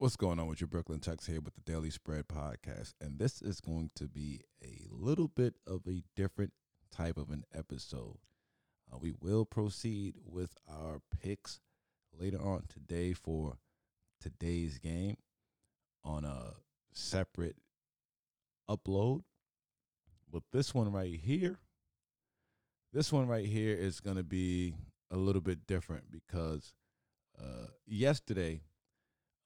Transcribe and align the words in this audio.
What's 0.00 0.14
going 0.14 0.38
on 0.38 0.46
with 0.46 0.60
your 0.60 0.68
Brooklyn 0.68 1.00
Tex 1.00 1.26
here 1.26 1.40
with 1.40 1.56
the 1.56 1.60
Daily 1.72 1.90
Spread 1.90 2.28
podcast? 2.28 2.94
And 3.00 3.18
this 3.18 3.42
is 3.42 3.60
going 3.60 3.90
to 3.96 4.06
be 4.06 4.42
a 4.62 4.86
little 4.92 5.26
bit 5.26 5.54
of 5.66 5.80
a 5.88 6.04
different 6.14 6.52
type 6.92 7.16
of 7.16 7.30
an 7.30 7.42
episode. 7.52 8.18
Uh, 8.92 8.98
we 9.00 9.12
will 9.20 9.44
proceed 9.44 10.14
with 10.24 10.54
our 10.70 11.00
picks 11.20 11.58
later 12.16 12.40
on 12.40 12.62
today 12.68 13.12
for 13.12 13.58
today's 14.20 14.78
game 14.78 15.16
on 16.04 16.24
a 16.24 16.52
separate 16.92 17.56
upload. 18.70 19.24
But 20.32 20.44
this 20.52 20.72
one 20.72 20.92
right 20.92 21.18
here, 21.20 21.58
this 22.92 23.12
one 23.12 23.26
right 23.26 23.46
here 23.46 23.74
is 23.74 23.98
going 23.98 24.16
to 24.16 24.22
be 24.22 24.76
a 25.10 25.16
little 25.16 25.42
bit 25.42 25.66
different 25.66 26.12
because 26.12 26.72
uh, 27.36 27.66
yesterday 27.84 28.60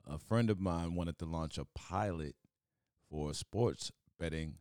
a 0.07 0.19
friend 0.19 0.51
of 0.51 0.61
mine 0.61 0.95
wanted 0.95 1.19
to 1.19 1.25
launch 1.25 1.59
a 1.59 1.67
pilot 1.75 2.35
for 3.11 3.31
a 3.31 3.35
sports 3.35 3.93
betting 4.19 4.57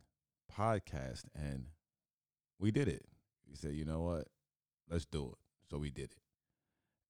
podcast 0.50 1.24
and 1.34 1.66
we 2.58 2.70
did 2.70 2.88
it. 2.88 3.04
We 3.48 3.56
said, 3.56 3.72
you 3.72 3.84
know 3.84 4.02
what? 4.02 4.28
Let's 4.88 5.06
do 5.06 5.30
it. 5.32 5.38
So 5.70 5.78
we 5.78 5.90
did 5.90 6.12
it. 6.12 6.18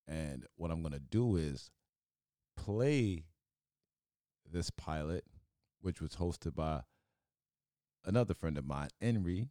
And 0.08 0.46
what 0.56 0.70
I'm 0.70 0.80
going 0.82 0.92
to 0.92 0.98
do 0.98 1.36
is 1.36 1.70
play 2.56 3.24
this 4.50 4.70
pilot, 4.70 5.24
which 5.80 6.00
was 6.00 6.16
hosted 6.16 6.54
by 6.54 6.82
another 8.04 8.34
friend 8.34 8.58
of 8.58 8.66
mine, 8.66 8.88
En'ri, 9.02 9.48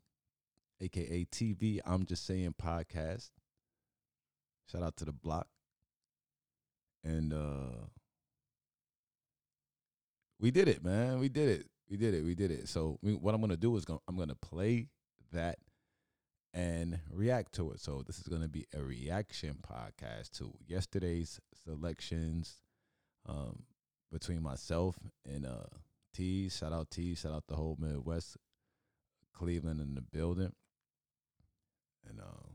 aka 0.79 1.25
TV. 1.25 1.79
I'm 1.85 2.05
just 2.05 2.25
saying 2.25 2.55
podcast. 2.61 3.31
Shout 4.71 4.83
out 4.83 4.97
to 4.97 5.05
the 5.05 5.13
block. 5.13 5.47
And 7.03 7.33
uh 7.33 7.87
we 10.41 10.51
did 10.51 10.67
it, 10.67 10.83
man. 10.83 11.19
We 11.19 11.29
did 11.29 11.47
it. 11.47 11.67
We 11.89 11.97
did 11.97 12.13
it. 12.13 12.23
We 12.23 12.35
did 12.35 12.51
it. 12.51 12.67
So 12.67 12.97
we, 13.01 13.13
what 13.13 13.35
I'm 13.35 13.41
gonna 13.41 13.55
do 13.55 13.77
is 13.77 13.85
gonna, 13.85 13.99
I'm 14.07 14.17
gonna 14.17 14.35
play 14.35 14.87
that 15.31 15.59
and 16.53 16.99
react 17.11 17.53
to 17.53 17.71
it. 17.71 17.79
So 17.79 18.03
this 18.05 18.17
is 18.17 18.27
gonna 18.27 18.49
be 18.49 18.65
a 18.75 18.83
reaction 18.83 19.57
podcast 19.61 20.31
to 20.39 20.51
yesterday's 20.67 21.39
selections 21.63 22.57
um, 23.29 23.63
between 24.11 24.41
myself 24.41 24.95
and 25.25 25.45
uh, 25.45 25.67
T. 26.13 26.49
Shout 26.49 26.73
out 26.73 26.89
T. 26.89 27.13
Shout 27.13 27.33
out 27.33 27.43
the 27.47 27.55
whole 27.55 27.77
Midwest, 27.79 28.35
Cleveland 29.33 29.79
in 29.79 29.93
the 29.93 30.01
building. 30.01 30.53
And 32.09 32.19
uh, 32.19 32.49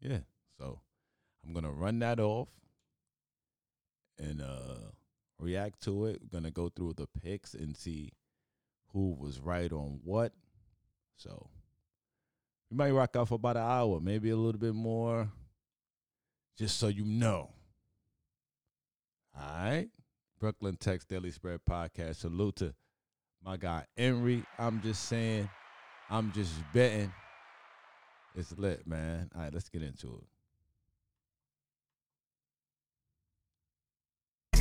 yeah, 0.00 0.18
so 0.58 0.80
I'm 1.44 1.54
gonna 1.54 1.72
run 1.72 1.98
that 2.00 2.20
off 2.20 2.48
and 4.18 4.42
uh 4.42 4.90
react 5.42 5.82
to 5.82 6.06
it. 6.06 6.20
We're 6.22 6.38
gonna 6.38 6.50
go 6.50 6.68
through 6.68 6.94
the 6.94 7.06
picks 7.06 7.54
and 7.54 7.76
see 7.76 8.12
who 8.92 9.16
was 9.18 9.40
right 9.40 9.72
on 9.72 10.00
what. 10.04 10.32
So 11.16 11.48
we 12.70 12.76
might 12.76 12.92
rock 12.92 13.16
out 13.16 13.28
for 13.28 13.34
about 13.34 13.56
an 13.56 13.62
hour, 13.62 14.00
maybe 14.00 14.30
a 14.30 14.36
little 14.36 14.60
bit 14.60 14.74
more, 14.74 15.30
just 16.56 16.78
so 16.78 16.88
you 16.88 17.04
know. 17.04 17.50
All 19.36 19.42
right. 19.42 19.88
Brooklyn 20.38 20.76
Tex 20.76 21.04
Daily 21.04 21.30
Spread 21.30 21.60
Podcast. 21.68 22.16
Salute 22.16 22.56
to 22.56 22.74
my 23.44 23.56
guy 23.56 23.84
En'ri. 23.96 24.44
I'm 24.58 24.80
just 24.82 25.04
saying, 25.04 25.48
I'm 26.10 26.32
just 26.32 26.52
betting. 26.72 27.12
It's 28.34 28.56
lit, 28.58 28.86
man. 28.86 29.30
All 29.34 29.42
right, 29.42 29.52
let's 29.52 29.68
get 29.68 29.82
into 29.82 30.08
it. 30.08 30.31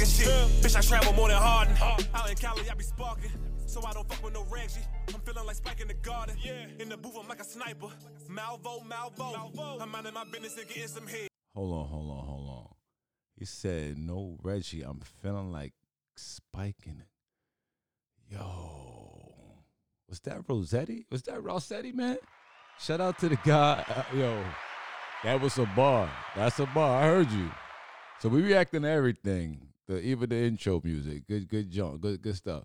Shit. 0.05 0.27
Bitch, 0.61 0.75
I 0.75 0.81
travel 0.81 1.13
more 1.13 1.29
than 1.29 1.37
Harden. 1.37 1.75
Out 2.13 2.29
in 2.29 2.35
Cali, 2.35 2.69
I 2.69 2.73
be 2.73 2.83
sparking. 2.83 3.31
So 3.65 3.81
I 3.85 3.93
don't 3.93 4.07
fuck 4.09 4.23
with 4.23 4.33
no 4.33 4.45
Reggie. 4.49 4.81
I'm 5.13 5.21
feeling 5.21 5.45
like 5.45 5.55
Spike 5.55 5.79
in 5.79 5.87
the 5.87 5.93
garden. 5.93 6.35
In 6.79 6.89
the 6.89 6.97
booth, 6.97 7.15
I'm 7.19 7.27
like 7.27 7.39
a 7.39 7.43
sniper. 7.43 7.87
Malvo, 8.29 8.85
Malvo. 8.85 9.81
I'm 9.81 9.89
minding 9.89 10.13
my 10.13 10.25
business 10.25 10.57
and 10.57 10.67
getting 10.67 10.87
some 10.87 11.07
head. 11.07 11.27
Hold 11.55 11.73
on, 11.73 11.87
hold 11.87 12.11
on, 12.11 12.25
hold 12.25 12.49
on. 12.49 12.67
He 13.37 13.45
said, 13.45 13.97
no 13.97 14.37
Reggie. 14.43 14.81
I'm 14.81 14.99
feeling 15.21 15.51
like 15.51 15.73
spiking 16.15 17.01
it. 17.01 17.07
Yo. 18.33 19.63
Was 20.09 20.19
that 20.21 20.43
Rossetti? 20.47 21.05
Was 21.09 21.21
that 21.23 21.41
Rossetti, 21.41 21.93
man? 21.93 22.17
Shout 22.79 22.99
out 22.99 23.17
to 23.19 23.29
the 23.29 23.37
guy. 23.37 23.85
Uh, 23.87 24.03
yo, 24.15 24.43
that 25.23 25.39
was 25.39 25.57
a 25.57 25.65
bar. 25.75 26.11
That's 26.35 26.59
a 26.59 26.65
bar. 26.65 27.01
I 27.03 27.05
heard 27.07 27.31
you. 27.31 27.49
So 28.19 28.27
we 28.27 28.41
reacting 28.41 28.81
to 28.81 28.89
everything. 28.89 29.70
The 29.91 29.99
even 30.03 30.29
the 30.29 30.37
intro 30.37 30.79
music. 30.81 31.27
Good, 31.27 31.49
good 31.49 31.69
jump. 31.69 31.99
Good, 31.99 32.21
good 32.21 32.37
stuff. 32.37 32.63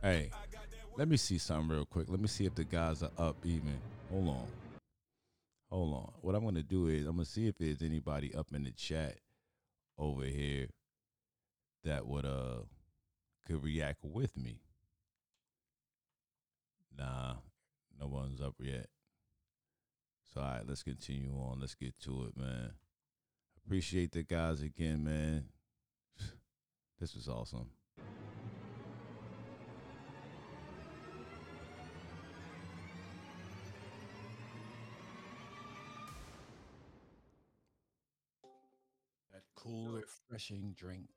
Hey, 0.00 0.30
let 0.96 1.08
me 1.08 1.16
see 1.16 1.38
something 1.38 1.68
real 1.70 1.84
quick. 1.84 2.08
Let 2.08 2.20
me 2.20 2.28
see 2.28 2.46
if 2.46 2.54
the 2.54 2.62
guys 2.62 3.02
are 3.02 3.10
up 3.18 3.34
even. 3.44 3.76
Hold 4.12 4.28
on. 4.28 4.65
Hold 5.70 5.94
on. 5.94 6.12
What 6.20 6.34
I'm 6.34 6.44
gonna 6.44 6.62
do 6.62 6.88
is 6.88 7.06
I'm 7.06 7.16
gonna 7.16 7.24
see 7.24 7.48
if 7.48 7.58
there's 7.58 7.82
anybody 7.82 8.34
up 8.34 8.48
in 8.54 8.64
the 8.64 8.70
chat 8.70 9.18
over 9.98 10.24
here 10.24 10.68
that 11.84 12.06
would 12.06 12.24
uh 12.24 12.62
could 13.46 13.62
react 13.62 14.00
with 14.02 14.36
me. 14.36 14.60
Nah, 16.96 17.34
no 17.98 18.06
one's 18.06 18.40
up 18.40 18.54
yet. 18.60 18.86
So 20.32 20.40
all 20.40 20.46
right, 20.46 20.62
let's 20.66 20.82
continue 20.82 21.32
on. 21.32 21.60
Let's 21.60 21.74
get 21.74 21.98
to 22.00 22.24
it, 22.24 22.40
man. 22.40 22.70
Appreciate 23.64 24.12
the 24.12 24.22
guys 24.22 24.62
again, 24.62 25.04
man. 25.04 25.44
This 26.98 27.14
was 27.14 27.28
awesome. 27.28 27.68
Cool, 39.66 39.98
refreshing 39.98 40.78
drink. 40.78 41.10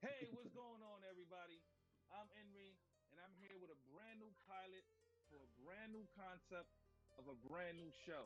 Hey, 0.00 0.32
what's 0.32 0.48
going 0.56 0.80
on, 0.80 1.04
everybody? 1.04 1.60
I'm 2.08 2.24
En'ri, 2.40 2.72
and 3.12 3.20
I'm 3.20 3.36
here 3.36 3.52
with 3.60 3.68
a 3.68 3.76
brand 3.92 4.16
new 4.16 4.32
pilot 4.48 4.80
for 5.28 5.36
a 5.36 5.48
brand 5.60 5.92
new 5.92 6.08
concept 6.16 6.72
of 7.20 7.28
a 7.28 7.36
brand 7.44 7.76
new 7.76 7.92
show 8.08 8.24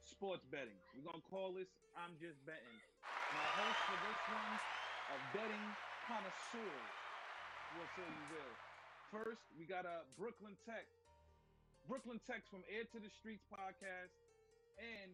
sports 0.00 0.48
betting. 0.48 0.80
We're 0.96 1.04
going 1.04 1.20
to 1.20 1.28
call 1.28 1.52
this 1.52 1.68
I'm 1.92 2.16
Just 2.16 2.40
Betting. 2.48 2.80
My 3.04 3.48
host 3.60 3.80
for 3.84 3.98
this 4.00 4.20
one 4.32 4.54
are 5.12 5.22
betting 5.36 5.66
connoisseurs, 6.08 6.92
will 7.76 7.90
say 8.00 8.08
you 8.08 8.26
will. 8.32 8.54
First, 9.12 9.44
we 9.60 9.68
got 9.68 9.84
a 9.84 10.08
Brooklyn 10.16 10.56
Tex. 10.64 10.88
Brooklyn 11.84 12.16
Tex's 12.24 12.48
from 12.48 12.64
Air 12.72 12.88
to 12.88 12.96
the 12.96 13.12
Streets 13.12 13.44
podcast 13.52 14.16
and 14.80 15.12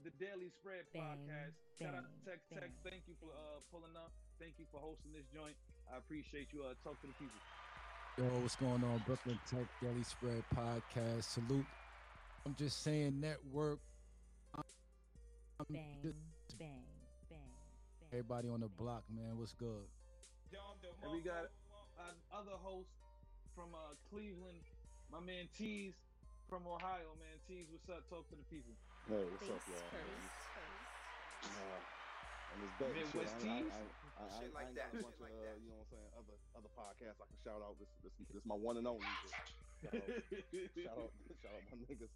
the 0.00 0.10
Daily 0.18 0.48
Spread 0.60 0.88
Bang, 0.92 1.02
podcast. 1.28 1.54
Shout 1.78 1.94
out 1.94 2.08
to 2.08 2.12
bang, 2.24 2.24
Tech 2.24 2.40
Tech. 2.48 2.60
bang. 2.60 2.72
Thank 2.84 3.02
you 3.06 3.14
for 3.20 3.30
uh, 3.36 3.60
pulling 3.70 3.94
up. 3.96 4.10
Thank 4.40 4.56
you 4.58 4.64
for 4.72 4.80
hosting 4.80 5.12
this 5.12 5.26
joint. 5.34 5.54
I 5.92 5.98
appreciate 5.98 6.48
you. 6.52 6.64
Uh, 6.64 6.74
talk 6.82 6.98
to 7.02 7.06
the 7.06 7.16
people. 7.20 7.38
Yo, 8.18 8.24
what's 8.42 8.56
going 8.56 8.82
on? 8.84 9.02
Brooklyn 9.06 9.38
Tex 9.48 9.64
Daily 9.80 10.02
Spread 10.04 10.42
Podcast. 10.54 11.24
Salute. 11.24 11.66
I'm 12.44 12.54
just 12.58 12.82
saying 12.82 13.20
network. 13.20 13.78
I'm 14.56 14.64
Bang, 15.70 16.02
just- 16.02 16.58
bang, 16.58 16.82
bang, 17.30 17.38
bang. 17.38 18.08
everybody 18.10 18.48
on 18.48 18.60
the 18.60 18.68
block, 18.68 19.04
man. 19.14 19.38
What's 19.38 19.52
good? 19.54 19.86
And 21.02 21.12
we 21.12 21.20
got 21.20 21.48
uh, 21.98 22.12
other 22.34 22.58
host 22.60 22.88
from 23.54 23.70
uh, 23.74 23.94
Cleveland, 24.10 24.58
my 25.10 25.20
man 25.20 25.46
Tees 25.56 25.94
from 26.52 26.68
Ohio. 26.68 27.16
Man, 27.16 27.40
Tees, 27.48 27.64
what's 27.72 27.88
up? 27.88 28.04
Talk 28.12 28.28
to 28.28 28.36
the 28.36 28.44
people. 28.52 28.76
Hey, 29.08 29.24
what's 29.24 29.40
Face 29.40 29.56
up, 29.56 29.64
y'all? 29.72 29.88
first, 29.88 30.36
first. 30.52 31.48
Uh, 31.48 31.80
and 32.52 32.58
it's 32.60 32.76
betting 32.76 33.08
shit. 33.08 33.24
Midwest 33.24 33.40
I, 33.40 33.48
I. 33.48 33.72
I, 33.72 33.80
I, 33.80 34.20
I, 34.20 34.24
Shit 34.36 34.52
I 34.52 34.60
like 34.60 34.68
ain't 34.68 34.76
that, 34.76 34.92
got 34.92 34.92
a 34.92 35.00
shit 35.00 35.00
bunch 35.00 35.16
like 35.16 35.32
of, 35.32 35.40
uh, 35.40 35.48
that. 35.48 35.56
you 35.64 35.72
know 35.72 35.80
what 35.80 35.88
I'm 35.88 35.96
saying, 35.96 36.10
other 36.12 36.36
other 36.52 36.72
podcasts 36.76 37.16
I 37.16 37.24
can 37.24 37.40
shout 37.40 37.64
out. 37.64 37.80
This 37.80 37.88
this 38.04 38.12
this 38.36 38.44
my 38.44 38.52
one 38.52 38.76
and 38.76 38.84
only. 38.84 39.00
Shout 39.00 39.32
out, 39.32 39.48
shout 40.76 40.98
out, 41.00 41.12
shout 41.40 41.54
out 41.56 41.64
my 41.72 41.76
niggas 41.88 42.12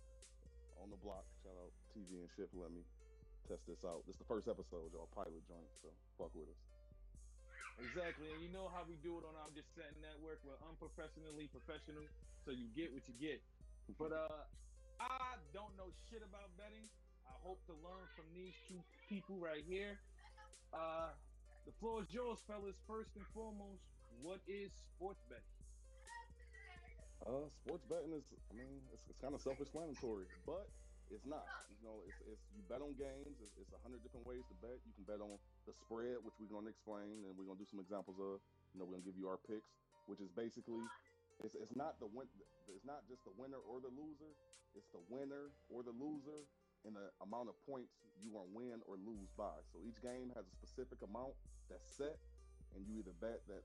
on 0.84 0.92
the 0.92 1.00
block. 1.00 1.24
Shout 1.40 1.56
out 1.56 1.72
TV 1.96 2.20
and 2.20 2.28
shit 2.36 2.52
for 2.52 2.60
letting 2.68 2.76
me 2.76 2.84
test 3.48 3.64
this 3.64 3.88
out. 3.88 4.04
This 4.04 4.20
is 4.20 4.20
the 4.20 4.28
first 4.28 4.52
episode, 4.52 4.92
y'all. 4.92 5.08
Pilot 5.16 5.40
joint, 5.48 5.64
so 5.80 5.88
fuck 6.20 6.28
with 6.36 6.52
us. 6.52 6.60
Exactly, 7.80 8.28
and 8.36 8.44
you 8.44 8.52
know 8.52 8.68
how 8.68 8.84
we 8.84 9.00
do 9.00 9.16
it 9.16 9.24
on 9.24 9.32
I'm 9.40 9.56
Just 9.56 9.72
Setting 9.72 9.96
Network. 10.04 10.44
We're 10.44 10.60
unprofessionally 10.68 11.48
professional, 11.48 12.04
so 12.44 12.52
you 12.52 12.68
get 12.76 12.92
what 12.92 13.08
you 13.08 13.16
get. 13.16 13.40
But 13.94 14.10
uh, 14.10 14.42
I 14.98 15.38
don't 15.54 15.70
know 15.78 15.94
shit 16.10 16.26
about 16.26 16.50
betting. 16.58 16.90
I 17.22 17.38
hope 17.46 17.62
to 17.70 17.74
learn 17.86 18.02
from 18.18 18.26
these 18.34 18.58
two 18.66 18.82
people 19.06 19.38
right 19.38 19.62
here. 19.62 19.94
Uh, 20.74 21.14
the 21.62 21.72
floor 21.78 22.02
is 22.02 22.10
yours, 22.10 22.42
fellas. 22.50 22.74
First 22.90 23.14
and 23.14 23.24
foremost, 23.30 23.86
what 24.20 24.42
is 24.50 24.74
sports 24.98 25.22
betting? 25.30 25.54
Uh, 27.22 27.46
sports 27.62 27.86
betting 27.86 28.12
is, 28.14 28.22
I 28.50 28.54
mean, 28.54 28.82
it's, 28.94 29.02
it's 29.10 29.18
kind 29.18 29.34
of 29.34 29.40
self-explanatory, 29.42 30.26
but 30.46 30.66
it's 31.10 31.26
not. 31.26 31.46
You 31.70 31.82
know, 31.86 32.02
it's, 32.06 32.18
it's 32.26 32.44
you 32.54 32.62
bet 32.66 32.82
on 32.82 32.94
games. 32.98 33.38
It's, 33.38 33.54
it's 33.62 33.72
a 33.74 33.80
hundred 33.86 34.02
different 34.02 34.26
ways 34.26 34.42
to 34.50 34.54
bet. 34.58 34.78
You 34.82 34.92
can 34.98 35.06
bet 35.06 35.22
on 35.22 35.38
the 35.66 35.74
spread, 35.86 36.18
which 36.26 36.34
we're 36.42 36.50
gonna 36.50 36.70
explain, 36.70 37.22
and 37.26 37.32
we're 37.38 37.46
gonna 37.46 37.62
do 37.62 37.66
some 37.70 37.78
examples 37.78 38.18
of. 38.18 38.42
You 38.74 38.82
know, 38.82 38.84
we're 38.86 38.98
gonna 38.98 39.06
give 39.06 39.18
you 39.18 39.30
our 39.30 39.38
picks, 39.46 39.70
which 40.10 40.18
is 40.20 40.30
basically, 40.34 40.82
it's, 41.44 41.54
it's 41.56 41.76
not 41.76 41.98
the 42.00 42.08
win. 42.08 42.28
It's 42.70 42.86
not 42.86 43.04
just 43.08 43.24
the 43.24 43.34
winner 43.36 43.60
or 43.60 43.80
the 43.80 43.92
loser. 43.92 44.32
It's 44.76 44.88
the 44.92 45.02
winner 45.08 45.52
or 45.72 45.80
the 45.82 45.92
loser 45.96 46.44
and 46.84 46.94
the 46.94 47.08
amount 47.24 47.48
of 47.48 47.56
points 47.66 47.96
you 48.20 48.30
want 48.30 48.48
to 48.48 48.54
win 48.54 48.78
or 48.86 49.00
lose 49.00 49.32
by. 49.34 49.56
So 49.72 49.80
each 49.82 49.98
game 50.00 50.30
has 50.36 50.46
a 50.46 50.54
specific 50.54 51.00
amount 51.02 51.34
that's 51.66 51.88
set, 51.88 52.16
and 52.76 52.84
you 52.86 53.00
either 53.00 53.16
bet 53.18 53.42
that 53.50 53.64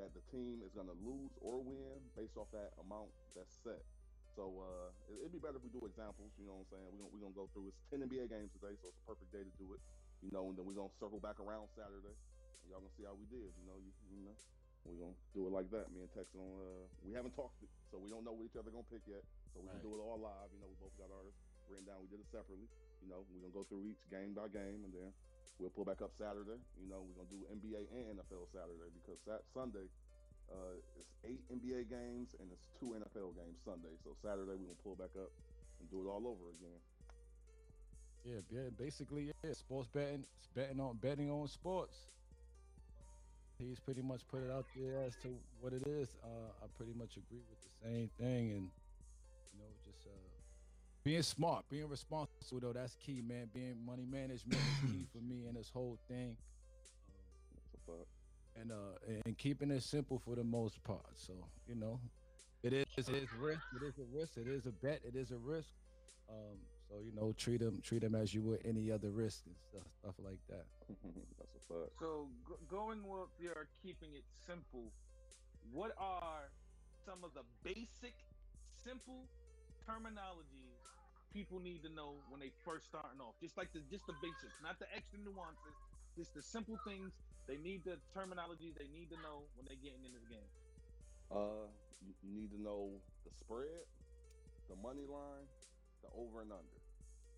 that 0.00 0.08
the 0.16 0.24
team 0.32 0.64
is 0.64 0.72
going 0.72 0.88
to 0.88 0.96
lose 1.04 1.36
or 1.44 1.60
win 1.60 2.00
based 2.16 2.40
off 2.40 2.48
that 2.48 2.72
amount 2.80 3.12
that's 3.36 3.52
set. 3.60 3.84
So 4.32 4.48
uh, 4.64 4.88
it, 5.12 5.20
would 5.28 5.36
be 5.36 5.42
better 5.44 5.60
if 5.60 5.64
we 5.64 5.68
do 5.68 5.84
examples. 5.84 6.32
You 6.40 6.48
know 6.48 6.56
what 6.56 6.72
I'm 6.72 6.80
saying? 6.80 6.88
We're 6.88 7.04
gonna, 7.04 7.12
we're 7.12 7.24
gonna 7.28 7.36
go 7.36 7.46
through. 7.52 7.68
It's 7.68 7.80
10 7.92 8.00
NBA 8.08 8.32
games 8.32 8.48
today, 8.56 8.72
so 8.80 8.88
it's 8.88 8.96
a 8.96 9.04
perfect 9.04 9.28
day 9.28 9.44
to 9.44 9.54
do 9.60 9.76
it. 9.76 9.80
You 10.24 10.32
know, 10.32 10.48
and 10.48 10.56
then 10.56 10.64
we're 10.64 10.78
gonna 10.78 10.96
circle 10.96 11.20
back 11.20 11.36
around 11.36 11.68
Saturday, 11.76 12.16
and 12.16 12.66
y'all 12.72 12.80
gonna 12.80 12.96
see 12.96 13.04
how 13.04 13.12
we 13.12 13.28
did. 13.28 13.52
You 13.60 13.68
know, 13.68 13.76
you, 13.76 13.92
you 14.08 14.24
know, 14.24 14.36
we're 14.84 14.98
gonna 14.98 15.18
do 15.34 15.46
it 15.46 15.52
like 15.54 15.70
that. 15.70 15.90
Me 15.94 16.02
and 16.02 16.12
Tex 16.12 16.26
on. 16.34 16.42
Uh, 16.42 16.84
we 17.06 17.14
haven't 17.14 17.34
talked, 17.38 17.58
so 17.90 17.98
we 17.98 18.10
don't 18.10 18.24
know 18.26 18.34
what 18.34 18.46
each 18.46 18.58
other 18.58 18.70
gonna 18.70 18.86
pick 18.90 19.06
yet. 19.06 19.22
So 19.54 19.60
we 19.60 19.68
Right. 19.68 19.78
can 19.78 19.82
do 19.86 19.94
it 19.94 20.00
all 20.02 20.18
live. 20.18 20.50
You 20.52 20.60
know, 20.60 20.68
we 20.68 20.76
both 20.80 20.96
got 20.98 21.10
ours 21.14 21.34
written 21.70 21.86
down. 21.86 22.02
We 22.02 22.08
did 22.08 22.20
it 22.20 22.28
separately. 22.30 22.66
You 23.02 23.08
know, 23.08 23.24
we're 23.30 23.46
gonna 23.46 23.54
go 23.54 23.64
through 23.64 23.86
each 23.86 24.02
game 24.10 24.34
by 24.34 24.48
game, 24.48 24.84
and 24.84 24.92
then 24.92 25.12
we'll 25.58 25.70
pull 25.70 25.84
back 25.84 26.02
up 26.02 26.12
Saturday. 26.14 26.58
You 26.80 26.86
know, 26.90 27.02
we're 27.02 27.14
gonna 27.22 27.30
do 27.30 27.46
NBA 27.50 27.86
and 27.94 28.18
NFL 28.18 28.46
Saturday 28.50 28.90
because 28.94 29.20
that 29.26 29.44
Sunday 29.54 29.86
uh, 30.50 30.76
it's 30.98 31.08
eight 31.24 31.40
NBA 31.48 31.84
games 31.88 32.34
and 32.40 32.50
it's 32.52 32.68
two 32.78 32.92
NFL 32.94 33.32
games 33.32 33.56
Sunday. 33.64 33.94
So 34.04 34.12
Saturday 34.20 34.52
we're 34.58 34.68
gonna 34.68 34.82
pull 34.84 34.96
back 34.96 35.14
up 35.16 35.30
and 35.80 35.88
do 35.90 36.02
it 36.04 36.08
all 36.10 36.26
over 36.26 36.50
again. 36.50 36.80
Yeah, 38.24 38.40
yeah, 38.50 38.68
basically, 38.76 39.32
yeah, 39.42 39.52
sports 39.52 39.88
betting, 39.88 40.24
betting 40.54 40.78
on 40.78 40.96
betting 40.98 41.30
on 41.30 41.48
sports. 41.48 42.10
He's 43.68 43.78
pretty 43.80 44.02
much 44.02 44.26
put 44.28 44.42
it 44.42 44.50
out 44.50 44.66
there 44.76 45.02
as 45.06 45.14
to 45.22 45.28
what 45.60 45.72
it 45.72 45.86
is. 45.86 46.08
Uh, 46.22 46.50
I 46.62 46.66
pretty 46.76 46.92
much 46.96 47.16
agree 47.16 47.42
with 47.48 47.60
the 47.60 47.88
same 47.88 48.10
thing, 48.18 48.50
and 48.52 48.68
you 49.52 49.58
know, 49.58 49.70
just 49.84 50.06
uh, 50.06 50.10
being 51.04 51.22
smart, 51.22 51.64
being 51.68 51.88
responsible, 51.88 52.60
though 52.60 52.72
that's 52.72 52.96
key, 52.96 53.22
man. 53.26 53.48
Being 53.54 53.76
money 53.84 54.06
management 54.10 54.58
is 54.60 54.90
key 54.90 55.06
for 55.12 55.18
me 55.18 55.46
in 55.48 55.54
this 55.54 55.70
whole 55.72 55.98
thing, 56.08 56.36
and 58.60 58.72
uh, 58.72 59.20
and 59.24 59.36
keeping 59.38 59.70
it 59.70 59.82
simple 59.82 60.20
for 60.24 60.34
the 60.34 60.44
most 60.44 60.82
part. 60.84 61.06
So 61.14 61.32
you 61.68 61.74
know, 61.74 62.00
it 62.62 62.72
is 62.72 62.86
it 62.96 63.08
is 63.08 63.28
risk, 63.38 63.62
it 63.80 63.84
is 63.84 63.98
a 63.98 64.16
risk, 64.16 64.36
it 64.36 64.48
is 64.48 64.66
a 64.66 64.72
bet, 64.72 65.00
it 65.06 65.16
is 65.16 65.30
a 65.30 65.38
risk. 65.38 65.68
Um, 66.28 66.58
so 66.88 66.96
you 67.04 67.12
know, 67.14 67.32
treat 67.36 67.60
them 67.60 67.80
treat 67.82 68.02
them 68.02 68.14
as 68.14 68.34
you 68.34 68.42
would 68.42 68.60
any 68.64 68.90
other 68.90 69.10
risk 69.10 69.42
and 69.46 69.54
stuff 69.70 69.88
stuff 70.00 70.14
like 70.24 70.38
that. 70.48 70.64
That's 70.88 71.11
fact. 71.72 71.96
So 71.98 72.28
go- 72.44 72.60
going 72.68 73.00
with 73.08 73.32
your 73.40 73.68
keeping 73.82 74.12
it 74.12 74.24
simple, 74.46 74.92
what 75.72 75.92
are 75.96 76.52
some 77.04 77.24
of 77.24 77.32
the 77.34 77.44
basic, 77.64 78.14
simple 78.84 79.24
terminologies 79.88 80.76
people 81.32 81.58
need 81.60 81.82
to 81.82 81.88
know 81.88 82.20
when 82.28 82.40
they 82.40 82.52
first 82.64 82.86
starting 82.86 83.20
off? 83.20 83.34
Just 83.40 83.56
like 83.56 83.72
the 83.72 83.80
just 83.90 84.06
the 84.06 84.16
basics, 84.20 84.60
not 84.62 84.78
the 84.78 84.86
extra 84.94 85.18
nuances. 85.24 85.74
Just 86.16 86.34
the 86.34 86.42
simple 86.42 86.76
things 86.84 87.08
they 87.48 87.56
need 87.56 87.82
the 87.84 87.96
terminology 88.12 88.70
they 88.76 88.86
need 88.92 89.08
to 89.10 89.18
know 89.24 89.48
when 89.56 89.64
they're 89.66 89.80
getting 89.80 90.04
in 90.04 90.12
this 90.12 90.26
game. 90.28 90.50
Uh, 91.32 91.66
you, 92.04 92.12
you 92.20 92.30
need 92.36 92.52
to 92.52 92.60
know 92.60 92.92
the 93.24 93.32
spread, 93.32 93.88
the 94.68 94.76
money 94.76 95.08
line, 95.08 95.48
the 96.04 96.10
over 96.12 96.44
and 96.44 96.52
under. 96.52 96.80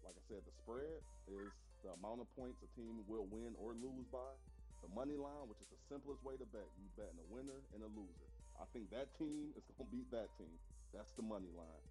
Like 0.02 0.18
I 0.18 0.24
said, 0.26 0.42
the 0.42 0.52
spread 0.66 0.98
is 1.30 1.54
the 1.84 1.92
amount 2.00 2.24
of 2.24 2.28
points 2.32 2.64
a 2.64 2.70
team 2.72 3.04
will 3.04 3.28
win 3.28 3.52
or 3.60 3.76
lose 3.76 4.08
by. 4.08 4.32
The 4.80 4.88
money 4.96 5.20
line, 5.20 5.44
which 5.48 5.60
is 5.60 5.68
the 5.68 5.80
simplest 5.88 6.24
way 6.24 6.36
to 6.40 6.48
bet, 6.48 6.64
you 6.80 6.88
betting 6.96 7.20
a 7.20 7.28
winner 7.28 7.60
and 7.76 7.84
a 7.84 7.90
loser. 7.92 8.28
I 8.56 8.64
think 8.72 8.88
that 8.92 9.12
team 9.20 9.52
is 9.56 9.64
gonna 9.68 9.88
beat 9.92 10.08
that 10.12 10.32
team. 10.40 10.56
That's 10.96 11.12
the 11.12 11.24
money 11.24 11.52
line. 11.52 11.84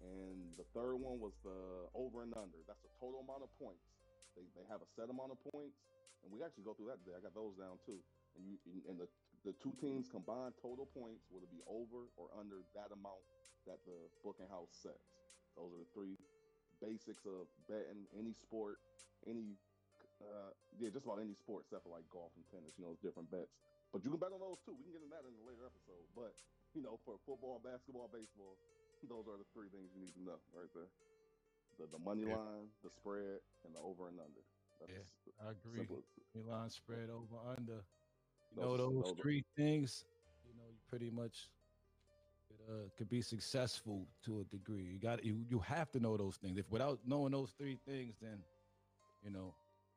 And 0.00 0.56
the 0.60 0.64
third 0.76 0.96
one 1.00 1.20
was 1.20 1.36
the 1.44 1.88
over 1.96 2.24
and 2.24 2.32
under. 2.36 2.60
That's 2.68 2.80
the 2.84 2.92
total 3.00 3.24
amount 3.24 3.44
of 3.44 3.52
points. 3.56 3.84
They, 4.36 4.44
they 4.52 4.64
have 4.68 4.84
a 4.84 4.88
set 4.96 5.08
amount 5.08 5.32
of 5.32 5.40
points, 5.52 5.80
and 6.24 6.28
we 6.28 6.44
actually 6.44 6.68
go 6.68 6.76
through 6.76 6.92
that 6.92 7.00
today. 7.04 7.16
I 7.16 7.24
got 7.24 7.32
those 7.32 7.56
down 7.56 7.80
too. 7.84 8.00
And 8.36 8.44
you 8.44 8.56
and 8.88 9.00
the 9.00 9.08
the 9.48 9.56
two 9.62 9.72
teams 9.80 10.12
combined 10.12 10.52
total 10.60 10.84
points 10.92 11.24
will 11.32 11.40
it 11.40 11.48
be 11.48 11.64
over 11.64 12.12
or 12.20 12.28
under 12.36 12.60
that 12.76 12.92
amount 12.92 13.24
that 13.64 13.80
the 13.88 13.96
booking 14.20 14.48
house 14.52 14.72
sets. 14.76 15.16
Those 15.56 15.72
are 15.72 15.80
the 15.80 15.92
three 15.96 16.20
basics 16.80 17.24
of 17.24 17.48
betting 17.64 18.04
any 18.12 18.36
sport, 18.36 18.76
any 19.28 19.58
uh 20.22 20.50
yeah, 20.80 20.88
just 20.90 21.04
about 21.04 21.20
any 21.20 21.34
sport 21.36 21.64
except 21.66 21.84
for 21.84 21.92
like 21.92 22.08
golf 22.08 22.32
and 22.36 22.44
tennis, 22.48 22.72
you 22.78 22.84
know, 22.84 22.92
it's 22.92 23.02
different 23.04 23.28
bets. 23.30 23.52
But 23.92 24.02
you 24.04 24.10
can 24.10 24.18
bet 24.20 24.32
on 24.32 24.40
those 24.40 24.58
too. 24.64 24.74
We 24.76 24.84
can 24.88 24.92
get 24.96 25.02
into 25.04 25.12
that 25.14 25.24
in 25.28 25.34
a 25.36 25.44
later 25.46 25.64
episode. 25.68 26.04
But 26.16 26.34
you 26.74 26.82
know, 26.82 26.98
for 27.04 27.16
football, 27.24 27.60
basketball, 27.62 28.08
baseball, 28.12 28.56
those 29.08 29.24
are 29.28 29.38
the 29.38 29.46
three 29.54 29.68
things 29.68 29.92
you 29.94 30.00
need 30.02 30.14
to 30.16 30.22
know 30.24 30.40
right 30.56 30.68
there. 30.74 30.90
The 31.78 31.86
the 31.92 32.00
money 32.00 32.24
Yeah. 32.26 32.36
line, 32.36 32.68
the 32.82 32.90
spread, 32.90 33.40
and 33.64 33.74
the 33.76 33.80
over 33.80 34.08
and 34.08 34.18
under. 34.20 34.42
That's 34.80 34.92
Yeah, 34.92 35.46
I 35.46 35.50
agree. 35.52 35.84
simplest. 35.86 36.08
Line 36.34 36.70
spread 36.70 37.08
over 37.10 37.36
under. 37.56 37.80
You 38.52 38.56
Those- 38.56 38.64
know 38.64 38.76
those 38.76 38.94
those 39.04 39.12
are- 39.12 39.22
three 39.22 39.44
things. 39.56 40.04
You 40.44 40.54
know 40.54 40.68
you 40.68 40.80
pretty 40.88 41.10
much 41.10 41.48
could, 42.48 42.60
uh, 42.68 42.88
could 42.96 43.08
be 43.08 43.20
successful 43.22 44.06
to 44.22 44.40
a 44.40 44.44
degree. 44.44 44.84
You 44.84 44.98
got 44.98 45.24
you 45.24 45.44
you 45.48 45.58
have 45.60 45.90
to 45.92 46.00
know 46.00 46.16
those 46.16 46.36
things. 46.36 46.58
If 46.58 46.70
without 46.70 47.00
knowing 47.06 47.32
those 47.32 47.52
three 47.52 47.76
things, 47.76 48.16
then 48.20 48.44
you 49.26 49.32
know 49.34 49.50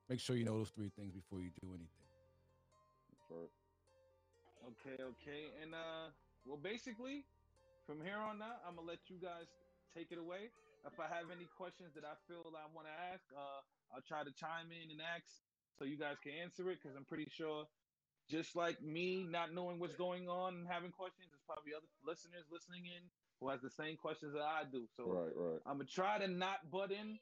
make 0.10 0.20
sure 0.20 0.36
you 0.36 0.44
know 0.44 0.58
those 0.58 0.74
three 0.74 0.90
things 0.90 1.14
before 1.14 1.40
you 1.40 1.52
do 1.62 1.70
anything. 1.70 2.10
Sure. 3.30 3.46
Okay, 4.74 4.98
okay. 4.98 5.42
And 5.62 5.76
uh 5.76 6.10
well 6.46 6.58
basically 6.58 7.24
from 7.86 8.02
here 8.02 8.18
on 8.18 8.42
out, 8.42 8.58
I'm 8.66 8.76
gonna 8.76 8.88
let 8.88 9.00
you 9.10 9.18
guys 9.22 9.46
take 9.96 10.12
it 10.12 10.18
away. 10.18 10.50
If 10.86 11.00
I 11.00 11.08
have 11.08 11.30
any 11.30 11.46
questions 11.58 11.94
that 11.94 12.06
I 12.06 12.16
feel 12.28 12.42
I 12.58 12.66
want 12.74 12.88
to 12.88 12.96
ask, 13.14 13.22
uh 13.38 13.62
I'll 13.94 14.02
try 14.02 14.24
to 14.24 14.34
chime 14.34 14.72
in 14.74 14.90
and 14.90 15.02
ask 15.02 15.26
so 15.78 15.86
you 15.86 15.98
guys 15.98 16.18
can 16.24 16.34
answer 16.34 16.70
it 16.72 16.82
because 16.82 16.98
I'm 16.98 17.06
pretty 17.06 17.30
sure 17.30 17.66
just 18.30 18.56
like 18.56 18.82
me 18.82 19.24
not 19.24 19.54
knowing 19.54 19.80
what's 19.80 19.96
going 19.96 20.30
on 20.30 20.54
and 20.56 20.68
having 20.68 20.92
questions, 20.92 21.30
there's 21.30 21.42
probably 21.46 21.74
other 21.74 21.90
listeners 22.06 22.46
listening 22.52 22.86
in 22.86 23.02
who 23.40 23.50
has 23.50 23.62
the 23.62 23.70
same 23.70 23.98
questions 23.98 24.34
that 24.34 24.44
I 24.44 24.66
do. 24.70 24.86
So 24.98 25.06
Right, 25.06 25.34
right. 25.36 25.62
I'm 25.66 25.78
gonna 25.78 25.86
try 25.90 26.18
to 26.20 26.28
not 26.28 26.70
butt 26.72 26.92
in 26.92 27.20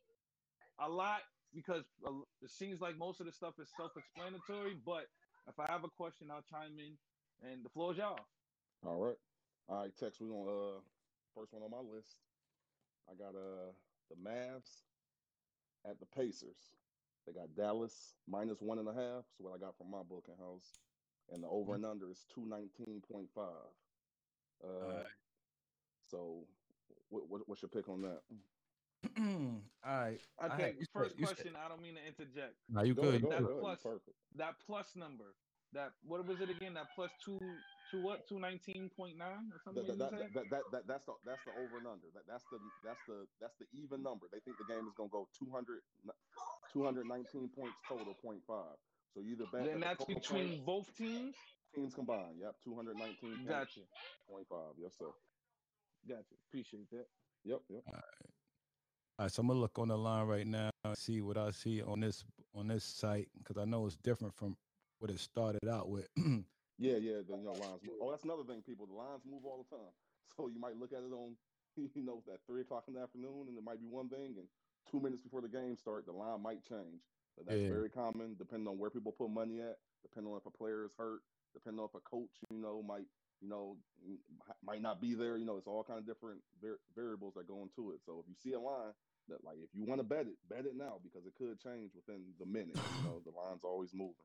a 0.79 0.89
lot 0.89 1.21
because 1.53 1.83
uh, 2.05 2.21
it 2.41 2.51
seems 2.51 2.81
like 2.81 2.97
most 2.97 3.19
of 3.19 3.25
the 3.25 3.31
stuff 3.31 3.59
is 3.59 3.69
self-explanatory. 3.75 4.75
But 4.75 5.07
if 5.47 5.59
I 5.59 5.65
have 5.71 5.83
a 5.83 5.89
question, 5.89 6.31
I'll 6.31 6.41
chime 6.41 6.79
in, 6.79 6.97
and 7.41 7.63
the 7.63 7.69
floor 7.69 7.91
is 7.91 7.97
y'all. 7.97 8.19
All 8.83 8.97
right. 9.03 9.17
All 9.69 9.81
right, 9.81 9.95
Tex, 9.95 10.19
we're 10.21 10.29
gonna 10.29 10.77
uh 10.77 10.81
first 11.35 11.53
one 11.53 11.63
on 11.63 11.71
my 11.71 11.79
list. 11.79 12.21
I 13.09 13.15
got 13.15 13.35
uh 13.35 13.73
the 14.09 14.15
Mavs 14.15 14.83
at 15.85 15.99
the 15.99 16.05
Pacers. 16.05 16.75
They 17.25 17.33
got 17.33 17.55
Dallas 17.55 18.15
minus 18.27 18.61
one 18.61 18.79
and 18.79 18.87
a 18.87 18.93
half. 18.93 19.25
So 19.35 19.43
what 19.43 19.53
I 19.55 19.57
got 19.57 19.77
from 19.77 19.91
my 19.91 20.03
booking 20.03 20.37
house. 20.37 20.71
And 21.29 21.43
the 21.43 21.47
over 21.49 21.75
and 21.75 21.85
under 21.85 22.09
is 22.09 22.25
two 22.33 22.45
nineteen 22.45 23.01
point 23.01 23.29
five. 23.35 23.75
Uh 24.63 24.67
Alright. 24.67 25.05
so 26.05 26.47
what, 27.09 27.27
what 27.27 27.47
what's 27.47 27.61
your 27.61 27.69
pick 27.69 27.89
on 27.89 28.01
that? 28.03 28.21
All 29.17 29.61
right. 29.85 30.19
I 30.39 30.45
Okay, 30.47 30.63
had- 30.77 30.87
first 30.93 31.17
you 31.19 31.25
said- 31.25 31.35
question. 31.37 31.55
I 31.55 31.67
don't 31.69 31.81
mean 31.81 31.95
to 31.95 32.05
interject. 32.05 32.55
Now 32.69 32.81
you 32.83 32.93
good. 32.93 33.05
ahead, 33.05 33.21
you 33.21 33.27
go 33.29 33.35
That 33.35 33.41
go 33.43 33.59
plus- 33.59 33.81
Perfect. 33.83 34.17
That 34.35 34.55
plus 34.65 34.95
number. 34.95 35.35
That 35.73 35.91
what 36.01 36.25
was 36.25 36.39
it 36.39 36.49
again? 36.49 36.73
That 36.75 36.87
plus 36.95 37.11
two 37.23 37.37
two 37.91 38.01
what? 38.01 38.25
Two 38.27 38.39
nineteen 38.39 38.89
point 38.95 39.17
nine 39.17 39.51
or 39.51 39.59
something? 39.63 39.85
That, 39.85 39.93
you 39.93 39.99
that, 39.99 40.09
said? 40.11 40.29
that, 40.33 40.49
that, 40.49 40.63
that, 40.71 40.87
that's 40.87 41.05
the 41.05 41.13
that's 41.25 41.43
the 41.43 41.51
over 41.59 41.77
and 41.77 41.85
under. 41.87 42.07
That, 42.15 42.23
that's 42.25 42.43
the 42.51 42.57
that's 42.87 43.03
the 43.05 43.27
that's 43.41 43.53
the 43.59 43.67
even 43.75 44.01
number. 44.01 44.27
They 44.31 44.39
think 44.39 44.55
the 44.57 44.63
game 44.73 44.87
is 44.87 44.95
gonna 44.95 45.11
go 45.11 45.27
200, 45.37 45.83
219 46.71 47.49
points 47.51 47.75
total, 47.87 48.15
point 48.23 48.39
five. 48.47 48.79
So 49.13 49.19
you 49.19 49.33
either 49.35 49.45
bet 49.51 49.65
Then 49.67 49.81
that 49.83 49.99
the 49.99 50.05
that's 50.05 50.05
between 50.07 50.63
points- 50.63 50.65
both 50.65 50.87
teams. 50.95 51.35
teams 51.75 51.93
combined. 51.93 52.39
Yep, 52.39 52.55
two 52.63 52.73
hundred 52.75 52.95
nineteen 52.97 53.43
Gotcha. 53.45 53.83
point 54.23 54.47
five. 54.47 54.71
Yes, 54.79 54.95
sir. 54.97 55.11
Gotcha. 56.07 56.35
Appreciate 56.47 56.89
that. 56.91 57.07
Yep, 57.43 57.59
yep. 57.69 57.83
All 57.87 57.93
right, 57.93 58.31
so 59.25 59.41
I'm 59.41 59.47
gonna 59.47 59.59
look 59.59 59.79
on 59.79 59.87
the 59.87 59.97
line 59.97 60.27
right 60.27 60.45
now, 60.45 60.69
and 60.83 60.95
see 60.97 61.21
what 61.21 61.37
I 61.37 61.49
see 61.51 61.81
on 61.81 61.99
this 62.01 62.23
on 62.53 62.67
this 62.67 62.83
site 62.83 63.29
because 63.37 63.57
I 63.57 63.65
know 63.65 63.85
it's 63.85 63.97
different 63.97 64.35
from 64.35 64.55
what 64.99 65.09
it 65.09 65.19
started 65.19 65.67
out 65.67 65.89
with. 65.89 66.07
Yeah, 66.79 66.97
yeah. 66.97 67.25
The 67.25 67.33
you 67.35 67.43
know 67.43 67.53
lines. 67.53 67.81
Move. 67.81 67.97
Oh, 67.99 68.11
that's 68.11 68.23
another 68.23 68.43
thing, 68.43 68.61
people. 68.61 68.85
The 68.85 68.93
lines 68.93 69.25
move 69.25 69.45
all 69.45 69.65
the 69.65 69.75
time. 69.75 69.89
So 70.37 70.47
you 70.47 70.59
might 70.59 70.77
look 70.77 70.93
at 70.93 71.01
it 71.01 71.09
on, 71.11 71.33
you 71.75 72.03
know, 72.03 72.21
at 72.31 72.45
three 72.45 72.61
o'clock 72.61 72.83
in 72.87 72.93
the 72.93 73.01
afternoon, 73.01 73.47
and 73.49 73.57
it 73.57 73.63
might 73.63 73.81
be 73.81 73.87
one 73.87 74.09
thing, 74.09 74.37
and 74.37 74.45
two 74.91 74.99
minutes 74.99 75.23
before 75.23 75.41
the 75.41 75.49
game 75.49 75.75
start, 75.75 76.05
the 76.05 76.11
line 76.11 76.39
might 76.43 76.63
change. 76.69 77.01
But 77.35 77.47
that's 77.47 77.61
Yeah. 77.61 77.69
very 77.69 77.89
common, 77.89 78.35
depending 78.37 78.67
on 78.67 78.77
where 78.77 78.91
people 78.91 79.11
put 79.11 79.31
money 79.31 79.59
at, 79.59 79.77
depending 80.03 80.31
on 80.31 80.37
if 80.37 80.45
a 80.45 80.51
player 80.51 80.85
is 80.85 80.91
hurt, 80.95 81.21
depending 81.53 81.79
on 81.79 81.89
if 81.89 81.95
a 81.97 81.99
coach, 82.01 82.29
you 82.51 82.61
know, 82.61 82.83
might, 82.83 83.09
you 83.41 83.49
know, 83.49 83.77
might 84.63 84.81
not 84.81 85.01
be 85.01 85.13
there. 85.13 85.37
You 85.37 85.45
know, 85.45 85.57
it's 85.57 85.67
all 85.67 85.83
kind 85.83 85.99
of 85.99 86.05
different 86.05 86.39
var- 86.61 86.79
variables 86.95 87.33
that 87.35 87.47
go 87.47 87.61
into 87.61 87.91
it. 87.91 87.99
So 88.05 88.19
if 88.23 88.25
you 88.27 88.35
see 88.35 88.53
a 88.53 88.59
line 88.59 88.93
that, 89.29 89.43
like, 89.43 89.57
if 89.63 89.69
you 89.73 89.85
want 89.85 89.99
to 90.01 90.07
bet 90.07 90.27
it, 90.27 90.37
bet 90.49 90.65
it 90.65 90.75
now 90.75 90.99
because 91.03 91.25
it 91.25 91.33
could 91.37 91.59
change 91.59 91.91
within 91.95 92.23
the 92.39 92.45
minute. 92.45 92.75
You 92.75 93.03
know, 93.03 93.21
the 93.23 93.31
line's 93.31 93.63
always 93.63 93.93
moving. 93.93 94.15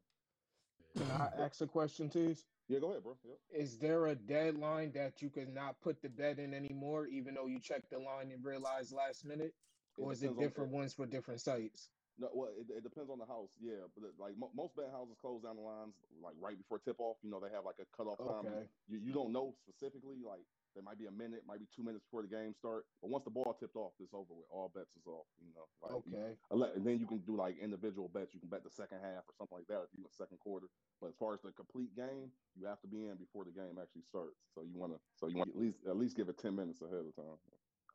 Can 0.96 1.10
I 1.10 1.28
ask 1.44 1.60
a 1.60 1.66
question, 1.66 2.08
Tees? 2.10 2.44
Yeah, 2.68 2.78
go 2.78 2.90
ahead, 2.90 3.02
bro. 3.02 3.16
Yep. 3.24 3.36
Is 3.50 3.78
there 3.78 4.06
a 4.06 4.14
deadline 4.14 4.92
that 4.92 5.20
you 5.22 5.30
could 5.30 5.52
not 5.52 5.80
put 5.80 6.00
the 6.02 6.08
bet 6.08 6.38
in 6.38 6.54
anymore, 6.54 7.06
even 7.06 7.34
though 7.34 7.46
you 7.46 7.58
checked 7.60 7.90
the 7.90 7.98
line 7.98 8.30
and 8.30 8.44
realized 8.44 8.92
last 8.92 9.24
minute? 9.24 9.54
Or 9.98 10.12
is 10.12 10.22
it 10.22 10.28
depends 10.28 10.38
on- 10.38 10.44
different 10.48 10.72
ones 10.72 10.94
for 10.94 11.06
different 11.06 11.40
sites? 11.40 11.88
No, 12.18 12.28
well, 12.34 12.50
it, 12.52 12.68
it 12.68 12.82
depends 12.84 13.08
on 13.10 13.18
the 13.18 13.24
house. 13.26 13.48
Yeah, 13.58 13.88
but 13.96 14.04
like 14.20 14.36
mo- 14.36 14.52
most 14.54 14.76
bet 14.76 14.92
houses 14.92 15.16
close 15.20 15.42
down 15.42 15.56
the 15.56 15.64
lines 15.64 15.96
like 16.22 16.34
right 16.40 16.56
before 16.56 16.78
tip 16.78 17.00
off. 17.00 17.16
You 17.22 17.30
know, 17.32 17.40
they 17.40 17.48
have 17.50 17.64
like 17.64 17.80
a 17.80 17.88
cutoff 17.96 18.18
time. 18.20 18.44
Okay. 18.52 18.68
You 18.88 18.98
you 19.00 19.12
don't 19.12 19.32
know 19.32 19.54
specifically. 19.64 20.20
Like 20.20 20.44
there 20.76 20.84
might 20.84 20.98
be 21.00 21.06
a 21.08 21.10
minute, 21.10 21.44
might 21.48 21.60
be 21.60 21.68
two 21.74 21.82
minutes 21.82 22.04
before 22.04 22.20
the 22.22 22.28
game 22.28 22.52
start. 22.52 22.84
But 23.00 23.08
once 23.10 23.24
the 23.24 23.32
ball 23.32 23.56
tipped 23.58 23.76
off, 23.76 23.92
it's 24.00 24.12
over 24.12 24.28
with. 24.36 24.44
All 24.52 24.68
bets 24.68 24.92
is 24.96 25.06
off. 25.08 25.24
You 25.40 25.52
know. 25.56 25.64
Like, 25.80 26.04
you- 26.04 26.12
Okay. 26.16 26.36
Unless, 26.52 26.76
and 26.76 26.84
then 26.86 27.00
you 27.00 27.06
can 27.08 27.18
do 27.24 27.34
like 27.36 27.56
individual 27.58 28.08
bets. 28.08 28.34
You 28.34 28.40
can 28.40 28.48
bet 28.52 28.62
the 28.64 28.70
second 28.70 29.00
half 29.00 29.24
or 29.24 29.32
something 29.36 29.56
like 29.56 29.68
that 29.72 29.80
if 29.88 29.96
you 29.96 30.04
want 30.04 30.12
second 30.12 30.36
quarter. 30.38 30.68
But 31.00 31.08
as 31.08 31.16
far 31.16 31.32
as 31.34 31.40
the 31.40 31.52
complete 31.52 31.96
game, 31.96 32.28
you 32.54 32.66
have 32.66 32.80
to 32.82 32.88
be 32.88 33.08
in 33.08 33.16
before 33.16 33.44
the 33.44 33.50
game 33.56 33.80
actually 33.80 34.04
starts. 34.04 34.36
So 34.54 34.62
you 34.62 34.76
want 34.76 34.92
to, 34.92 35.00
so 35.16 35.26
you 35.32 35.36
want 35.40 35.50
at 35.50 35.56
least 35.58 35.78
at 35.88 35.96
least 35.96 36.14
give 36.16 36.28
it 36.28 36.36
ten 36.38 36.54
minutes 36.54 36.80
ahead 36.84 37.08
of 37.08 37.16
time. 37.16 37.40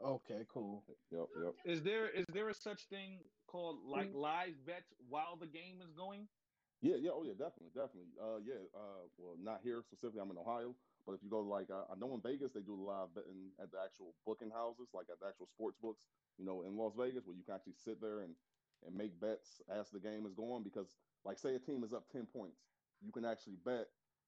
Okay, 0.04 0.46
cool. 0.54 0.84
Yep, 1.12 1.28
yep. 1.42 1.54
Is 1.66 1.82
there 1.82 2.08
is 2.10 2.26
there 2.32 2.50
a 2.50 2.54
such 2.54 2.86
thing 2.86 3.18
called 3.48 3.80
like 3.84 4.14
live 4.14 4.54
bets 4.66 4.94
while 5.10 5.36
the 5.36 5.48
game 5.48 5.82
is 5.82 5.92
going? 5.92 6.28
Yeah, 6.82 6.98
yeah, 7.02 7.10
oh 7.12 7.24
yeah, 7.24 7.34
definitely, 7.34 7.74
definitely. 7.74 8.14
Uh, 8.22 8.38
yeah, 8.46 8.62
uh, 8.78 9.10
well, 9.18 9.36
not 9.42 9.62
here 9.64 9.82
specifically. 9.82 10.22
I'm 10.22 10.30
in 10.30 10.38
Ohio, 10.38 10.76
but 11.08 11.14
if 11.14 11.24
you 11.24 11.30
go 11.30 11.42
like 11.42 11.72
uh, 11.72 11.90
I 11.90 11.98
know 11.98 12.14
in 12.14 12.22
Vegas 12.22 12.54
they 12.54 12.62
do 12.62 12.78
live 12.78 13.16
betting 13.16 13.50
at 13.60 13.72
the 13.72 13.82
actual 13.82 14.14
booking 14.26 14.52
houses, 14.52 14.94
like 14.94 15.10
at 15.10 15.20
the 15.20 15.26
actual 15.26 15.48
sports 15.48 15.78
books. 15.82 16.06
You 16.38 16.46
know, 16.46 16.62
in 16.62 16.78
Las 16.78 16.94
Vegas, 16.96 17.26
where 17.26 17.36
you 17.36 17.42
can 17.44 17.56
actually 17.56 17.74
sit 17.74 18.00
there 18.00 18.22
and 18.22 18.36
and 18.86 18.96
make 18.96 19.20
bets 19.20 19.62
as 19.74 19.90
the 19.90 20.00
game 20.00 20.28
is 20.28 20.36
going. 20.38 20.62
Because 20.62 20.94
like, 21.26 21.40
say 21.40 21.56
a 21.56 21.60
team 21.60 21.84
is 21.84 21.94
up 21.94 22.06
ten 22.14 22.28
points, 22.28 22.62
you 23.02 23.12
can 23.12 23.26
actually 23.26 23.58
bet. 23.66 23.88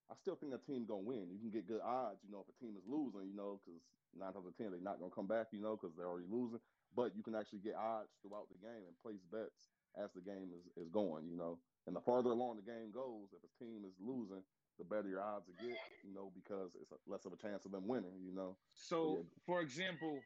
I 0.09 0.15
still 0.15 0.35
think 0.35 0.51
that 0.51 0.65
team 0.65 0.87
gonna 0.89 1.05
win. 1.05 1.29
You 1.29 1.37
can 1.37 1.51
get 1.53 1.67
good 1.67 1.81
odds, 1.85 2.25
you 2.25 2.31
know, 2.33 2.41
if 2.41 2.49
a 2.49 2.57
team 2.57 2.73
is 2.73 2.87
losing, 2.89 3.29
you 3.29 3.37
know, 3.37 3.61
because 3.61 3.85
nine 4.17 4.33
times 4.33 4.45
out 4.45 4.49
of 4.49 4.57
ten 4.57 4.71
they're 4.71 4.79
not 4.81 4.99
gonna 4.99 5.11
come 5.13 5.27
back, 5.27 5.47
you 5.51 5.61
know, 5.61 5.75
because 5.75 5.95
they're 5.95 6.07
already 6.07 6.27
losing. 6.29 6.59
But 6.95 7.15
you 7.15 7.23
can 7.23 7.35
actually 7.35 7.59
get 7.59 7.75
odds 7.75 8.09
throughout 8.21 8.49
the 8.49 8.57
game 8.57 8.83
and 8.87 8.97
place 9.01 9.21
bets 9.31 9.69
as 9.95 10.11
the 10.13 10.21
game 10.21 10.49
is, 10.53 10.65
is 10.75 10.89
going, 10.89 11.29
you 11.29 11.37
know. 11.37 11.59
And 11.85 11.95
the 11.95 12.01
farther 12.01 12.29
along 12.31 12.57
the 12.57 12.65
game 12.65 12.91
goes, 12.91 13.29
if 13.33 13.43
a 13.43 13.63
team 13.63 13.85
is 13.85 13.93
losing, 13.99 14.43
the 14.77 14.85
better 14.85 15.09
your 15.09 15.21
odds 15.21 15.49
get, 15.61 15.77
you 16.03 16.13
know, 16.13 16.31
because 16.33 16.71
it's 16.81 16.91
less 17.07 17.25
of 17.25 17.33
a 17.33 17.37
chance 17.37 17.65
of 17.65 17.71
them 17.71 17.87
winning, 17.87 18.23
you 18.25 18.33
know. 18.33 18.57
So, 18.73 19.17
Yeah. 19.17 19.23
for 19.45 19.61
example, 19.61 20.23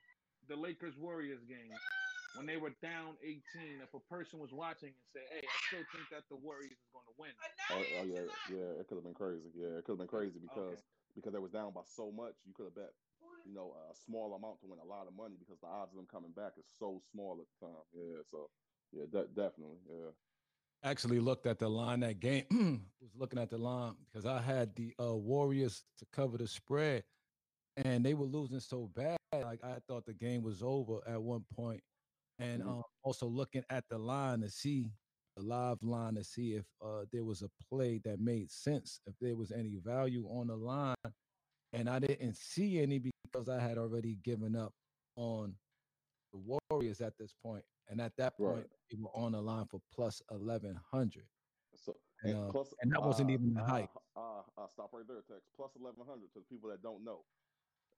the 0.48 0.56
Lakers 0.56 0.98
Warriors 0.98 1.44
game, 1.46 1.72
when 2.36 2.46
they 2.46 2.58
were 2.58 2.72
down 2.82 3.18
18, 3.22 3.82
if 3.82 3.94
a 3.94 4.00
person 4.00 4.40
was 4.40 4.52
watching 4.52 4.90
and 4.90 5.06
said, 5.14 5.28
"Hey, 5.30 5.48
I 5.48 5.58
still 5.68 5.84
think 5.92 6.10
that 6.10 6.24
the 6.30 6.36
Warriors 6.36 6.72
is 6.72 6.90
going 6.92 7.06
to 7.06 7.14
win," 7.18 7.32
Oh, 7.70 7.86
oh 8.00 8.06
yeah, 8.06 8.26
yeah, 8.52 8.80
it 8.80 8.88
could 8.88 8.96
have 8.96 9.04
been 9.04 9.14
crazy. 9.14 9.50
Yeah, 9.56 9.78
it 9.78 9.86
could 9.86 9.94
have 9.94 10.00
been 10.00 10.08
crazy 10.08 10.40
because 10.40 10.84
because 11.16 11.34
they 11.34 11.40
was 11.40 11.52
down 11.52 11.74
by 11.74 11.82
so 11.86 12.12
much, 12.12 12.36
you 12.46 12.54
could 12.54 12.66
have 12.66 12.76
bet, 12.76 12.94
you 13.46 13.54
know, 13.54 13.76
a 13.92 13.96
small 13.96 14.34
amount 14.36 14.60
to 14.62 14.68
win 14.68 14.80
a 14.80 14.86
lot 14.86 15.08
of 15.08 15.16
money 15.16 15.36
because 15.40 15.60
the 15.62 15.68
odds 15.68 15.92
of 15.92 15.98
them 15.98 16.08
coming 16.08 16.32
back 16.32 16.54
is 16.58 16.66
so 16.80 17.02
small 17.12 17.40
at 17.42 17.48
the 17.60 17.66
time. 17.68 17.84
Yeah, 17.94 18.22
so 18.30 18.50
yeah, 18.92 19.06
de- 19.12 19.28
definitely, 19.28 19.78
yeah. 19.90 20.12
actually 20.84 21.20
looked 21.20 21.46
at 21.46 21.60
the 21.60 21.70
line 21.70 22.02
that 22.02 22.20
game 22.20 22.46
was 23.02 23.16
looking 23.16 23.40
at 23.40 23.50
the 23.50 23.58
line 23.58 23.96
because 24.12 24.26
I 24.26 24.42
had 24.42 24.76
the 24.76 24.94
uh, 25.00 25.16
Warriors 25.16 25.84
to 26.00 26.06
cover 26.12 26.38
the 26.38 26.48
spread 26.48 27.04
and 27.78 28.06
they 28.06 28.14
were 28.14 28.26
losing 28.26 28.60
so 28.60 28.88
bad 28.94 29.18
like 29.34 29.64
I 29.64 29.80
thought 29.88 30.06
the 30.06 30.14
game 30.14 30.44
was 30.44 30.62
over 30.62 31.02
at 31.08 31.22
one 31.22 31.46
point. 31.56 31.82
and 32.40 32.62
Mhm. 32.62 32.68
um, 32.68 32.84
also 33.04 33.28
looking 33.28 33.64
at 33.70 33.86
the 33.90 33.98
line 33.98 34.42
to 34.42 34.50
see 34.50 34.92
the 35.36 35.44
live 35.44 35.82
line 35.82 36.16
to 36.16 36.24
see 36.24 36.54
if 36.54 36.66
uh, 36.82 37.06
there 37.12 37.24
was 37.24 37.42
a 37.42 37.50
play 37.70 38.00
that 38.04 38.20
made 38.20 38.52
sense 38.52 39.02
if 39.08 39.16
there 39.20 39.36
was 39.36 39.52
any 39.52 39.78
value 39.78 40.26
on 40.28 40.48
the 40.48 40.56
line 40.56 40.96
and 41.74 41.90
I 41.90 42.00
didn't 42.00 42.36
see 42.38 42.80
any 42.80 43.00
because 43.34 43.50
I 43.50 43.60
had 43.60 43.78
already 43.78 44.16
given 44.24 44.56
up 44.56 44.74
on 45.16 45.56
the 46.32 46.60
Warriors 46.72 47.02
at 47.02 47.18
this 47.18 47.34
point 47.34 47.66
and 47.90 48.00
at 48.00 48.16
that 48.18 48.36
Right. 48.38 48.56
point 48.56 48.72
they 48.92 48.98
were 48.98 49.10
on 49.16 49.32
the 49.34 49.42
line 49.42 49.66
for 49.66 49.82
plus 49.92 50.22
1100 50.30 51.28
So 51.76 51.94
And, 52.24 52.36
uh, 52.36 52.52
plus, 52.52 52.74
and 52.82 52.92
that 52.92 53.02
wasn't 53.02 53.32
even 53.32 53.54
the 53.54 53.62
uh, 53.62 53.66
hype. 53.66 53.90
Uh, 54.16 54.44
uh, 54.58 54.68
stop 54.68 54.94
right 54.94 55.08
there, 55.08 55.22
Tex 55.22 55.42
plus 55.56 55.76
eleven 55.76 56.06
hundred 56.06 56.32
to 56.34 56.40
the 56.40 56.46
people 56.46 56.70
that 56.70 56.82
don't 56.82 57.04
know. 57.04 57.26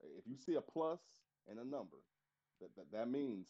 If 0.00 0.26
you 0.26 0.36
see 0.36 0.54
a 0.54 0.62
plus 0.62 1.00
and 1.46 1.58
a 1.58 1.64
number, 1.64 1.98
that 2.60 2.74
that, 2.76 2.90
that 2.92 3.08
means 3.08 3.48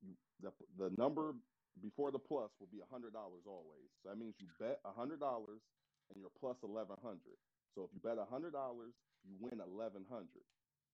you 0.00 0.14
the 0.40 0.52
the 0.78 0.90
number 0.96 1.34
before 1.82 2.10
the 2.10 2.18
plus 2.18 2.52
will 2.60 2.68
be 2.68 2.80
a 2.80 2.86
hundred 2.86 3.12
dollars 3.12 3.42
always. 3.46 3.90
So 4.02 4.08
that 4.08 4.16
means 4.18 4.36
you 4.40 4.46
bet 4.58 4.80
a 4.84 4.92
hundred 4.92 5.20
dollars 5.20 5.62
and 6.10 6.20
you're 6.20 6.30
plus 6.30 6.62
eleven 6.62 6.96
hundred. 7.02 7.36
So 7.74 7.84
if 7.84 7.92
you 7.92 8.00
bet 8.00 8.18
a 8.18 8.24
hundred 8.24 8.52
dollars, 8.52 8.94
you 9.24 9.36
win 9.38 9.60
eleven 9.60 10.06
hundred. 10.08 10.46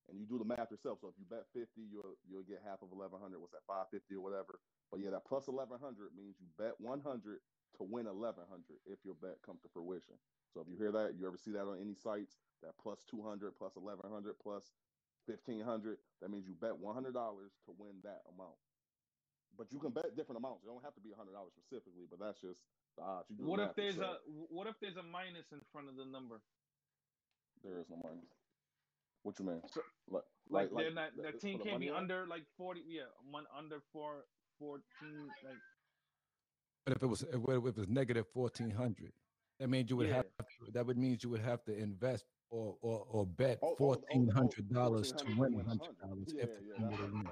And 0.09 0.19
you 0.19 0.27
do 0.27 0.39
the 0.39 0.45
math 0.45 0.71
yourself. 0.71 1.01
So 1.01 1.09
if 1.09 1.19
you 1.19 1.25
bet 1.25 1.47
fifty, 1.53 1.83
you'll 1.83 2.17
you'll 2.27 2.43
get 2.43 2.63
half 2.63 2.83
of 2.83 2.93
eleven 2.93 3.21
hundred. 3.21 3.41
What's 3.41 3.53
that, 3.53 3.65
five 3.67 3.89
fifty 3.91 4.15
or 4.15 4.21
whatever? 4.21 4.61
But 4.91 5.01
yeah, 5.01 5.11
that 5.11 5.25
plus 5.25 5.49
eleven 5.49 5.79
hundred 5.81 6.15
means 6.15 6.41
you 6.41 6.49
bet 6.59 6.81
one 6.81 7.01
hundred 7.01 7.41
to 7.79 7.85
win 7.85 8.07
1100 8.07 8.83
if 8.85 9.05
your 9.05 9.15
bet 9.15 9.43
comes 9.43 9.63
to 9.63 9.69
fruition. 9.69 10.21
So 10.53 10.61
if 10.61 10.69
you 10.69 10.77
hear 10.77 10.93
that, 10.93 11.15
you 11.15 11.27
ever 11.27 11.39
see 11.39 11.53
that 11.53 11.67
on 11.67 11.81
any 11.81 11.95
sites, 11.95 12.37
that 12.61 12.77
plus 12.79 13.05
200, 13.05 13.57
plus 13.57 13.77
1100, 13.77 14.39
plus 14.39 14.75
1500, 15.25 15.99
that 16.21 16.29
means 16.31 16.47
you 16.47 16.55
bet 16.55 16.73
$100 16.73 17.13
to 17.65 17.73
win 17.73 18.03
that 18.03 18.23
amount. 18.29 18.59
But 19.57 19.73
you 19.73 19.79
can 19.79 19.93
bet 19.93 20.15
different 20.17 20.39
amounts. 20.39 20.65
It 20.65 20.67
don't 20.67 20.83
have 20.83 20.95
to 20.95 21.01
be 21.01 21.11
$100 21.11 21.51
specifically, 21.53 22.07
but 22.07 22.19
that's 22.19 22.41
just 22.41 22.61
the 22.97 23.03
odds. 23.03 23.31
You 23.31 23.37
do 23.37 23.45
the 23.45 23.49
What 23.51 23.61
if 23.61 23.75
there's 23.75 23.97
yourself. 23.97 24.19
a 24.27 24.31
what 24.31 24.67
if 24.67 24.81
there's 24.81 24.97
a 24.97 25.03
minus 25.03 25.53
in 25.53 25.61
front 25.73 25.89
of 25.89 25.97
the 25.97 26.05
number? 26.05 26.43
There 27.63 27.79
is 27.81 27.89
no 27.89 27.97
minus. 28.03 28.42
What 29.23 29.39
you 29.39 29.45
mean? 29.45 29.63
So- 29.69 29.83
like, 30.09 30.25
Like, 30.49 30.73
like, 30.73 30.85
they're 30.85 30.95
not, 30.95 31.17
the 31.17 31.33
team 31.39 31.59
can't 31.59 31.73
money 31.73 31.87
be 31.87 31.93
line? 31.93 32.03
under 32.03 32.27
like 32.27 32.47
40. 32.57 32.81
Yeah, 32.87 33.03
one 33.31 33.47
under 33.57 33.81
four, 33.93 34.27
14. 34.59 34.83
Like 35.45 35.57
But 36.85 36.97
if 36.97 37.03
it 37.03 37.07
was 37.07 37.23
if 37.23 37.35
it 37.35 37.63
was 37.77 37.89
negative 37.89 38.27
fourteen 38.29 38.71
hundred, 38.71 39.13
that 39.59 39.69
means 39.69 39.89
you 39.89 39.97
would 39.97 40.09
Yeah. 40.09 40.17
have 40.17 40.27
to, 40.39 40.71
that 40.73 40.85
would 40.87 40.99
means 40.99 41.23
you 41.23 41.31
would 41.31 41.41
have 41.41 41.65
to 41.65 41.77
invest 41.77 42.27
or 42.51 42.77
or, 42.83 43.07
or 43.09 43.25
bet 43.27 43.61
Oh, 43.63 43.69
oh, 43.69 43.71
oh, 43.71 43.73
oh 43.73 43.77
fourteen 43.77 44.29
hundred 44.29 44.69
dollars 44.69 45.13
to 45.13 45.25
$1,400 45.25 45.39
win 45.39 45.39
win 45.39 45.55
one 45.55 45.79
hundred 45.79 45.99
dollars 46.01 46.35
Yeah, 46.35 46.43
if 46.43 46.59
the 46.59 46.65
yeah, 46.67 46.75
team 46.75 46.89
that's, 46.91 47.01
were 47.01 47.07
to 47.09 47.13
win. 47.15 47.27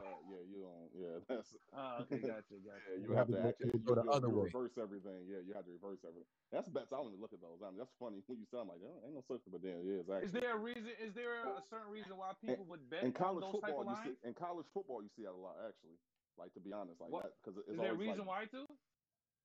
Yeah, 1.28 1.34
you 1.36 1.36
don't. 1.36 1.36
Yeah, 1.36 1.36
that's 1.36 1.56
uh, 1.72 2.02
okay, 2.02 2.18
gotcha, 2.20 2.58
gotcha. 2.58 2.90
Yeah, 2.90 2.96
you 2.96 3.02
You 3.02 3.08
have 3.10 3.28
have 3.28 3.28
to 3.28 3.32
to 3.34 3.48
actually 3.48 3.66
you 3.66 3.78
you, 3.78 3.84
go 3.84 3.94
the 3.94 4.10
other 4.10 4.28
way. 4.30 4.44
reverse 4.44 4.78
everything. 4.78 5.26
Yeah, 5.26 5.38
you 5.38 5.52
have 5.54 5.64
to 5.64 5.70
reverse 5.72 6.04
everything. 6.04 6.26
That's 6.50 6.68
bets. 6.68 6.92
I 6.92 6.96
don't 6.96 7.08
even 7.08 7.20
look 7.20 7.32
at 7.32 7.40
those. 7.40 7.62
I 7.62 7.70
mean, 7.70 7.78
that's 7.78 7.92
funny 7.98 8.22
when 8.26 8.38
you 8.38 8.46
sound 8.46 8.68
like, 8.68 8.80
oh, 8.82 9.02
ain't 9.04 9.14
no 9.14 9.20
such 9.20 9.42
thing, 9.42 9.52
but 9.52 9.62
then 9.62 9.80
it 9.80 9.86
is 9.86 10.08
Is 10.08 10.32
there 10.32 10.56
a 10.56 10.58
reason? 10.58 10.88
Is 10.88 11.14
there 11.14 11.44
a 11.46 11.62
certain 11.62 11.90
reason 11.90 12.16
why 12.16 12.34
people 12.34 12.64
would 12.66 12.88
bet 12.90 13.04
in 13.04 13.12
college 13.12 13.42
those 13.42 13.60
type 13.60 13.74
football, 13.74 13.88
of 13.90 14.06
you 14.06 14.16
see, 14.16 14.26
in 14.28 14.34
college 14.34 14.66
football, 14.72 15.02
you 15.02 15.08
see 15.08 15.22
that 15.22 15.32
a 15.32 15.36
lot 15.36 15.56
actually. 15.68 15.98
Like 16.36 16.54
to 16.54 16.60
be 16.60 16.72
honest, 16.72 17.00
like 17.00 17.10
What- 17.12 17.24
that 17.24 17.36
because 17.42 17.58
it's 17.58 17.68
Is 17.68 17.76
there 17.78 17.92
a 17.92 17.96
reason 17.96 18.18
like, 18.26 18.26
why 18.28 18.46
too? 18.46 18.66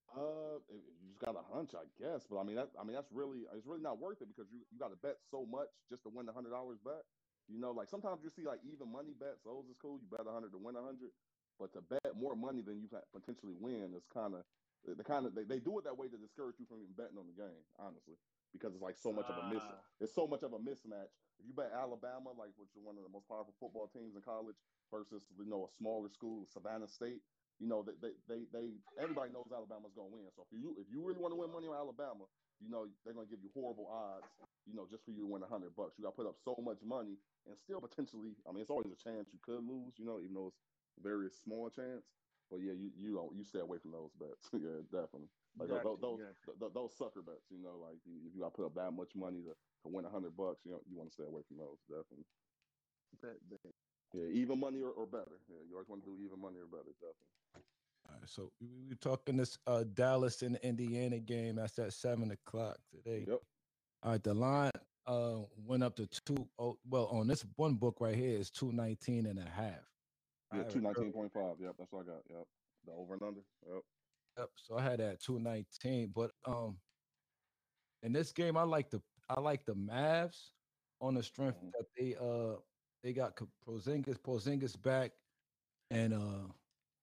Uh, 0.08 0.60
it- 0.70 0.84
you 1.02 1.08
just 1.10 1.20
got 1.20 1.36
a 1.36 1.42
hunch, 1.42 1.74
I 1.76 1.86
guess. 1.98 2.26
But 2.28 2.38
I 2.38 2.44
mean, 2.44 2.56
that 2.56 2.72
I 2.78 2.84
mean, 2.84 2.94
that's 2.94 3.12
really 3.12 3.46
it's 3.52 3.66
really 3.66 3.82
not 3.82 4.00
worth 4.00 4.22
it 4.22 4.28
because 4.28 4.52
you 4.52 4.66
you 4.72 4.78
got 4.78 4.90
to 4.90 4.96
bet 4.96 5.22
so 5.22 5.46
much 5.46 5.70
just 5.90 6.04
to 6.04 6.10
win 6.10 6.26
the 6.26 6.34
hundred 6.34 6.52
dollars 6.52 6.80
bet. 6.80 7.06
You 7.48 7.58
know, 7.60 7.72
like 7.72 7.90
sometimes 7.90 8.24
you 8.24 8.30
see 8.30 8.44
like 8.44 8.64
even 8.64 8.90
money 8.92 9.14
bets. 9.14 9.42
Those 9.44 9.68
is 9.68 9.78
cool. 9.78 10.00
You 10.00 10.08
bet 10.08 10.26
a 10.26 10.32
hundred 10.32 10.52
to 10.52 10.58
win 10.58 10.76
a 10.76 10.82
hundred, 10.82 11.12
but 11.60 11.74
to 11.74 11.82
bet 11.82 12.16
more 12.16 12.36
money 12.36 12.62
than 12.62 12.82
you 12.82 12.88
potentially 13.14 13.56
win 13.60 13.94
is 13.96 14.06
kind 14.14 14.36
of 14.36 14.44
the 14.86 15.04
kind 15.04 15.26
of 15.26 15.34
they, 15.34 15.44
they 15.44 15.60
do 15.60 15.80
it 15.80 15.84
that 15.86 15.98
way 15.98 16.08
to 16.08 16.18
discourage 16.18 16.60
you 16.60 16.66
from 16.70 16.78
even 16.86 16.94
betting 16.94 17.18
on 17.18 17.26
the 17.26 17.34
game. 17.34 17.64
Honestly, 17.80 18.16
because 18.54 18.74
it's 18.74 18.84
like 18.86 18.98
so 18.98 19.12
much 19.12 19.26
of 19.26 19.36
a 19.38 19.46
miss. 19.50 19.64
It's 20.00 20.14
so 20.14 20.28
much 20.28 20.44
of 20.44 20.54
a 20.54 20.62
mismatch. 20.62 21.10
If 21.42 21.48
you 21.48 21.54
bet 21.58 21.74
Alabama, 21.74 22.32
like 22.38 22.54
which 22.56 22.72
is 22.78 22.84
one 22.86 22.96
of 22.96 23.04
the 23.04 23.12
most 23.12 23.28
powerful 23.28 23.56
football 23.60 23.90
teams 23.90 24.16
in 24.16 24.22
college, 24.22 24.56
versus 24.94 25.26
you 25.40 25.50
know 25.50 25.66
a 25.66 25.72
smaller 25.76 26.10
school, 26.10 26.46
Savannah 26.46 26.88
State, 26.88 27.26
you 27.60 27.68
know, 27.68 27.84
they, 27.84 27.96
they, 28.04 28.14
they, 28.28 28.42
they 28.52 28.68
everybody 29.00 29.32
knows 29.32 29.48
Alabama's 29.52 29.96
gonna 29.96 30.12
win. 30.12 30.28
So 30.36 30.44
if 30.44 30.52
you 30.52 30.76
if 30.76 30.88
you 30.92 31.00
really 31.04 31.20
want 31.20 31.32
to 31.34 31.40
win 31.40 31.52
money 31.52 31.68
on 31.68 31.76
Alabama, 31.76 32.28
you 32.60 32.68
know 32.68 32.88
they're 33.04 33.16
gonna 33.16 33.32
give 33.32 33.40
you 33.44 33.52
horrible 33.56 33.88
odds, 33.88 34.28
you 34.68 34.76
know, 34.76 34.88
just 34.92 35.04
for 35.08 35.12
you 35.12 35.24
to 35.24 35.32
win 35.32 35.44
a 35.44 35.50
hundred 35.50 35.76
bucks. 35.76 35.96
You 35.96 36.04
got 36.04 36.16
to 36.16 36.20
put 36.20 36.28
up 36.28 36.36
so 36.44 36.56
much 36.60 36.84
money 36.84 37.16
and 37.48 37.56
still 37.64 37.80
potentially. 37.80 38.36
I 38.44 38.52
mean, 38.52 38.62
it's 38.62 38.72
always 38.72 38.92
a 38.92 39.00
chance 39.00 39.32
you 39.32 39.40
could 39.40 39.64
lose, 39.64 39.96
you 39.96 40.06
know, 40.06 40.20
even 40.20 40.36
though 40.36 40.52
it's 40.52 40.60
very 41.02 41.30
small 41.30 41.70
chance. 41.70 42.06
But 42.52 42.62
yeah, 42.62 42.74
you 42.74 42.92
you 42.96 43.16
don't 43.16 43.36
you 43.36 43.44
stay 43.44 43.60
away 43.60 43.80
from 43.80 43.92
those 43.92 44.14
bets. 44.14 44.50
yeah, 44.54 44.86
definitely. 44.92 45.30
Like 45.58 45.70
Gotcha, 45.70 45.84
those 45.84 46.00
those, 46.02 46.20
gotcha. 46.20 46.46
th- 46.46 46.60
th- 46.60 46.74
those 46.74 46.98
sucker 46.98 47.22
bets, 47.22 47.50
you 47.50 47.58
know, 47.58 47.78
like 47.82 47.98
if 48.06 48.34
you 48.36 48.42
got 48.42 48.54
to 48.54 48.58
put 48.58 48.66
up 48.66 48.76
that 48.76 48.92
much 48.92 49.16
money 49.16 49.42
to, 49.42 49.56
to 49.56 49.88
win 49.90 50.06
a 50.06 50.10
hundred 50.10 50.38
bucks, 50.38 50.62
you 50.66 50.72
know, 50.72 50.82
you 50.86 50.98
want 50.98 51.10
to 51.10 51.14
stay 51.14 51.26
away 51.26 51.42
from 51.48 51.58
those. 51.58 51.80
Definitely. 51.90 52.26
Bet, 53.22 53.40
bet. 53.50 53.74
Yeah, 54.14 54.28
even 54.28 54.60
money 54.60 54.82
or, 54.82 54.92
or 54.92 55.08
better. 55.08 55.42
Yeah, 55.50 55.58
you 55.68 55.74
always 55.76 55.90
want 55.90 56.04
to 56.04 56.10
do 56.12 56.18
even 56.24 56.40
money 56.40 56.60
or 56.60 56.68
better. 56.68 56.94
Definitely. 57.02 57.66
All 58.08 58.16
right, 58.20 58.30
so 58.30 58.52
we, 58.62 58.68
we 58.90 58.96
talking 58.96 59.38
this 59.38 59.58
uh, 59.66 59.84
Dallas 59.84 60.42
and 60.44 60.58
Indiana 60.58 61.20
game. 61.20 61.56
That's 61.56 61.80
at 61.80 61.94
seven 61.94 62.32
o'clock 62.32 62.78
today. 62.92 63.26
Yep. 63.28 63.40
All 64.04 64.12
right, 64.12 64.24
the 64.24 64.34
line 64.34 64.72
uh 65.08 65.42
went 65.66 65.84
up 65.84 65.96
to 65.96 66.08
two. 66.08 66.48
Oh, 66.60 66.78
well, 66.86 67.08
on 67.08 67.28
this 67.28 67.46
one 67.56 67.76
book 67.76 67.98
right 68.02 68.16
here 68.16 68.38
is 68.38 68.52
two 68.52 68.72
nineteen 68.72 69.26
and 69.26 69.40
a 69.40 69.50
half. 69.50 69.95
Yeah, 70.58 70.64
two 70.64 70.82
nineteen 70.82 71.12
point 71.14 71.32
five. 71.34 71.56
Yep, 71.60 71.76
that's 71.78 71.92
what 71.92 72.04
I 72.04 72.06
got. 72.12 72.22
Yep, 72.30 72.48
the 72.86 72.92
over 72.92 73.14
and 73.14 73.24
under. 73.24 73.42
Yep. 73.68 73.82
Yep. 74.38 74.50
So 74.56 74.78
I 74.78 74.82
had 74.82 75.00
that 75.00 75.22
two 75.22 75.40
nineteen, 75.40 76.12
but 76.14 76.32
um, 76.46 76.78
in 78.04 78.12
this 78.14 78.32
game, 78.32 78.58
I 78.58 78.64
like 78.64 78.90
the 78.90 79.02
I 79.30 79.40
like 79.40 79.66
the 79.66 79.76
Mavs 79.76 80.52
on 81.02 81.14
the 81.16 81.24
strength 81.24 81.60
Mhm. 81.62 81.72
that 81.74 81.86
they 81.98 82.16
uh 82.16 82.60
they 83.04 83.14
got 83.14 83.36
Porzingis 83.68 84.18
Porzingis 84.20 84.82
back 84.82 85.12
and 85.92 86.14
uh 86.14 86.48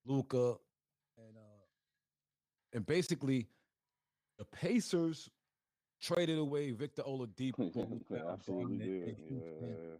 Luka 0.05 0.57
and 1.17 1.37
uh 1.37 1.65
and 2.73 2.85
basically 2.85 3.47
the 4.37 4.45
Pacers 4.45 5.29
traded 6.01 6.37
away 6.39 6.71
Victor 6.71 7.03
Oladipo, 7.07 8.01
now 8.09 8.29
absolutely 8.29 8.77
did. 8.77 9.17
Yeah, 9.29 9.67
yeah, 9.67 9.97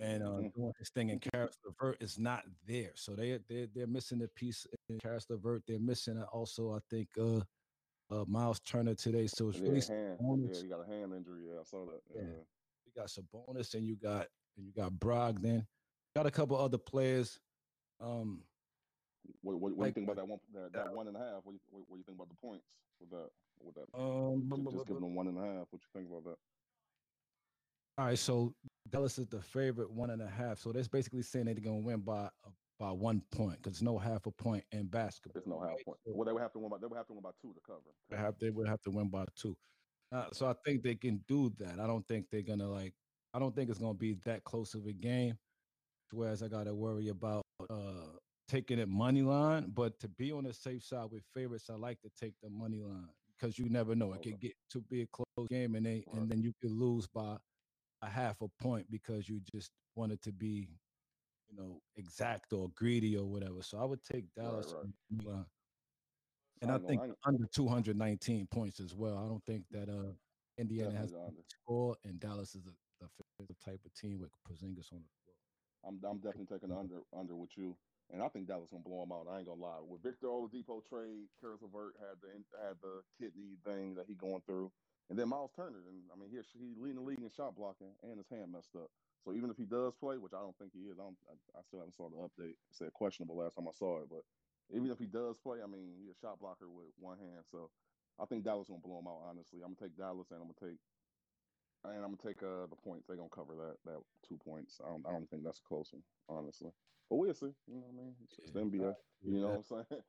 and 0.00 0.22
uh, 0.22 0.26
Mhm. 0.26 0.54
doing 0.54 0.72
his 0.78 0.90
thing. 0.90 1.10
And 1.10 1.20
Caris 1.20 1.56
LeVert 1.64 2.02
is 2.02 2.18
not 2.18 2.44
there, 2.66 2.92
so 2.96 3.14
they 3.14 3.38
they 3.48 3.66
they're 3.66 3.86
missing 3.86 4.22
a 4.22 4.28
piece 4.28 4.66
in 4.88 4.98
Caris 4.98 5.28
LeVert. 5.28 5.62
They're 5.66 5.78
missing 5.78 6.18
uh, 6.18 6.24
also, 6.32 6.72
I 6.72 6.80
think, 6.88 7.08
uh, 7.18 7.42
uh 8.10 8.24
Miles 8.26 8.60
Turner 8.60 8.94
today. 8.94 9.26
So 9.26 9.50
it's 9.50 9.58
yeah. 9.58 9.68
really. 9.68 9.80
Sabonis. 9.80 10.56
Yeah, 10.56 10.62
he 10.62 10.68
got 10.68 10.80
a 10.80 10.86
hand 10.86 11.12
injury. 11.14 11.46
Yeah, 11.48 11.60
I 11.60 11.64
saw 11.64 11.84
that. 11.86 12.00
Yeah. 12.14 12.22
Yeah. 12.22 12.44
You 12.86 12.92
got 12.96 13.08
Sabonis 13.08 13.74
and 13.74 13.86
you 13.86 13.96
got 13.96 14.28
and 14.56 14.66
you 14.66 14.72
got 14.72 14.92
Brogdon. 14.92 15.66
Got 16.16 16.26
a 16.26 16.30
couple 16.30 16.56
other 16.56 16.78
players. 16.78 17.38
Um, 18.00 18.42
What, 19.42 19.60
what, 19.60 19.76
what 19.76 19.84
do 19.84 19.88
you 19.88 19.92
think 19.92 20.06
about 20.08 20.16
that 20.16 20.26
one? 20.26 20.40
That, 20.54 20.72
that 20.72 20.92
one 20.92 21.06
and 21.06 21.16
a 21.16 21.20
half. 21.20 21.44
What 21.44 21.52
do 21.52 21.54
you, 21.54 21.60
what, 21.68 21.84
what 21.86 21.96
do 21.96 21.98
you 21.98 22.04
think 22.04 22.16
about 22.18 22.30
the 22.30 22.36
points 22.40 22.64
with 22.98 23.10
that? 23.10 23.28
With 23.62 23.74
that, 23.74 23.86
um, 23.94 24.48
just, 24.48 24.64
bu- 24.64 24.72
just 24.72 24.86
giving 24.86 25.02
them 25.02 25.14
one 25.14 25.28
and 25.28 25.36
a 25.36 25.42
half. 25.42 25.66
What 25.68 25.82
you 25.82 25.90
think 25.92 26.08
about 26.08 26.24
that? 26.24 26.38
All 28.00 28.06
right. 28.06 28.18
So 28.18 28.54
Dallas 28.88 29.18
is 29.18 29.26
the 29.26 29.42
favorite, 29.42 29.90
one 29.90 30.10
and 30.10 30.22
a 30.22 30.26
half. 30.28 30.58
So 30.58 30.72
that's 30.72 30.88
basically 30.88 31.22
saying 31.22 31.44
they're 31.44 31.54
gonna 31.54 31.76
win 31.76 32.00
by 32.00 32.28
by 32.78 32.90
one 32.90 33.22
point 33.30 33.62
because 33.62 33.82
no 33.82 33.98
half 33.98 34.24
a 34.24 34.30
point 34.30 34.64
in 34.72 34.86
basketball. 34.86 35.32
There's 35.34 35.46
no 35.46 35.60
half 35.60 35.76
right? 35.76 35.84
point. 35.84 35.98
Well, 36.06 36.24
they 36.24 36.32
would 36.32 36.40
have 36.40 36.52
to 36.54 36.58
win 36.58 36.70
by. 36.70 36.78
They 36.80 36.86
would 36.86 36.96
have 36.96 37.06
to 37.08 37.12
win 37.12 37.22
by 37.22 37.30
two 37.42 37.52
to 37.52 37.60
cover. 37.66 37.80
they 38.08 38.16
have 38.16 38.34
they 38.40 38.48
would 38.50 38.66
have 38.66 38.80
to 38.82 38.90
win 38.90 39.10
by 39.10 39.26
two. 39.36 39.54
Uh, 40.12 40.26
so 40.32 40.46
I 40.46 40.54
think 40.64 40.82
they 40.82 40.94
can 40.94 41.22
do 41.28 41.52
that. 41.58 41.78
I 41.78 41.86
don't 41.86 42.06
think 42.08 42.26
they're 42.30 42.42
gonna 42.42 42.68
like. 42.68 42.94
I 43.34 43.38
don't 43.38 43.54
think 43.54 43.68
it's 43.68 43.78
gonna 43.78 43.94
be 43.94 44.14
that 44.24 44.44
close 44.44 44.74
of 44.74 44.86
a 44.86 44.92
game. 44.92 45.36
Whereas 46.10 46.42
I 46.42 46.48
gotta 46.48 46.74
worry 46.74 47.08
about 47.08 47.42
uh 47.68 48.16
taking 48.48 48.78
it 48.78 48.88
money 48.88 49.22
line. 49.22 49.70
But 49.74 50.00
to 50.00 50.08
be 50.08 50.32
on 50.32 50.44
the 50.44 50.54
safe 50.54 50.82
side 50.82 51.10
with 51.10 51.22
favorites, 51.34 51.68
I 51.68 51.74
like 51.74 52.00
to 52.00 52.10
take 52.18 52.32
the 52.42 52.48
money 52.48 52.80
line 52.80 53.10
because 53.38 53.58
you 53.58 53.68
never 53.68 53.94
know. 53.94 54.14
It 54.14 54.20
Okay. 54.20 54.30
could 54.30 54.40
get 54.40 54.52
to 54.70 54.80
be 54.80 55.02
a 55.02 55.06
close 55.06 55.48
game, 55.50 55.74
and 55.74 55.84
they 55.84 56.02
Right. 56.06 56.22
and 56.22 56.28
then 56.30 56.40
you 56.42 56.54
could 56.62 56.72
lose 56.72 57.06
by 57.06 57.36
a 58.02 58.08
half 58.08 58.40
a 58.40 58.48
point 58.62 58.90
because 58.90 59.28
you 59.28 59.40
just 59.54 59.70
wanted 59.94 60.22
to 60.22 60.32
be, 60.32 60.68
you 61.48 61.56
know, 61.56 61.80
exact 61.96 62.52
or 62.52 62.68
greedy 62.74 63.16
or 63.16 63.26
whatever. 63.26 63.62
So 63.62 63.78
I 63.78 63.84
would 63.84 64.02
take 64.02 64.24
Dallas 64.34 64.74
right. 64.76 64.86
money. 65.12 65.36
I 65.38 65.44
And 66.62 66.70
I, 66.70 66.78
think 66.78 67.02
under 67.24 67.46
219 67.46 68.46
points 68.50 68.80
as 68.80 68.94
well. 68.94 69.18
I 69.18 69.28
don't 69.28 69.44
think 69.46 69.64
that 69.70 69.88
uh 69.88 70.12
Indiana 70.58 70.96
has 70.96 71.12
a 71.12 71.30
score, 71.48 71.96
and 72.04 72.20
Dallas 72.20 72.54
is 72.54 72.66
a, 72.66 73.06
the 73.38 73.54
type 73.64 73.80
of 73.84 73.94
team 73.94 74.20
with 74.20 74.30
Porzingis 74.46 74.92
on 74.92 75.00
the 75.00 75.08
floor. 75.22 75.36
I'm 75.86 75.98
I'm 76.04 76.18
definitely 76.18 76.46
taking 76.46 76.68
the 76.68 76.76
under 76.76 77.00
under 77.18 77.34
with 77.34 77.56
you, 77.56 77.74
and 78.12 78.22
I 78.22 78.28
think 78.28 78.48
Dallas 78.48 78.70
gonna 78.70 78.82
blow 78.82 79.00
them 79.00 79.12
out. 79.12 79.26
I 79.30 79.38
ain't 79.38 79.48
gonna 79.48 79.60
lie. 79.60 79.80
With 79.80 80.02
Victor 80.02 80.28
Oladipo 80.28 80.84
trade, 80.86 81.28
Caris 81.40 81.62
LeVert 81.62 81.96
had 82.00 82.20
the 82.22 82.30
had 82.60 82.76
the 82.82 83.02
kidney 83.18 83.56
thing 83.64 83.94
that 83.96 84.06
he 84.06 84.14
going 84.14 84.42
through, 84.46 84.72
and 85.10 85.18
then 85.18 85.28
Miles 85.28 85.52
Turner, 85.56 85.84
and 85.88 86.02
I 86.12 86.16
mean 86.18 86.30
he 86.30 86.38
he 86.58 86.74
leading 86.78 86.96
the 86.96 87.08
league 87.08 87.22
in 87.22 87.30
shot 87.30 87.56
blocking, 87.56 87.94
and 88.02 88.18
his 88.18 88.28
hand 88.28 88.52
messed 88.52 88.76
up. 88.76 88.90
So 89.24 89.32
even 89.32 89.50
if 89.50 89.56
he 89.56 89.64
does 89.66 89.94
play, 90.00 90.18
which 90.18 90.32
I 90.34 90.40
don't 90.40 90.56
think 90.58 90.72
he 90.72 90.88
is, 90.88 90.98
I. 90.98 91.04
I, 91.28 91.34
I 91.58 91.62
still 91.62 91.80
haven't 91.80 91.94
saw 91.96 92.08
the 92.08 92.16
update. 92.16 92.56
It 92.56 92.72
said 92.72 92.92
questionable 92.92 93.36
last 93.36 93.56
time 93.56 93.68
I 93.68 93.72
saw 93.72 94.00
it, 94.02 94.08
but 94.10 94.22
even 94.74 94.90
if 94.90 94.98
he 94.98 95.06
does 95.06 95.36
play, 95.42 95.58
I 95.62 95.66
mean 95.66 95.94
he's 95.98 96.10
a 96.10 96.18
shot 96.20 96.40
blocker 96.40 96.68
with 96.68 96.92
one 96.98 97.18
hand. 97.18 97.44
So 97.50 97.70
I 98.18 98.26
think 98.26 98.44
Dallas 98.44 98.68
gonna 98.68 98.80
blow 98.80 98.98
him 98.98 99.08
out. 99.08 99.22
Honestly, 99.28 99.60
I'm 99.62 99.74
gonna 99.74 99.88
take 99.88 99.96
Dallas, 99.96 100.30
and 100.30 100.40
I'm 100.40 100.50
gonna 100.50 100.72
take. 100.72 100.80
And 101.84 102.04
I'm 102.04 102.14
gonna 102.14 102.34
take 102.34 102.42
uh, 102.42 102.66
the 102.68 102.76
points. 102.76 103.06
They're 103.06 103.16
gonna 103.16 103.30
cover 103.34 103.54
that 103.56 103.76
that 103.86 104.00
two 104.28 104.36
points. 104.36 104.80
I 104.84 104.88
don't 104.90 105.06
I 105.06 105.12
don't 105.12 105.28
think 105.30 105.44
that's 105.44 105.60
a 105.60 105.68
close 105.68 105.92
one, 105.92 106.02
honestly. 106.28 106.70
But 107.10 107.16
we'll 107.16 107.34
see. 107.34 107.52
You 107.66 107.74
know 107.74 107.82
what 107.90 108.00
I 108.00 108.04
mean? 108.04 108.14
It's, 108.24 108.38
it's 108.38 108.52
the 108.52 108.60
NBA. 108.60 108.94
You 109.24 109.40
know 109.40 109.48
what 109.48 109.78
I'm 109.78 109.84
saying? 109.90 110.02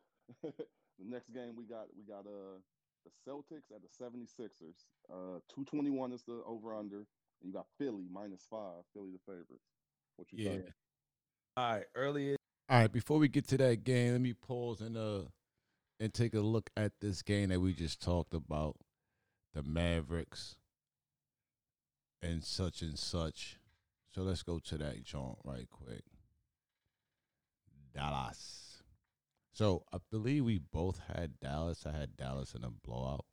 the 0.99 1.05
next 1.05 1.33
game 1.33 1.55
we 1.57 1.65
got 1.65 1.87
we 1.97 2.03
got 2.03 2.25
uh 2.27 2.61
the 3.03 3.11
Celtics 3.27 3.71
at 3.75 3.81
the 3.81 3.89
76ers. 4.05 4.85
Uh 5.09 5.39
221 5.49 6.13
is 6.13 6.23
the 6.23 6.41
over 6.45 6.75
under. 6.75 6.97
And 6.97 7.47
you 7.47 7.53
got 7.53 7.65
Philly 7.79 8.05
minus 8.11 8.45
five. 8.49 8.83
Philly 8.93 9.09
the 9.11 9.19
favorites. 9.25 9.65
What 10.15 10.31
you 10.31 10.43
Yeah. 10.43 10.51
think? 10.51 10.65
All 11.57 11.73
right, 11.73 11.85
earlier. 11.95 12.35
All 12.69 12.79
right, 12.79 12.91
before 12.91 13.17
we 13.17 13.27
get 13.27 13.47
to 13.49 13.57
that 13.57 13.83
game, 13.83 14.13
let 14.13 14.21
me 14.21 14.33
pause 14.33 14.79
and 14.79 14.95
uh 14.95 15.23
and 15.99 16.13
take 16.13 16.33
a 16.33 16.39
look 16.39 16.69
at 16.77 16.93
this 17.01 17.21
game 17.21 17.49
that 17.49 17.59
we 17.59 17.73
just 17.73 18.01
talked 18.01 18.33
about, 18.33 18.75
the 19.53 19.63
Mavericks 19.63 20.55
and 22.21 22.43
such 22.43 22.81
and 22.81 22.97
such. 22.97 23.57
So 24.13 24.21
let's 24.21 24.43
go 24.43 24.59
to 24.59 24.77
that 24.77 25.03
joint 25.03 25.37
right 25.43 25.67
quick. 25.69 26.03
Dallas. 27.93 28.83
So 29.53 29.83
I 29.93 29.97
believe 30.09 30.45
we 30.45 30.59
both 30.59 30.99
had 31.13 31.39
Dallas. 31.39 31.85
I 31.85 31.97
had 31.97 32.15
Dallas 32.15 32.53
in 32.53 32.63
a 32.63 32.69
blowout. 32.69 33.25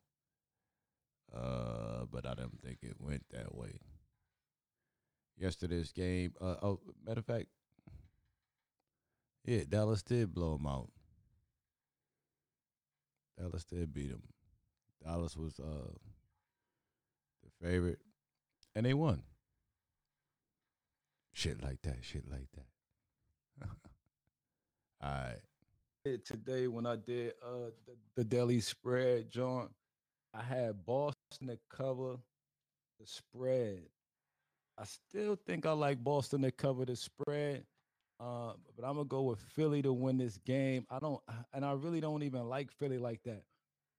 Uh, 1.33 2.05
but 2.11 2.25
I 2.25 2.33
didn't 2.33 2.61
think 2.63 2.79
it 2.81 2.95
went 2.99 3.23
that 3.31 3.55
way. 3.55 3.79
Yesterday's 5.37 5.91
game. 5.91 6.33
Uh, 6.41 6.55
oh, 6.61 6.79
matter 7.05 7.19
of 7.19 7.25
fact, 7.25 7.47
yeah, 9.45 9.63
Dallas 9.67 10.03
did 10.03 10.33
blow 10.33 10.57
them 10.57 10.67
out. 10.67 10.89
Dallas 13.37 13.63
did 13.63 13.93
beat 13.93 14.09
them. 14.11 14.23
Dallas 15.03 15.37
was 15.37 15.59
uh 15.59 15.93
the 17.43 17.65
favorite, 17.65 17.99
and 18.75 18.85
they 18.85 18.93
won. 18.93 19.23
Shit 21.31 21.63
like 21.63 21.81
that. 21.83 21.99
Shit 22.01 22.29
like 22.29 22.51
that. 22.55 23.67
All 25.01 25.11
right. 25.11 25.39
Today, 26.25 26.67
when 26.67 26.85
I 26.85 26.95
did 26.95 27.33
uh 27.43 27.71
the, 27.85 27.95
the 28.15 28.23
daily 28.23 28.61
spread, 28.61 29.29
John, 29.29 29.69
I 30.33 30.41
had 30.41 30.85
Boston 30.85 31.47
to 31.47 31.59
cover 31.69 32.15
the 32.99 33.05
spread. 33.05 33.83
I 34.77 34.85
still 34.85 35.37
think 35.45 35.65
I 35.65 35.71
like 35.73 36.03
Boston 36.03 36.41
to 36.43 36.51
cover 36.51 36.85
the 36.85 36.95
spread. 36.95 37.65
Uh, 38.19 38.53
but 38.75 38.85
I'm 38.85 38.95
gonna 38.95 39.05
go 39.05 39.21
with 39.23 39.39
Philly 39.39 39.81
to 39.81 39.93
win 39.93 40.17
this 40.17 40.37
game. 40.39 40.85
I 40.89 40.99
don't, 40.99 41.21
and 41.53 41.63
I 41.63 41.71
really 41.73 42.01
don't 42.01 42.23
even 42.23 42.49
like 42.49 42.71
Philly 42.71 42.97
like 42.97 43.21
that, 43.23 43.43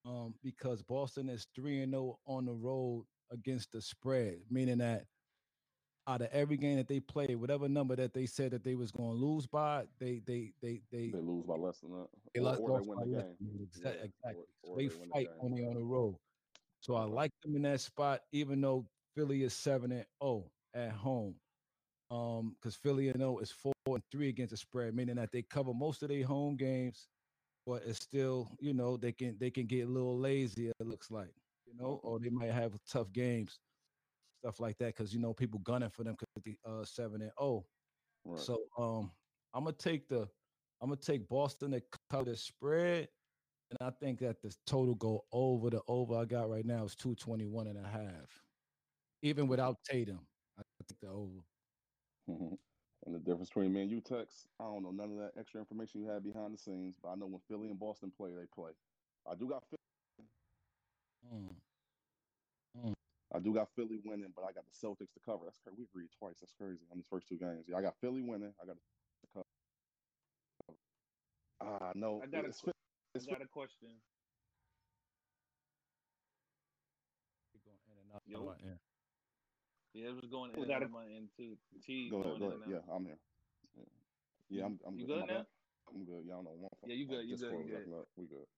um, 0.04 0.34
because 0.42 0.82
Boston 0.82 1.28
is 1.30 1.46
three 1.54 1.80
and 1.80 1.92
zero 1.92 2.18
on 2.26 2.44
the 2.44 2.52
road 2.52 3.06
against 3.32 3.72
the 3.72 3.80
spread, 3.80 4.40
meaning 4.50 4.78
that 4.78 5.04
out 6.06 6.22
of 6.22 6.28
every 6.32 6.56
game 6.56 6.76
that 6.76 6.88
they 6.88 7.00
play, 7.00 7.34
whatever 7.34 7.68
number 7.68 7.94
that 7.96 8.12
they 8.14 8.26
said 8.26 8.50
that 8.52 8.64
they 8.64 8.74
was 8.74 8.90
going 8.90 9.10
to 9.10 9.16
lose 9.26 9.46
by, 9.46 9.86
they 9.98 10.20
they 10.26 10.52
they 10.62 10.80
they 10.90 11.10
They 11.10 11.18
lose 11.18 11.44
by 11.46 11.54
less 11.54 11.80
than 11.80 11.90
that. 11.92 12.08
they 12.34 12.40
or, 12.40 12.44
lost, 12.44 12.60
or 12.60 12.70
lost 12.70 12.84
they 12.84 12.88
win 12.90 12.98
the 13.10 13.16
game. 13.18 13.36
than 13.40 13.82
that. 13.82 13.96
Yeah, 13.96 14.04
exactly. 14.04 14.44
or- 14.64 14.66
so 14.66 14.76
they, 14.76 14.88
they 14.88 14.94
win 14.96 15.08
the 15.08 15.12
fight 15.14 15.28
game. 15.28 15.36
when 15.40 15.54
they 15.54 15.66
on 15.66 15.74
the 15.74 15.84
road. 15.84 16.16
So 16.80 16.94
I 16.94 17.04
like 17.04 17.30
them 17.42 17.56
in 17.56 17.62
that 17.62 17.80
spot, 17.80 18.20
even 18.32 18.60
though 18.60 18.86
Philly 19.14 19.42
is 19.42 19.54
seven 19.54 19.92
and 19.92 20.06
zero 20.22 20.50
at 20.74 20.92
home. 20.92 21.34
Um, 22.10 22.56
because 22.60 22.74
Philly 22.74 23.08
and 23.08 23.18
zero 23.18 23.38
is 23.38 23.50
four 23.52 23.72
and 23.86 24.02
three 24.10 24.28
against 24.28 24.50
the 24.50 24.56
spread, 24.56 24.94
meaning 24.94 25.16
that 25.16 25.30
they 25.32 25.42
cover 25.42 25.72
most 25.74 26.02
of 26.02 26.08
their 26.08 26.24
home 26.26 26.56
games, 26.56 27.08
but 27.66 27.82
it's 27.86 28.00
still, 28.02 28.50
you 28.60 28.72
know, 28.74 28.96
they 28.96 29.12
can 29.12 29.36
they 29.38 29.50
can 29.50 29.66
get 29.66 29.86
a 29.86 29.90
little 29.90 30.18
lazy. 30.18 30.68
It 30.68 30.86
looks 30.86 31.10
like, 31.10 31.30
you 31.66 31.74
know, 31.76 32.00
or 32.02 32.18
they 32.18 32.30
might 32.30 32.50
have 32.50 32.72
tough 32.88 33.12
games, 33.12 33.60
stuff 34.42 34.60
like 34.60 34.76
that. 34.78 34.96
Because 34.96 35.12
you 35.14 35.20
know 35.20 35.32
people 35.34 35.60
gunning 35.60 35.90
for 35.90 36.04
them 36.04 36.16
because 36.18 36.44
the 36.44 36.58
uh 36.70 36.84
seven 36.84 37.22
and 37.22 37.32
zero. 37.38 37.66
Right. 38.24 38.40
So 38.40 38.58
um, 38.78 39.12
I'm 39.54 39.64
gonna 39.64 39.76
take 39.76 40.08
the 40.08 40.28
I'm 40.80 40.88
gonna 40.88 40.96
take 40.96 41.28
Boston 41.28 41.72
to 41.72 41.82
cover 42.10 42.30
the 42.30 42.36
spread, 42.36 43.08
and 43.70 43.78
I 43.80 43.90
think 44.00 44.18
that 44.20 44.40
the 44.42 44.54
total 44.66 44.94
go 44.94 45.24
over 45.32 45.70
the 45.70 45.82
over 45.88 46.16
I 46.16 46.24
got 46.24 46.50
right 46.50 46.64
now 46.64 46.84
is 46.84 46.96
221 46.96 47.66
and 47.68 47.78
a 47.78 47.88
half. 47.88 48.42
Even 49.22 49.46
without 49.48 49.76
Tatum, 49.84 50.26
I 50.58 50.62
think 50.88 51.00
the 51.00 51.08
over. 51.08 51.40
Mhm. 52.28 52.58
And 53.06 53.14
the 53.14 53.18
difference 53.18 53.48
between 53.48 53.72
me 53.72 53.82
and 53.82 53.90
you, 53.90 54.00
Tex, 54.00 54.46
I 54.58 54.64
don't 54.64 54.82
know 54.82 54.90
none 54.90 55.10
of 55.12 55.18
that 55.18 55.32
extra 55.38 55.60
information 55.60 56.02
you 56.02 56.08
had 56.08 56.22
behind 56.22 56.52
the 56.52 56.58
scenes, 56.58 56.96
but 57.02 57.08
I 57.08 57.14
know 57.14 57.26
when 57.26 57.40
Philly 57.40 57.68
and 57.70 57.78
Boston 57.78 58.10
play, 58.10 58.34
they 58.34 58.46
play. 58.46 58.72
I 59.26 59.34
do 59.34 59.48
got 59.48 59.64
Philly, 59.64 59.76
Mm. 61.24 61.54
I 63.32 63.38
do 63.38 63.54
got 63.54 63.68
Philly 63.74 63.98
winning, 63.98 64.32
but 64.32 64.42
I 64.44 64.52
got 64.52 64.64
the 64.66 64.72
Celtics 64.72 65.12
to 65.14 65.20
cover. 65.20 65.44
That's 65.44 65.58
crazy. 65.58 65.76
We 65.78 65.84
agreed 65.84 66.10
twice. 66.12 66.40
That's 66.40 66.52
crazy 66.52 66.86
on 66.90 66.96
these 66.96 67.06
first 67.06 67.28
two 67.28 67.38
games. 67.38 67.68
Yeah, 67.68 67.76
I 67.76 67.82
got 67.82 67.96
Philly 68.00 68.22
winning. 68.22 68.54
I 68.60 68.66
got 68.66 68.76
the 69.22 69.28
cover. 69.28 69.46
Ah, 71.60 71.92
no, 71.94 72.22
I 72.22 72.26
got 72.26 72.44
a 72.44 72.48
it's 72.48 72.60
que- 72.60 72.72
It's 73.14 73.26
got 73.26 73.42
a 73.42 73.48
question. 73.48 74.02
You're 77.52 77.62
going 77.62 77.80
in 77.86 77.98
and 77.98 78.12
out 78.12 78.22
Yo. 78.26 78.48
of 78.48 78.58
my 78.58 78.66
ear. 78.66 78.80
Yeah, 79.92 80.08
it 80.08 80.12
was 80.12 80.30
going 80.30 80.54
in 80.54 80.62
and 80.62 80.70
out 80.72 80.82
a- 80.82 80.86
of 80.86 80.90
my 80.90 81.06
end 81.06 81.30
too. 81.36 81.58
T 81.82 82.10
Go 82.10 82.20
ahead, 82.22 82.38
go 82.38 82.50
ahead. 82.52 82.68
Yeah, 82.70 82.92
I'm 82.92 83.04
here. 83.04 83.20
Yeah, 83.74 83.84
yeah 84.48 84.64
I'm. 84.66 84.80
I'm 84.84 84.94
You 84.98 85.06
good. 85.06 85.20
good 85.20 85.22
I 85.22 85.26
now? 85.26 85.38
back? 85.42 85.52
I'm 85.88 86.04
good. 86.04 86.24
Yeah, 86.26 86.32
I 86.32 86.36
don't 86.36 86.44
know. 86.44 86.54
One 86.54 86.70
phone- 86.80 86.90
Yeah, 86.90 86.96
you 86.96 87.06
good, 87.06 87.26
you 87.28 87.36
good, 87.36 87.66
you 87.66 87.84
good. 87.84 88.06
We 88.16 88.26
good. 88.26 88.48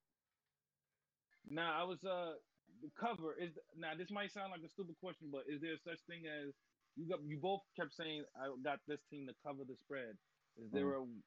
Now 1.44 1.80
I 1.80 1.82
was 1.84 2.04
uh 2.04 2.38
the 2.82 2.90
cover 2.98 3.34
is 3.38 3.50
now 3.76 3.94
this 3.96 4.10
might 4.10 4.30
sound 4.32 4.50
like 4.52 4.62
a 4.62 4.68
stupid 4.68 4.96
question, 5.00 5.30
but 5.30 5.42
is 5.48 5.60
there 5.60 5.76
such 5.84 6.00
thing 6.06 6.26
as 6.26 6.52
you 6.96 7.08
got 7.08 7.20
you 7.24 7.38
both 7.38 7.62
kept 7.78 7.94
saying 7.94 8.24
I 8.36 8.50
got 8.62 8.80
this 8.86 9.00
team 9.10 9.26
to 9.28 9.34
cover 9.46 9.64
the 9.64 9.76
spread. 9.76 10.18
Is 10.58 10.70
there 10.72 10.86
Mm-hmm. 10.86 11.20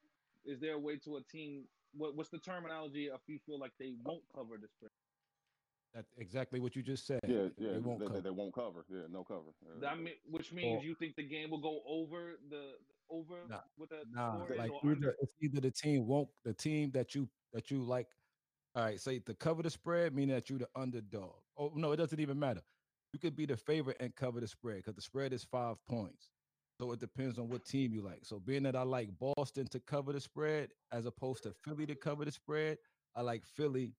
a 0.48 0.52
is 0.52 0.60
there 0.62 0.74
a 0.76 0.80
way 0.80 0.98
to 0.98 1.18
a 1.18 1.24
team 1.24 1.64
what 1.94 2.16
what's 2.16 2.30
the 2.30 2.40
terminology 2.40 3.08
if 3.08 3.22
you 3.28 3.40
feel 3.46 3.58
like 3.60 3.72
they 3.80 3.94
won't 4.04 4.24
cover 4.36 4.58
the 4.62 4.68
spread? 4.68 4.92
That's 5.94 6.12
exactly 6.18 6.60
what 6.60 6.76
you 6.76 6.84
just 6.84 7.08
said. 7.08 7.22
Yeah, 7.26 7.48
yeah. 7.58 7.72
They 7.72 7.80
won't 7.80 8.00
they, 8.00 8.08
cover. 8.08 8.22
they 8.22 8.30
won't 8.30 8.54
cover. 8.54 8.86
Yeah, 8.90 9.08
no 9.10 9.24
cover. 9.24 9.56
Yeah, 9.64 9.80
That 9.80 9.98
mean, 9.98 10.14
which 10.30 10.52
means 10.52 10.84
Or- 10.84 10.86
you 10.86 10.94
think 11.00 11.16
the 11.16 11.24
game 11.24 11.50
will 11.50 11.62
go 11.62 11.82
over 11.88 12.34
the 12.50 12.74
over 13.10 13.36
Nah, 13.48 13.62
with 13.78 13.90
the 13.92 14.04
Nah, 14.12 14.44
like 14.58 14.72
either 14.84 15.16
it's 15.22 15.34
either 15.42 15.62
the 15.62 15.72
team 15.72 16.06
won't 16.06 16.30
the 16.44 16.54
team 16.54 16.92
that 16.92 17.16
you 17.16 17.30
that 17.54 17.72
you 17.72 17.82
like. 17.84 18.08
All 18.76 18.84
right, 18.84 19.00
say 19.00 19.20
to 19.20 19.34
cover 19.34 19.64
the 19.64 19.70
spread, 19.70 20.14
meaning 20.14 20.36
that 20.36 20.50
you're 20.50 20.60
the 20.60 20.68
underdog. 20.76 21.32
Oh 21.58 21.72
no, 21.76 21.92
it 21.94 21.98
doesn't 21.98 22.20
even 22.20 22.38
matter. 22.38 22.62
You 23.14 23.20
could 23.20 23.36
be 23.36 23.46
the 23.46 23.56
favorite 23.56 23.98
and 24.02 24.14
cover 24.16 24.42
the 24.42 24.48
spread 24.48 24.78
because 24.78 24.96
the 24.96 25.02
spread 25.02 25.32
is 25.32 25.46
five 25.46 25.78
points. 25.88 26.30
So 26.82 26.92
it 26.92 27.00
depends 27.00 27.40
on 27.40 27.48
what 27.48 27.64
team 27.66 27.94
you 27.94 28.02
like. 28.02 28.20
So 28.26 28.38
being 28.40 28.64
that 28.64 28.76
I 28.76 28.82
like 28.84 29.10
Boston 29.18 29.66
to 29.68 29.80
cover 29.80 30.12
the 30.12 30.20
spread 30.20 30.72
as 30.92 31.06
opposed 31.06 31.44
to 31.44 31.54
Philly 31.64 31.86
to 31.86 31.96
cover 31.96 32.26
the 32.26 32.32
spread, 32.34 32.78
I 33.16 33.22
like 33.22 33.46
Philly 33.46 33.94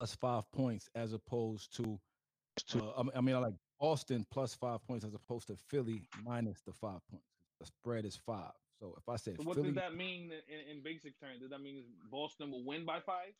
plus 0.00 0.16
five 0.16 0.50
points 0.50 0.88
as 0.96 1.12
opposed 1.12 1.76
to. 1.76 2.00
Uh, 2.74 2.90
I 2.98 3.02
mean- 3.04 3.12
I 3.14 3.20
mean, 3.20 3.34
I 3.36 3.38
like 3.38 3.54
Boston 3.78 4.26
plus 4.32 4.54
five 4.56 4.82
points 4.88 5.04
as 5.04 5.14
opposed 5.14 5.46
to 5.48 5.56
Philly 5.56 6.08
minus 6.24 6.62
the 6.62 6.72
five 6.72 7.00
points. 7.08 7.26
The 7.60 7.66
spread 7.66 8.04
is 8.04 8.16
five. 8.16 8.52
So 8.80 8.94
if 8.98 9.08
I 9.08 9.14
said 9.14 9.36
So 9.36 9.44
what 9.44 9.54
Philly, 9.54 9.68
does 9.68 9.76
that 9.76 9.94
mean 9.94 10.32
in, 10.48 10.76
in 10.78 10.82
basic 10.82 11.18
terms? 11.20 11.40
Does 11.40 11.50
that 11.50 11.60
mean 11.60 11.84
Boston 12.10 12.50
will 12.50 12.64
win 12.64 12.84
by 12.84 12.98
five? 12.98 13.34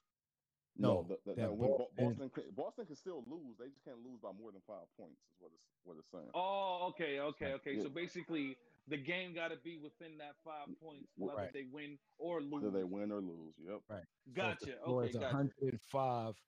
No, 0.76 0.94
No, 0.94 1.02
the, 1.08 1.18
the, 1.24 1.34
that 1.40 1.56
Bo- 1.56 1.88
Boston- 1.96 2.08
Boston 2.08 2.30
can, 2.30 2.44
Boston 2.56 2.86
can 2.86 2.96
still 2.96 3.22
lose. 3.28 3.56
They 3.58 3.68
just 3.68 3.84
can't 3.84 4.04
lose 4.04 4.18
by 4.20 4.32
more 4.32 4.50
than 4.50 4.60
five 4.66 4.86
points. 4.98 5.20
Is 5.22 5.36
what 5.38 5.52
it's 5.54 5.62
what 5.84 5.96
it's 5.98 6.10
saying. 6.10 6.30
Oh, 6.34 6.86
okay, 6.90 7.20
okay, 7.20 7.52
okay. 7.54 7.74
Yeah. 7.76 7.82
So 7.84 7.88
basically, 7.90 8.56
the 8.88 8.96
game 8.96 9.34
got 9.34 9.48
to 9.48 9.56
be 9.56 9.76
within 9.76 10.18
that 10.18 10.34
five 10.44 10.66
points, 10.82 11.12
whether 11.16 11.36
Right. 11.36 11.52
they 11.52 11.64
win 11.64 11.96
or 12.18 12.40
lose. 12.40 12.64
Whether 12.64 12.70
they 12.78 12.84
win 12.84 13.12
or 13.12 13.20
lose. 13.20 13.54
Yep. 13.58 13.82
So 13.88 14.00
the 14.26 14.32
Gotcha. 14.32 14.76
score 14.82 15.02
Okay, 15.02 15.10
is 15.10 15.16
gotcha. 15.16 15.26
105 15.36 16.42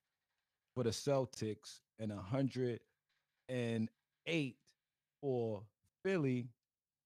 for 0.74 0.82
the 0.84 0.90
Celtics 0.90 1.82
and 2.00 2.10
108 2.10 4.58
for 5.20 5.62
Philly. 6.02 6.48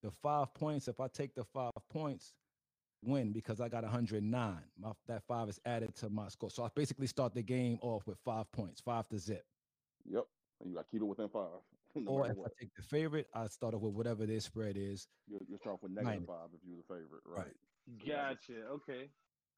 The 0.02 0.10
five 0.10 0.54
points, 0.54 0.88
if 0.88 0.98
I 1.00 1.08
take 1.08 1.34
the 1.34 1.44
five 1.44 1.72
points, 1.90 2.32
win 3.02 3.32
because 3.32 3.60
I 3.60 3.68
got 3.68 3.82
109. 3.82 4.58
My, 4.78 4.92
that 5.08 5.22
five 5.26 5.48
is 5.48 5.60
added 5.64 5.94
to 5.96 6.10
my 6.10 6.28
score. 6.28 6.50
So 6.50 6.64
I 6.64 6.68
basically 6.74 7.06
start 7.06 7.34
the 7.34 7.42
game 7.42 7.78
off 7.82 8.06
with 8.06 8.18
five 8.24 8.50
points, 8.52 8.80
five 8.80 9.08
to 9.08 9.18
zip. 9.18 9.44
Yep. 10.04 10.24
And 10.60 10.70
you 10.70 10.76
got 10.76 10.84
to 10.84 10.90
keep 10.90 11.00
it 11.02 11.04
within 11.06 11.28
five. 11.28 11.60
no 11.94 12.10
or 12.12 12.26
if 12.30 12.36
what. 12.36 12.52
I 12.58 12.60
take 12.64 12.74
the 12.74 12.82
favorite, 12.82 13.26
I 13.34 13.46
start 13.48 13.74
off 13.74 13.80
with 13.82 13.94
whatever 13.94 14.26
their 14.26 14.40
spread 14.40 14.76
is. 14.76 15.08
You're, 15.26 15.40
you're 15.48 15.58
starting 15.58 15.78
with 15.82 15.92
negative 15.92 16.26
Minus. 16.26 16.28
five 16.28 16.48
if 16.54 16.60
you're 16.64 16.76
the 16.76 16.94
favorite, 16.94 17.22
right? 17.24 17.46
Right. 17.46 18.06
Gotcha. 18.06 18.66
Okay. 18.74 19.10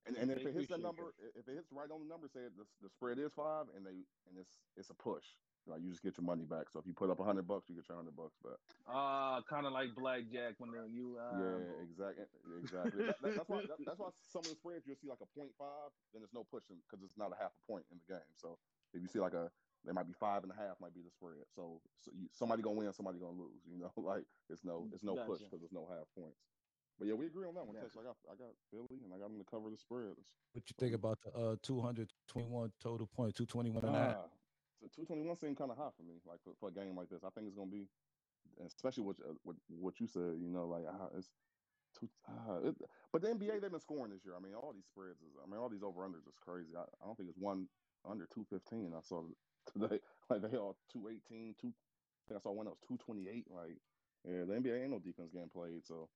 And, 0.07 0.17
and 0.17 0.31
if 0.31 0.39
it 0.45 0.55
hits 0.55 0.69
that 0.69 0.81
number, 0.81 1.03
i- 1.23 1.39
if 1.39 1.47
it 1.47 1.55
hits 1.55 1.69
right 1.71 1.91
on 1.91 2.01
the 2.01 2.07
number, 2.09 2.27
say 2.33 2.41
the, 2.57 2.65
the 2.83 2.89
spread 2.89 3.19
is 3.19 3.31
five, 3.37 3.67
and 3.77 3.87
they 3.87 3.91
and 4.29 4.39
it's 4.39 4.59
it's 4.77 4.91
a 4.91 4.95
push. 4.95 5.23
Like 5.67 5.83
you 5.83 5.91
just 5.91 6.03
get 6.03 6.17
your 6.19 6.25
money 6.27 6.45
back. 6.45 6.71
So 6.71 6.81
if 6.81 6.87
you 6.87 6.93
put 6.95 7.11
up 7.11 7.21
a 7.21 7.25
hundred 7.25 7.47
bucks, 7.47 7.69
you 7.69 7.77
get 7.77 7.89
your 7.89 7.97
hundred 7.97 8.17
bucks 8.17 8.37
back. 8.43 8.59
Uh 8.87 9.43
kind 9.43 9.67
of 9.67 9.73
like 9.73 9.95
blackjack 9.95 10.59
when 10.59 10.73
they're 10.73 10.87
you. 10.87 11.19
Uh, 11.19 11.39
yeah, 11.39 11.83
exactly, 11.83 12.25
exactly. 12.59 13.07
That- 13.07 13.21
that- 13.23 13.35
that's 13.37 13.49
why 13.49 13.63
that- 13.67 13.79
that's 13.87 13.99
why 13.99 14.11
some 14.11 14.45
of 14.45 14.51
the 14.51 14.57
spreads 14.57 14.87
you'll 14.87 14.97
see 14.97 15.09
like 15.09 15.21
a 15.21 15.27
point 15.27 15.55
five, 15.57 15.91
then 16.13 16.23
there's 16.23 16.33
no 16.35 16.45
pushing 16.45 16.81
because 16.81 17.03
it's 17.05 17.17
not 17.17 17.33
a 17.33 17.37
half 17.37 17.53
a 17.57 17.67
point 17.67 17.87
in 17.91 17.99
the 17.99 18.05
game. 18.15 18.35
So 18.35 18.59
if 18.93 19.01
you 19.01 19.07
see 19.09 19.21
like 19.21 19.35
a 19.35 19.53
there 19.85 19.95
might 19.95 20.07
be 20.07 20.13
five 20.13 20.43
and 20.45 20.53
a 20.53 20.55
half 20.55 20.79
might 20.81 20.95
be 20.95 21.03
the 21.03 21.11
spread. 21.11 21.43
So, 21.49 21.83
so 21.99 22.13
you, 22.13 22.29
somebody 22.31 22.63
gonna 22.63 22.77
win, 22.77 22.93
somebody 22.93 23.19
gonna 23.19 23.33
lose. 23.39 23.63
You 23.67 23.79
know, 23.79 23.93
like 23.97 24.27
it's 24.49 24.65
no 24.65 24.89
it's 24.93 25.03
no 25.05 25.15
push 25.27 25.41
because 25.43 25.61
there's 25.61 25.73
no 25.73 25.87
half 25.87 26.07
points. 26.15 26.39
But 26.99 27.07
yeah, 27.09 27.15
we 27.15 27.27
agree 27.27 27.47
on 27.47 27.55
that 27.55 27.67
one. 27.67 27.75
Gotcha. 27.75 27.99
I 28.01 28.03
got 28.03 28.17
I 28.31 28.35
got 28.37 28.55
Philly 28.71 29.03
and 29.03 29.15
I 29.15 29.19
got 29.19 29.29
them 29.31 29.39
to 29.39 29.45
cover 29.45 29.71
the 29.71 29.77
spreads. 29.77 30.37
What 30.53 30.69
you 30.69 30.75
think 30.79 30.95
about 30.95 31.21
the 31.23 31.31
uh 31.35 31.57
221 31.63 32.73
total 32.79 33.07
point, 33.07 33.35
221 33.35 33.85
and 33.85 33.97
a 33.97 33.99
half? 33.99 34.42
Ah, 34.83 34.89
so 34.89 35.05
221 35.07 35.37
seemed 35.37 35.57
kind 35.57 35.71
of 35.71 35.79
high 35.79 35.91
for 35.97 36.03
me, 36.03 36.21
like 36.25 36.43
for, 36.43 36.55
for 36.57 36.69
a 36.71 36.73
game 36.73 36.97
like 36.97 37.09
this. 37.11 37.25
I 37.25 37.31
think 37.31 37.47
it's 37.49 37.57
gonna 37.57 37.71
be, 37.71 37.89
especially 38.65 39.05
what 39.05 39.21
uh, 39.21 39.35
what, 39.43 39.57
what 39.69 40.01
you 40.01 40.07
said. 40.07 40.39
You 40.41 40.49
know, 40.51 40.67
like 40.69 40.85
ah, 40.89 41.11
it's 41.15 41.33
too. 41.95 42.11
ah, 42.29 42.59
it, 42.59 42.77
but 43.13 43.23
the 43.23 43.31
NBA 43.31 43.61
they've 43.61 43.71
been 43.71 43.81
scoring 43.81 44.13
this 44.13 44.25
year. 44.25 44.37
I 44.37 44.41
mean, 44.41 44.55
all 44.55 44.73
these 44.73 44.87
spreads 44.87 45.23
is. 45.23 45.35
I 45.43 45.47
mean, 45.47 45.61
all 45.61 45.71
these 45.71 45.83
over 45.83 46.09
unders 46.09 46.29
is 46.29 46.39
crazy. 46.41 46.77
I, 46.77 46.83
I 47.03 47.07
don't 47.07 47.17
think 47.17 47.31
it's 47.31 47.39
one 47.39 47.69
under 48.05 48.27
215. 48.27 48.95
I 48.95 49.01
saw 49.03 49.29
today. 49.67 50.01
Like 50.31 50.43
they 50.43 50.57
all 50.57 50.79
218, 50.89 51.55
two. 51.55 51.69
I 51.69 52.29
think 52.29 52.39
I 52.39 52.43
saw 52.43 52.53
one 52.53 52.67
that 52.67 52.71
was 52.73 52.81
228. 52.81 53.51
Like, 53.51 53.83
yeah, 54.25 54.45
the 54.45 54.55
NBA 54.55 54.83
ain't 54.83 54.91
no 54.91 54.99
defense 55.01 55.31
getting 55.33 55.51
played. 55.51 55.85
So, 55.87 56.11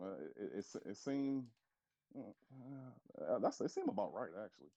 uh, 0.00 0.16
it, 0.36 0.52
it 0.64 0.76
it 0.86 0.96
seemed. 0.96 1.52
Uh, 3.20 3.38
that's 3.38 3.60
it 3.60 3.70
seemed 3.70 3.90
about 3.90 4.14
right 4.14 4.32
actually. 4.44 4.70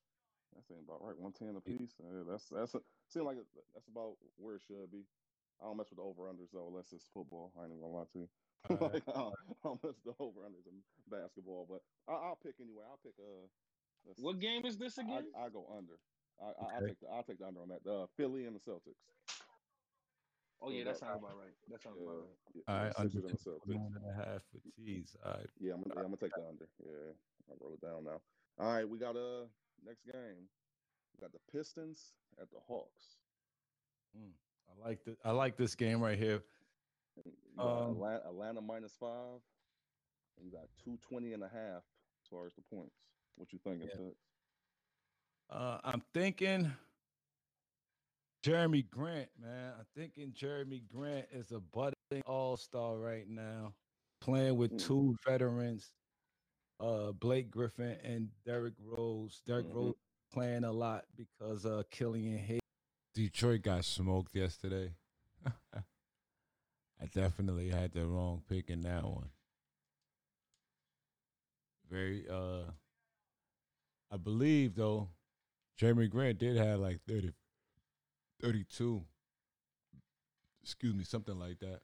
That 0.56 0.64
seemed 0.66 0.88
about 0.88 1.04
right. 1.04 1.18
One 1.18 1.34
ten 1.34 1.56
a 1.56 1.62
piece. 1.62 2.00
Yeah, 2.00 2.24
that's 2.28 2.48
that's 2.50 2.76
a, 2.76 2.82
seemed 3.08 3.26
like 3.26 3.38
it, 3.38 3.48
that's 3.74 3.88
about 3.88 4.16
where 4.38 4.56
it 4.56 4.62
should 4.62 4.90
be. 4.92 5.04
I 5.62 5.66
don't 5.66 5.78
mess 5.78 5.90
with 5.90 5.98
the 6.00 6.04
over 6.04 6.24
unders 6.24 6.52
though, 6.52 6.68
unless 6.68 6.94
it's 6.94 7.08
football. 7.14 7.52
I 7.58 7.64
ain't 7.64 7.72
even 7.72 7.82
gonna 7.82 7.94
lie 7.94 8.06
to 8.14 8.20
you. 8.20 8.30
Alright. 8.70 8.94
like, 8.94 9.04
I, 9.10 9.20
don't, 9.20 9.36
I 9.36 9.54
don't 9.64 9.84
mess 9.84 9.96
with 10.04 10.18
the 10.18 10.24
over 10.24 10.42
unders 10.42 10.68
in 10.68 10.82
basketball, 11.08 11.68
but 11.70 11.82
I, 12.08 12.16
I'll 12.16 12.36
pick 12.36 12.56
anyway. 12.62 12.84
I'll 12.90 12.98
pick 13.04 13.14
uh. 13.20 13.48
What 14.22 14.40
game 14.40 14.66
is 14.66 14.78
this 14.78 14.98
again? 14.98 15.34
I 15.36 15.50
go 15.50 15.66
under. 15.76 16.00
I, 16.40 16.46
I 16.46 16.76
I'll 16.76 16.82
take 16.88 17.00
the 17.00 17.08
I'll 17.08 17.24
take 17.24 17.40
the 17.40 17.48
under 17.48 17.62
on 17.62 17.70
that. 17.70 17.86
Uh, 17.86 18.08
Philly 18.16 18.46
and 18.46 18.56
the 18.56 18.60
Celtics. 18.60 19.02
oh 20.62 20.70
yeah, 20.70 20.84
that- 20.84 20.94
that 20.94 21.00
sounds 21.00 21.24
about 21.24 21.38
right. 21.38 21.54
That 21.68 21.82
sounds 21.82 21.98
Yeah, 22.00 22.06
about 22.06 22.16
right. 22.20 22.38
yeah, 22.54 22.62
All 22.68 22.76
yeah, 22.76 22.84
right, 22.84 22.94
under 22.98 23.10
Sixers 23.10 23.32
and 23.32 23.40
the 23.40 23.44
Celtics. 23.52 23.66
221 23.66 23.94
and 23.96 24.06
a 24.06 24.14
half 24.14 24.42
for 24.52 24.60
T's. 24.78 25.16
All 25.24 25.32
right. 25.32 25.50
Yeah, 25.60 25.74
I'm 25.74 25.82
gonna, 25.82 25.96
yeah, 25.96 26.02
I'm 26.02 26.06
gonna 26.08 26.18
take 26.18 26.36
the 26.36 26.48
under. 26.48 26.70
Yeah, 26.86 27.14
I 27.50 27.54
wrote 27.60 27.74
it 27.74 27.82
down 27.82 28.04
now. 28.06 28.22
All 28.58 28.72
right, 28.74 28.88
we 28.88 28.98
got 29.00 29.16
uh 29.18 29.46
next 29.86 30.06
game. 30.06 30.48
We 31.14 31.22
got 31.22 31.32
the 31.32 31.40
Pistons 31.52 32.14
at 32.42 32.50
the 32.52 32.58
Hawks. 32.68 33.18
I 34.16 34.88
like 34.88 35.04
the 35.04 35.16
I 35.24 35.32
like 35.32 35.58
this 35.58 35.76
game 35.76 36.02
right 36.02 36.18
here. 36.18 36.44
Um, 37.58 37.92
Atlanta, 37.94 38.22
Atlanta 38.28 38.62
minus 38.62 38.94
five. 39.00 39.40
And 40.38 40.46
you 40.46 40.52
got 40.52 40.68
220 40.84 41.34
and 41.34 41.44
a 41.44 41.48
half 41.48 41.84
as 42.22 42.28
far 42.30 42.46
as 42.46 42.54
the 42.56 42.62
points. 42.76 42.96
What 43.36 43.54
you 43.54 43.60
thinking, 43.64 43.88
Yeah. 43.94 45.56
Uh, 45.56 45.80
I'm 45.84 46.02
thinking 46.14 46.72
Jerami 48.44 48.90
Grant, 48.90 49.30
man. 49.40 49.74
I'm 49.80 49.86
thinking 49.96 50.32
Jerami 50.34 50.86
Grant 50.88 51.28
is 51.32 51.52
a 51.52 51.60
budding 51.60 51.96
all 52.26 52.58
star 52.58 52.98
right 52.98 53.28
now, 53.30 53.74
playing 54.22 54.58
with 54.58 54.72
Mm. 54.74 54.80
two 54.86 55.16
veterans, 55.26 55.94
uh, 56.80 57.12
Blake 57.14 57.50
Griffin 57.52 57.98
and 58.04 58.30
Derrick 58.46 58.74
Rose. 58.80 59.42
Derrick 59.46 59.68
Mhm. 59.68 59.76
Rose 59.76 59.96
playing 60.34 60.64
a 60.64 60.72
lot 60.72 61.06
because 61.16 61.66
uh, 61.66 61.84
Killian 61.90 62.38
Hayes. 62.38 62.60
Detroit 63.14 63.62
got 63.62 63.86
smoked 63.86 64.36
yesterday. 64.36 64.94
I 65.74 67.06
definitely 67.14 67.70
had 67.70 67.92
the 67.94 68.06
wrong 68.06 68.44
pick 68.50 68.70
in 68.70 68.82
that 68.82 69.04
one. 69.04 69.30
Very 71.90 72.26
uh 72.30 72.64
I 74.12 74.18
believe 74.18 74.76
though 74.76 75.10
Jerami 75.80 76.10
Grant 76.10 76.40
did 76.40 76.58
have 76.58 76.80
like 76.80 77.00
30 77.08 77.32
32 78.42 79.04
excuse 80.64 80.96
me 80.96 81.04
something 81.04 81.38
like 81.38 81.60
that. 81.60 81.82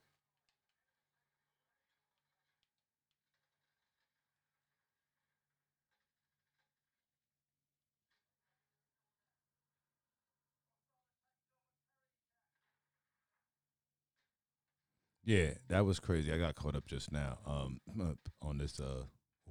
Yeah, 15.24 15.52
that 15.70 15.86
was 15.86 16.00
crazy. 16.00 16.34
I 16.34 16.38
got 16.38 16.56
caught 16.56 16.76
up 16.76 16.88
just 16.88 17.12
now 17.12 17.38
um 17.46 17.80
on 18.42 18.58
this 18.58 18.80
uh 18.80 19.04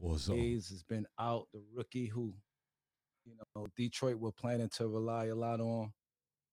Warzone. 0.02 0.38
Hayes 0.38 0.68
has 0.70 0.82
been 0.82 1.06
out, 1.18 1.48
the 1.52 1.62
rookie 1.74 2.06
who, 2.06 2.34
you 3.24 3.34
know, 3.54 3.66
Detroit 3.76 4.18
were 4.18 4.32
planning 4.32 4.70
to 4.76 4.88
rely 4.88 5.26
a 5.26 5.34
lot 5.34 5.60
on. 5.60 5.92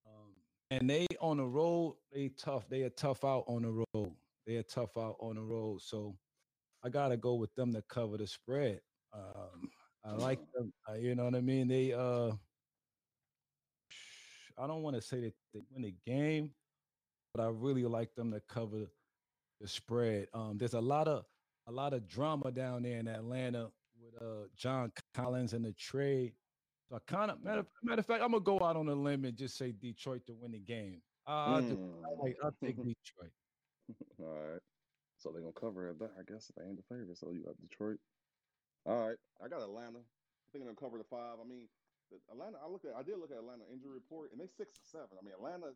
Um, 0.06 0.34
and 0.70 0.90
they 0.90 1.08
on 1.22 1.38
the 1.38 1.46
road, 1.46 1.96
they 2.12 2.30
tough. 2.30 2.68
They 2.70 2.84
are 2.84 2.90
tough 2.90 3.24
out 3.24 3.46
on 3.48 3.64
the 3.64 3.86
road. 3.94 4.12
They 4.46 4.58
are 4.58 4.64
tough 4.64 4.98
out 4.98 5.16
on 5.20 5.36
the 5.36 5.42
road. 5.42 5.82
So 5.82 6.16
I 6.84 6.90
gotta 6.90 7.18
go 7.18 7.36
with 7.36 7.54
them 7.56 7.74
to 7.74 7.82
cover 7.90 8.18
the 8.18 8.28
spread. 8.28 8.82
Um, 9.14 9.70
I 10.04 10.12
like 10.12 10.40
them. 10.54 10.74
Uh, 10.90 10.96
you 10.96 11.16
know 11.16 11.26
what 11.26 11.36
I 11.36 11.42
mean? 11.42 11.68
They 11.68 11.94
uh 11.94 12.32
I 14.60 14.66
don't 14.66 14.82
want 14.82 14.96
to 14.96 15.02
say 15.02 15.22
that 15.22 15.34
they 15.54 15.62
win 15.72 15.84
the 15.84 15.96
game, 16.06 16.52
but 17.34 17.44
I 17.44 17.48
really 17.48 17.84
like 17.84 18.14
them 18.16 18.32
to 18.32 18.42
cover 18.50 18.88
the 19.60 19.68
spread. 19.68 20.28
Um, 20.34 20.58
there's 20.58 20.74
a 20.74 20.82
lot 20.82 21.08
of 21.08 21.26
a 21.68 21.72
lot 21.72 21.94
of 21.94 22.08
drama 22.08 22.52
down 22.52 22.84
there 22.84 22.98
in 23.00 23.08
Atlanta 23.08 23.70
with 24.02 24.22
uh 24.22 24.48
John 24.56 24.92
Collins 25.14 25.54
and 25.54 25.66
the 25.66 25.74
trade. 25.74 26.34
So 26.90 26.96
I 26.96 27.00
kind 27.12 27.30
of 27.32 27.44
matter, 27.44 27.66
matter 27.84 28.00
of 28.00 28.06
fact, 28.06 28.24
I'm 28.24 28.32
gonna 28.32 28.44
go 28.44 28.62
out 28.62 28.78
on 28.78 28.88
a 28.88 28.94
limb 28.96 29.26
and 29.26 29.36
just 29.36 29.58
say 29.58 29.72
Detroit 29.74 30.26
to 30.28 30.34
win 30.34 30.52
the 30.52 30.60
game. 30.60 31.02
Just- 31.28 31.76
Mm. 31.76 32.02
like, 32.24 32.38
I'll 32.44 32.52
take 32.64 32.78
Detroit. 32.78 33.32
All 34.20 34.28
right. 34.54 34.62
So 35.18 35.32
they're 35.32 35.42
gonna 35.42 35.52
cover 35.60 35.90
it, 35.90 36.00
but 36.00 36.14
I 36.18 36.24
guess 36.32 36.52
they 36.56 36.64
ain't 36.64 36.78
the 36.78 36.84
favorite. 36.96 37.18
So 37.18 37.32
you 37.32 37.44
got 37.44 37.60
Detroit. 37.60 38.00
All 38.86 39.08
right. 39.08 39.18
I 39.44 39.48
got 39.50 39.62
Atlanta. 39.62 40.00
I 40.00 40.48
think 40.54 40.64
they're 40.64 40.72
gonna 40.74 40.80
cover 40.80 40.98
the 40.98 41.04
five. 41.04 41.36
I 41.44 41.48
mean, 41.48 41.68
Atlanta. 42.32 42.58
I 42.64 42.70
look 42.70 42.86
at. 42.86 42.96
I 42.96 43.04
did 43.04 43.18
look 43.20 43.32
at 43.32 43.38
Atlanta 43.38 43.64
injury 43.74 43.92
report, 43.92 44.32
and 44.32 44.40
they 44.40 44.48
six 44.48 44.78
and 44.80 44.88
seven. 44.88 45.18
I 45.20 45.26
mean, 45.26 45.34
Atlanta. 45.34 45.74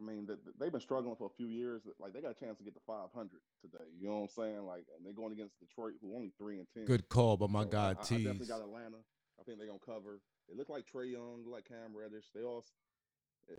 I 0.00 0.02
mean, 0.02 0.26
th- 0.26 0.38
th- 0.42 0.56
they've 0.58 0.72
been 0.72 0.80
struggling 0.80 1.16
for 1.16 1.26
a 1.26 1.36
few 1.36 1.46
years. 1.46 1.82
Like 1.98 2.12
they 2.12 2.20
got 2.20 2.32
a 2.32 2.40
chance 2.40 2.56
to 2.58 2.64
get 2.64 2.74
to 2.74 2.80
500 2.86 3.12
today. 3.60 3.84
You 3.98 4.08
know 4.08 4.24
what 4.24 4.32
I'm 4.32 4.34
saying? 4.34 4.64
Like, 4.64 4.86
and 4.96 5.04
they're 5.04 5.12
going 5.12 5.32
against 5.32 5.60
Detroit, 5.60 5.94
who 6.00 6.14
only 6.16 6.32
three 6.38 6.58
and 6.58 6.66
ten. 6.72 6.84
Good 6.86 7.08
call 7.08 7.36
but 7.36 7.50
my 7.50 7.64
So 7.64 7.68
guy 7.68 7.88
I, 7.88 7.90
I, 7.90 7.92
definitely 7.94 8.46
got 8.46 8.62
Atlanta. 8.62 9.04
I 9.38 9.42
think 9.44 9.58
they're 9.58 9.68
gonna 9.68 9.84
cover. 9.84 10.20
It 10.48 10.56
looked 10.56 10.70
like 10.70 10.84
Trae 10.88 11.12
Young, 11.12 11.44
like 11.46 11.68
Cam 11.68 11.94
Reddish. 11.94 12.32
They 12.34 12.42
all. 12.42 12.64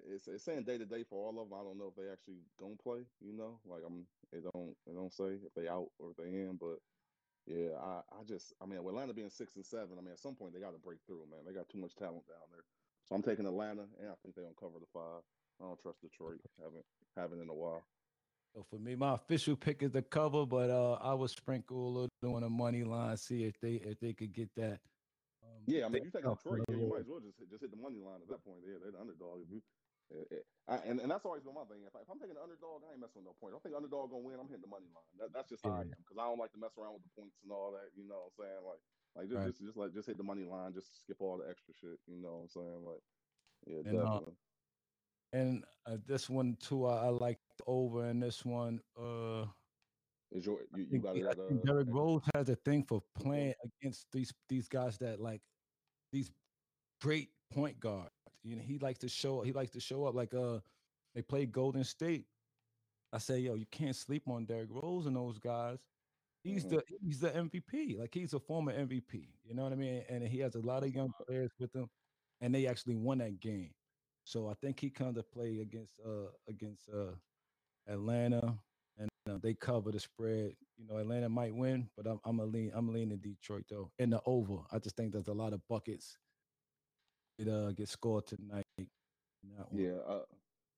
It's, 0.08 0.28
it's 0.28 0.46
saying 0.46 0.64
day 0.64 0.78
to 0.78 0.86
day 0.86 1.04
for 1.04 1.20
all 1.20 1.42
of 1.42 1.50
them. 1.50 1.58
I 1.60 1.64
don't 1.64 1.78
know 1.78 1.92
if 1.92 1.96
they 1.96 2.10
actually 2.10 2.42
gonna 2.60 2.80
play. 2.82 3.06
You 3.22 3.34
know, 3.34 3.60
like 3.66 3.82
I'm. 3.86 4.06
It 4.34 4.44
don't. 4.54 4.74
It 4.88 4.96
don't 4.96 5.14
say 5.14 5.38
if 5.46 5.54
they 5.56 5.68
out 5.68 5.90
or 6.00 6.12
if 6.12 6.18
they 6.18 6.32
in. 6.32 6.58
But 6.60 6.80
yeah, 7.46 7.78
I. 7.78 8.02
I 8.14 8.24
just. 8.26 8.54
I 8.62 8.66
mean, 8.66 8.84
with 8.84 8.94
Atlanta 8.94 9.14
being 9.14 9.30
six 9.30 9.56
and 9.56 9.66
seven. 9.66 9.98
I 9.98 10.02
mean, 10.02 10.14
at 10.14 10.20
some 10.20 10.36
point 10.36 10.54
they 10.54 10.62
got 10.62 10.74
to 10.74 10.82
break 10.82 11.00
through, 11.06 11.26
man. 11.30 11.46
They 11.46 11.54
got 11.54 11.70
too 11.70 11.80
much 11.80 11.96
talent 11.96 12.26
down 12.28 12.48
there. 12.52 12.66
So 13.10 13.16
I'm 13.16 13.24
taking 13.24 13.46
Atlanta, 13.46 13.90
and 14.00 14.10
I 14.10 14.16
think 14.22 14.36
they're 14.36 14.46
gonna 14.46 14.60
cover 14.60 14.80
the 14.80 14.88
five. 14.94 15.26
I 15.62 15.68
don't 15.68 15.80
trust 15.80 16.02
Detroit. 16.02 16.42
Haven't 16.58 16.86
haven't 17.16 17.42
in 17.42 17.50
a 17.50 17.54
while. 17.54 17.84
So 18.54 18.66
for 18.70 18.80
me, 18.80 18.96
my 18.96 19.14
official 19.14 19.56
pick 19.56 19.82
is 19.84 19.92
the 19.92 20.02
cover, 20.02 20.46
but 20.46 20.70
uh, 20.70 21.00
I 21.00 21.14
would 21.14 21.30
sprinkle 21.30 21.78
a 21.88 21.92
little 22.04 22.36
on 22.36 22.42
the 22.42 22.50
money 22.50 22.84
line, 22.84 23.16
see 23.16 23.46
if 23.46 23.56
they 23.62 23.80
if 23.80 24.00
they 24.00 24.14
could 24.14 24.34
get 24.34 24.50
that. 24.58 24.82
Um, 25.46 25.64
Yeah, 25.68 25.86
I 25.86 25.90
mean, 25.90 26.04
if 26.04 26.12
you 26.12 26.12
take 26.12 26.28
Detroit, 26.28 26.68
yeah, 26.68 26.76
you 26.76 26.90
might 26.92 27.06
as 27.06 27.10
well 27.10 27.24
just 27.24 27.40
hit, 27.40 27.50
just 27.50 27.62
hit 27.64 27.72
the 27.72 27.80
money 27.80 28.02
line 28.02 28.20
at 28.20 28.28
that 28.28 28.44
point. 28.44 28.60
Yeah, 28.68 28.82
they're 28.84 28.92
the 28.92 29.00
underdog. 29.00 29.40
If 29.46 29.50
you, 29.56 29.62
eh, 30.12 30.36
eh, 30.36 30.44
I, 30.68 30.76
and 30.84 31.00
and 31.00 31.08
that's 31.08 31.24
always 31.24 31.46
been 31.48 31.56
my 31.56 31.64
thing. 31.70 31.88
If, 31.88 31.96
I, 31.96 32.04
I'm 32.12 32.20
taking 32.20 32.36
the 32.36 32.44
underdog, 32.44 32.84
I 32.84 32.92
ain't 32.92 33.00
messing 33.00 33.24
with 33.24 33.32
no 33.32 33.36
point. 33.40 33.56
If 33.56 33.64
I 33.64 33.72
think 33.72 33.78
underdog 33.80 34.12
gonna 34.12 34.26
win, 34.26 34.36
I'm 34.36 34.52
hitting 34.52 34.68
the 34.68 34.74
money 34.74 34.92
line. 34.92 35.16
That, 35.16 35.32
that's 35.32 35.48
just 35.48 35.64
how 35.64 35.80
I 35.80 35.88
am 35.88 35.96
because 36.04 36.20
I 36.20 36.28
don't 36.28 36.42
like 36.42 36.52
to 36.52 36.60
mess 36.60 36.76
around 36.76 37.00
with 37.00 37.08
the 37.08 37.14
points 37.16 37.40
and 37.46 37.56
all 37.56 37.72
that. 37.72 37.96
You 37.96 38.04
know 38.04 38.28
what 38.28 38.36
I'm 38.36 38.40
saying? 38.44 38.62
Like, 38.68 38.84
like 39.16 39.26
just 39.32 39.40
Right. 39.40 39.48
just, 39.56 39.64
just 39.64 39.80
like 39.80 39.96
just 39.96 40.12
hit 40.12 40.20
the 40.20 40.28
money 40.28 40.44
line. 40.44 40.76
Just 40.76 40.92
skip 41.00 41.24
all 41.24 41.40
the 41.40 41.48
extra 41.48 41.72
shit. 41.72 42.04
You 42.04 42.20
know 42.20 42.44
what 42.44 42.52
I'm 42.52 42.52
saying? 42.52 42.82
Like, 42.84 43.04
yeah, 43.64 43.82
And, 43.88 43.96
uh, 43.96 44.20
definitely. 44.28 44.36
And 45.34 45.64
uh, 45.86 45.98
this 46.06 46.30
one 46.30 46.58
too, 46.60 46.86
I, 46.86 47.06
I 47.06 47.10
like 47.10 47.40
the 47.58 47.64
over 47.68 48.06
And 48.06 48.22
this 48.22 48.44
one. 48.46 48.82
Uh, 49.00 49.46
Is 50.32 50.46
your 50.46 50.60
you, 50.76 50.88
you 50.92 51.00
got 51.00 51.16
it 51.16 51.26
I 51.28 51.34
think 51.34 51.62
uh, 51.62 51.66
Derrick 51.66 51.88
Rose 51.90 52.22
has 52.36 52.50
a 52.50 52.56
thing 52.56 52.84
for 52.84 53.02
playing 53.18 53.54
against 53.66 54.08
these 54.12 54.34
these 54.50 54.68
guys 54.68 54.98
that 55.00 55.20
like 55.20 55.42
these 56.12 56.32
great 57.02 57.30
point 57.54 57.80
guards. 57.80 58.12
You 58.44 58.56
know, 58.56 58.62
he 58.62 58.78
likes 58.80 59.00
to 59.00 59.10
show 59.10 59.42
he 59.42 59.54
likes 59.54 59.72
to 59.72 59.80
show 59.80 60.06
up. 60.06 60.16
Like 60.16 60.34
uh, 60.34 60.60
they 61.16 61.22
play 61.22 61.46
Golden 61.46 61.84
State. 61.84 62.26
I 63.14 63.18
say, 63.18 63.40
yo, 63.40 63.56
you 63.56 63.66
can't 63.72 63.96
sleep 63.96 64.24
on 64.28 64.46
Derrick 64.46 64.70
Rose 64.72 65.06
and 65.06 65.16
those 65.16 65.38
guys. 65.38 65.80
He's 66.44 66.66
Mhm. 66.66 66.70
the 66.70 66.84
he's 67.02 67.20
the 67.20 67.30
MVP. 67.30 67.98
Like 68.00 68.14
he's 68.14 68.34
a 68.34 68.40
former 68.40 68.74
MVP. 68.74 69.28
You 69.44 69.54
know 69.54 69.64
what 69.64 69.74
I 69.74 69.76
mean? 69.76 70.04
And 70.10 70.24
he 70.24 70.40
has 70.40 70.56
a 70.56 70.62
lot 70.62 70.84
of 70.84 70.94
young 70.94 71.14
players 71.26 71.52
with 71.60 71.74
him, 71.76 71.88
and 72.42 72.54
they 72.56 72.68
actually 72.68 72.96
won 72.96 73.20
that 73.20 73.40
game. 73.40 73.72
So 74.24 74.48
I 74.48 74.54
think 74.62 74.80
he 74.80 74.90
comes 74.90 75.16
to 75.18 75.24
play 75.24 75.60
against 75.62 76.00
uh 76.06 76.30
against 76.48 76.90
uh 76.90 77.14
Atlanta, 77.88 78.58
and 78.98 79.10
uh, 79.30 79.38
they 79.42 79.54
cover 79.54 79.92
the 79.92 80.00
spread. 80.00 80.54
You 80.78 80.88
know, 80.88 80.98
Atlanta 80.98 81.30
might 81.30 81.56
win, 81.56 81.90
but 81.98 82.08
I'm 82.08 82.20
I'm 82.26 82.40
a 82.40 82.46
lean 82.46 82.72
I'm 82.74 82.94
leaning 82.94 83.18
Detroit 83.18 83.66
though 83.70 83.92
in 84.00 84.10
the 84.10 84.22
over. 84.26 84.58
I 84.72 84.80
just 84.80 84.96
think 84.96 85.12
there's 85.12 85.28
a 85.28 85.34
lot 85.34 85.54
of 85.54 85.62
buckets. 85.68 86.18
It 87.40 87.48
uh 87.48 87.72
get 87.72 87.90
scored 87.90 88.28
tonight. 88.28 88.66
that. 88.78 88.88
Yeah, 89.72 89.98
uh, 90.08 90.26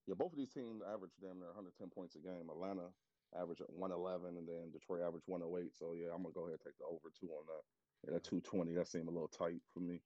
yeah. 0.08 0.16
Both 0.18 0.32
of 0.32 0.38
these 0.38 0.52
teams 0.52 0.82
average 0.82 1.12
damn 1.22 1.40
near 1.40 1.52
110 1.52 1.90
points 1.90 2.16
a 2.16 2.20
game. 2.20 2.50
Atlanta 2.50 2.88
average 3.36 3.62
at 3.62 3.74
111, 3.74 4.38
and 4.38 4.48
then 4.48 4.72
Detroit 4.72 5.02
average 5.02 5.28
108. 5.28 5.76
So 5.76 5.94
yeah, 5.94 6.14
I'm 6.14 6.24
gonna 6.24 6.34
go 6.34 6.48
ahead 6.48 6.60
and 6.60 6.66
take 6.66 6.78
the 6.80 6.86
over 6.86 7.12
two 7.12 7.28
on 7.34 7.46
that. 7.48 7.64
Yeah, 8.06 8.14
that 8.16 8.24
220 8.24 8.74
that 8.76 8.88
seemed 8.88 9.08
a 9.08 9.12
little 9.12 9.32
tight 9.32 9.62
for 9.74 9.80
me, 9.80 10.00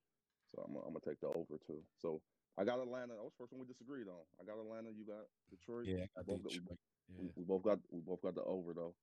so 0.49 0.63
I'm, 0.65 0.75
I'm 0.77 0.93
gonna 0.93 1.05
take 1.05 1.21
the 1.21 1.27
over 1.27 1.57
two. 1.65 1.81
So 2.01 2.21
I 2.57 2.63
got 2.63 2.79
Atlanta. 2.79 3.13
That 3.13 3.23
was 3.23 3.33
the 3.37 3.43
first 3.43 3.53
one 3.53 3.61
we 3.61 3.67
disagreed 3.71 4.07
on. 4.07 4.23
I 4.41 4.43
got 4.43 4.57
Atlanta. 4.59 4.89
You 4.89 5.05
got 5.05 5.25
Detroit. 5.49 5.85
Yeah, 5.85 6.05
I 6.17 6.23
got 6.23 6.41
both 6.41 6.43
got- 6.43 6.51
we- 6.51 6.59
Detroit. 6.59 6.79
Yeah. 7.09 7.29
we 7.35 7.43
both 7.43 7.63
got 7.63 7.79
we 7.91 8.01
both 8.01 8.21
got 8.21 8.35
the 8.35 8.43
over 8.43 8.73
though. 8.73 8.93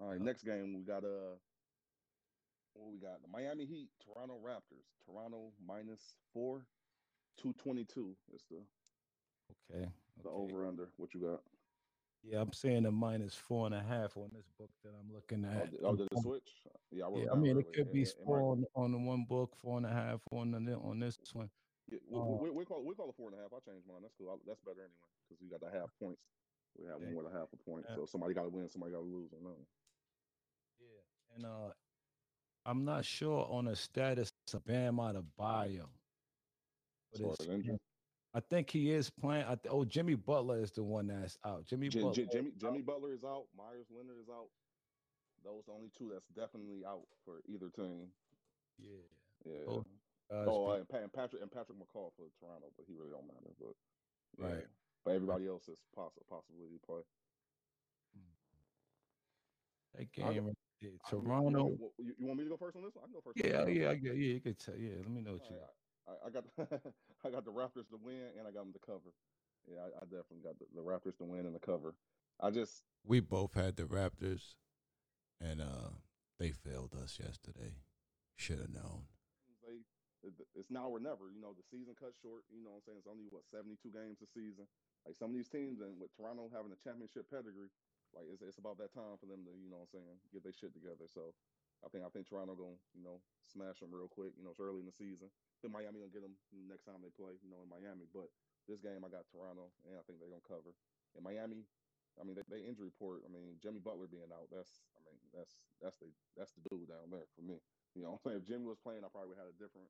All 0.00 0.08
right, 0.10 0.20
Uh, 0.20 0.24
next 0.24 0.44
game 0.44 0.74
we 0.74 0.82
got 0.84 1.04
uh 1.04 1.34
what 2.74 2.92
we 2.92 2.98
got? 2.98 3.20
The 3.22 3.28
Miami 3.28 3.64
Heat, 3.66 3.88
Toronto 4.04 4.38
Raptors. 4.44 4.86
Toronto 5.04 5.52
minus 5.66 6.14
four, 6.32 6.66
two 7.36 7.52
twenty 7.54 7.84
two 7.84 8.14
is 8.32 8.44
the 8.50 8.62
Okay. 9.70 9.90
the 10.22 10.28
okay. 10.28 10.38
over 10.54 10.66
under. 10.66 10.92
What 10.98 11.14
you 11.14 11.20
got? 11.20 11.42
Yeah, 12.22 12.40
I'm 12.42 12.52
saying 12.52 12.84
a 12.84 12.90
minus 12.92 13.34
four 13.34 13.66
and 13.66 13.74
a 13.74 13.82
half 13.82 14.16
on 14.16 14.30
this 14.34 14.48
book 14.58 14.70
that 14.84 14.90
I'm 15.00 15.12
looking 15.12 15.44
Oh, 15.44 15.48
at. 15.48 15.72
oh, 15.82 15.96
did 15.96 16.08
it 16.12 16.18
switch? 16.20 16.62
Yeah, 16.90 17.06
I 17.06 17.10
Yeah, 17.16 17.32
I 17.32 17.36
mean, 17.36 17.56
it 17.58 17.72
could 17.72 17.92
be 17.92 18.04
four 18.04 18.42
on, 18.42 18.64
on 18.74 18.90
the 18.92 18.98
one 18.98 19.24
book, 19.24 19.54
four 19.56 19.78
and 19.78 19.86
a 19.86 19.92
half 19.92 20.20
on 20.32 20.50
the 20.52 20.74
on 20.78 20.98
this 21.00 21.16
one. 21.32 21.48
Yeah, 21.90 21.98
we, 22.06 22.18
Uh, 22.18 22.24
we, 22.24 22.50
we 22.50 22.64
call 22.64 22.84
we 22.84 22.94
call 22.94 23.08
it 23.08 23.16
four 23.16 23.30
and 23.30 23.38
a 23.38 23.42
half. 23.42 23.52
I 23.52 23.60
changed 23.60 23.86
mine. 23.86 24.02
That's 24.02 24.14
cool. 24.14 24.30
I, 24.30 24.36
that's 24.46 24.60
better 24.60 24.80
anyway 24.80 25.08
because 25.28 25.40
we 25.42 25.48
got 25.48 25.60
the 25.60 25.70
half 25.70 25.90
points. 25.98 26.20
We 26.76 26.86
have 26.86 27.00
Yeah. 27.00 27.10
more 27.10 27.22
than 27.24 27.32
half 27.32 27.48
a 27.52 27.56
point. 27.56 27.86
Yeah. 27.88 27.96
So 27.96 28.06
somebody 28.06 28.34
got 28.34 28.42
to 28.44 28.50
win. 28.50 28.68
Somebody 28.68 28.92
got 28.92 28.98
to 29.00 29.04
lose. 29.04 29.32
on 29.32 29.42
that 29.44 29.56
one. 29.56 29.66
Yeah, 30.78 31.34
and 31.34 31.46
uh, 31.46 31.72
I'm 32.66 32.84
not 32.84 33.04
sure 33.04 33.46
on 33.50 33.64
the 33.64 33.74
status 33.76 34.30
of 34.52 34.64
Bam 34.64 34.96
Adebayo. 34.96 35.88
As 37.12 37.20
But 37.20 37.20
far 37.20 37.32
it's, 37.32 37.40
as 37.48 37.78
I 38.34 38.40
think 38.40 38.70
he 38.70 38.92
is 38.92 39.10
playing. 39.10 39.44
I 39.46 39.56
th- 39.56 39.72
oh, 39.72 39.84
Jimmy 39.84 40.14
Butler 40.14 40.60
is 40.60 40.70
the 40.70 40.84
one 40.84 41.06
that's 41.08 41.38
out. 41.44 41.64
Jimmy 41.64 41.88
J- 41.88 42.02
Butler. 42.02 42.14
J- 42.14 42.28
Jimmy 42.30 42.52
Jimmy 42.58 42.82
Butler 42.82 43.14
is 43.14 43.24
out. 43.24 43.48
Meyers 43.56 43.86
Leonard 43.90 44.18
is 44.20 44.28
out. 44.28 44.50
Those 45.42 45.64
the 45.64 45.72
only 45.72 45.88
two 45.88 46.10
that's 46.12 46.26
definitely 46.28 46.84
out 46.84 47.08
for 47.24 47.40
either 47.48 47.70
team. 47.70 48.12
Yeah. 48.78 49.00
Yeah. 49.44 49.64
Oh, 49.66 49.84
guys 50.30 50.46
Oh, 50.48 50.76
be- 50.76 50.96
and, 50.96 51.12
Patrick 51.12 51.42
and 51.42 51.50
Patrick 51.50 51.78
McCaw 51.78 52.12
for 52.16 52.28
Toronto, 52.40 52.68
but 52.76 52.84
he 52.86 52.94
really 52.94 53.10
don't 53.10 53.26
matter. 53.26 53.52
But 53.58 53.74
yeah. 54.38 54.46
Right. 54.54 54.66
But 55.04 55.10
everybody 55.14 55.48
else 55.48 55.68
is 55.68 55.78
poss- 55.94 56.12
possibility 56.28 56.76
to 56.78 56.86
play. 56.86 57.02
that 59.96 60.12
game. 60.12 60.26
right 60.26 60.34
there, 60.34 60.42
I- 60.44 60.52
you- 60.80 60.98
Toronto. 61.10 61.68
You, 61.68 61.90
you, 61.98 62.12
you 62.18 62.26
want 62.26 62.38
me 62.38 62.44
to 62.44 62.50
go 62.50 62.56
first 62.56 62.76
on 62.76 62.82
this 62.82 62.94
one? 62.94 63.02
I 63.04 63.06
can 63.06 63.14
go 63.14 63.20
first. 63.24 63.42
on 63.42 63.50
Yeah, 63.50 63.64
this 63.64 63.76
yeah, 63.76 63.90
I 63.90 63.94
get, 63.94 64.14
yeah. 64.14 64.34
You 64.34 64.40
could 64.40 64.58
tell. 64.58 64.76
Yeah, 64.76 64.94
let 65.02 65.10
me 65.10 65.22
know 65.22 65.32
what 65.32 65.50
you. 65.50 65.56
All 65.56 66.14
right, 66.14 66.18
I, 66.22 66.26
I 66.26 66.30
got 66.30 66.44
I 67.24 67.30
got 67.30 67.44
the 67.44 67.50
Raptors 67.50 67.88
to 67.90 67.98
win 68.00 68.30
and 68.38 68.46
I 68.46 68.50
got 68.52 68.62
them 68.64 68.72
to 68.72 68.78
cover. 68.78 69.10
Yeah, 69.66 69.80
I, 69.80 69.86
I 69.98 70.04
definitely 70.04 70.44
got 70.44 70.58
the, 70.58 70.66
the 70.74 70.80
Raptors 70.82 71.16
to 71.18 71.24
win 71.24 71.46
and 71.46 71.54
the 71.54 71.58
cover. 71.58 71.94
I 72.40 72.50
just 72.50 72.82
We 73.04 73.18
both 73.20 73.54
had 73.54 73.74
the 73.76 73.84
Raptors, 73.84 74.54
and 75.40 75.60
uh, 75.60 75.90
they 76.38 76.50
failed 76.52 76.94
us 77.02 77.18
yesterday. 77.18 77.74
Should 78.36 78.60
have 78.60 78.70
known. 78.72 79.02
It's 80.24 80.70
now 80.70 80.90
or 80.90 80.98
never. 80.98 81.30
You 81.30 81.38
know, 81.38 81.54
the 81.54 81.62
season 81.62 81.94
cut 81.94 82.14
short. 82.18 82.42
You 82.50 82.62
know 82.62 82.74
what 82.74 82.82
I'm 82.82 82.86
saying? 82.90 82.98
It's 83.02 83.10
only 83.10 83.30
what 83.30 83.46
72 83.46 83.78
games 83.90 84.18
a 84.22 84.28
season. 84.28 84.66
Like 85.06 85.14
some 85.14 85.30
of 85.30 85.36
these 85.38 85.50
teams, 85.50 85.78
and 85.78 85.94
with 85.98 86.10
Toronto 86.14 86.50
having 86.50 86.74
a 86.74 86.80
championship 86.80 87.30
pedigree, 87.30 87.70
like 88.12 88.26
it's, 88.28 88.42
it's 88.42 88.58
about 88.58 88.80
that 88.82 88.90
time 88.90 89.16
for 89.20 89.30
them 89.30 89.46
to 89.46 89.52
you 89.54 89.70
know 89.70 89.84
what 89.84 89.90
I'm 89.94 90.00
saying 90.00 90.16
get 90.34 90.42
their 90.42 90.54
shit 90.54 90.74
together. 90.74 91.06
So 91.06 91.32
I 91.84 91.88
think 91.88 92.02
I 92.02 92.10
think 92.10 92.26
Toronto 92.26 92.58
gonna 92.58 92.80
you 92.96 93.04
know 93.04 93.22
smash 93.46 93.78
them 93.78 93.94
real 93.94 94.10
quick. 94.10 94.34
You 94.34 94.42
know, 94.42 94.52
it's 94.52 94.62
early 94.62 94.82
in 94.82 94.88
the 94.90 94.96
season. 94.96 95.30
I 95.30 95.56
think 95.62 95.72
Miami 95.72 96.02
gonna 96.02 96.14
get 96.14 96.26
them 96.26 96.34
next 96.66 96.88
time 96.88 96.98
they 97.00 97.14
play. 97.14 97.38
You 97.38 97.50
know, 97.52 97.62
in 97.62 97.70
Miami, 97.70 98.10
but 98.10 98.28
this 98.66 98.82
game 98.82 99.06
I 99.06 99.08
got 99.12 99.28
Toronto, 99.30 99.70
and 99.86 99.94
I 99.94 100.02
think 100.04 100.18
they're 100.18 100.32
gonna 100.32 100.44
cover. 100.44 100.74
In 101.16 101.22
Miami, 101.24 101.64
I 102.18 102.26
mean, 102.26 102.34
they, 102.34 102.44
they 102.50 102.66
injury 102.66 102.90
report. 102.90 103.22
I 103.22 103.30
mean, 103.30 103.56
Jimmy 103.62 103.78
Butler 103.78 104.10
being 104.10 104.28
out. 104.34 104.50
That's 104.50 104.82
I 104.98 105.00
mean, 105.06 105.18
that's 105.30 105.62
that's 105.78 105.96
the 106.02 106.10
that's 106.34 106.52
the 106.58 106.62
dude 106.66 106.90
down 106.90 107.14
there 107.14 107.26
for 107.38 107.46
me. 107.46 107.62
You 107.94 108.02
know, 108.02 108.18
if 108.26 108.44
Jimmy 108.44 108.66
was 108.66 108.82
playing, 108.82 109.06
I 109.06 109.10
probably 109.10 109.38
had 109.38 109.48
a 109.48 109.56
different, 109.56 109.88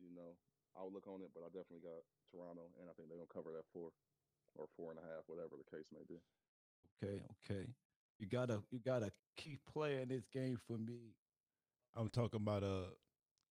you 0.00 0.12
know, 0.14 0.36
outlook 0.78 1.06
on 1.08 1.22
it. 1.22 1.32
But 1.34 1.44
I 1.44 1.50
definitely 1.52 1.84
got 1.84 2.04
Toronto, 2.30 2.68
and 2.80 2.88
I 2.88 2.94
think 2.94 3.08
they're 3.08 3.20
gonna 3.20 3.32
cover 3.32 3.52
that 3.56 3.68
four 3.72 3.90
or 4.54 4.66
four 4.76 4.90
and 4.90 5.00
a 5.00 5.04
half, 5.04 5.24
whatever 5.26 5.56
the 5.56 5.68
case 5.68 5.88
may 5.92 6.04
be. 6.08 6.20
Okay, 6.96 7.20
okay. 7.44 7.66
You 8.18 8.26
got 8.26 8.48
to 8.48 8.62
you 8.70 8.78
got 8.78 9.00
to 9.00 9.10
keep 9.36 9.60
playing 9.70 10.08
this 10.08 10.26
game 10.32 10.58
for 10.66 10.78
me. 10.78 11.14
I'm 11.94 12.08
talking 12.08 12.40
about 12.40 12.62
uh 12.62 12.92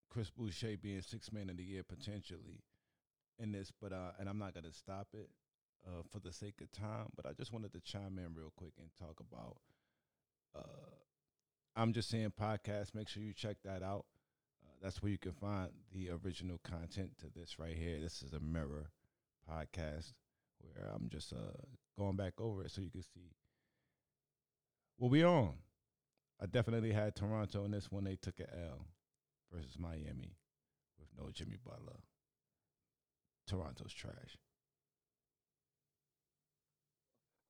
Chris 0.10 0.30
Boucher 0.30 0.78
being 0.82 1.02
six 1.02 1.32
man 1.32 1.50
of 1.50 1.58
the 1.58 1.64
year 1.64 1.84
potentially 1.84 2.64
in 3.40 3.52
this, 3.52 3.72
but 3.82 3.92
uh, 3.92 4.12
and 4.20 4.30
I'm 4.30 4.40
not 4.40 4.54
gonna 4.54 4.72
stop 4.74 5.08
it 5.14 5.30
uh 5.86 6.02
for 6.12 6.20
the 6.20 6.32
sake 6.34 6.62
of 6.62 6.72
time, 6.72 7.08
but 7.16 7.26
I 7.26 7.34
just 7.34 7.54
wanted 7.54 7.74
to 7.74 7.80
chime 7.80 8.18
in 8.18 8.34
real 8.34 8.54
quick 8.56 8.74
and 8.80 8.90
talk 8.98 9.20
about 9.20 9.58
uh 10.56 10.96
I'm 11.76 11.92
just 11.94 12.10
saying 12.10 12.34
podcast. 12.40 12.96
Make 12.96 13.10
sure 13.10 13.22
you 13.22 13.34
check 13.34 13.58
that 13.66 13.84
out. 13.84 14.06
That's 14.82 15.02
where 15.02 15.12
you 15.12 15.18
can 15.18 15.32
find 15.34 15.70
the 15.94 16.10
original 16.12 16.60
content 16.64 17.12
to 17.20 17.28
this 17.36 17.58
right 17.58 17.76
here. 17.76 18.00
This 18.00 18.22
is 18.22 18.34
a 18.34 18.40
mirror 18.40 18.92
podcast 19.50 20.14
where 20.60 20.88
I'm 20.94 21.10
just 21.10 21.34
uh 21.34 21.58
going 21.98 22.16
back 22.16 22.34
over 22.40 22.64
it 22.64 22.72
so 22.72 22.82
you 22.82 22.92
can 22.92 23.02
see 23.02 23.32
what 24.98 25.12
we 25.12 25.24
on. 25.24 25.54
I 26.42 26.46
definitely 26.46 26.92
had 26.92 27.16
Toronto 27.16 27.64
in 27.66 27.72
this 27.72 27.92
one. 27.92 28.04
They 28.04 28.18
took 28.18 28.40
an 28.40 28.48
L 28.70 28.86
versus 29.52 29.78
Miami 29.80 30.36
with 31.00 31.10
no 31.18 31.30
Jimmy 31.32 31.58
Butler. 31.64 32.00
Toronto's 33.48 33.94
trash. 33.94 34.38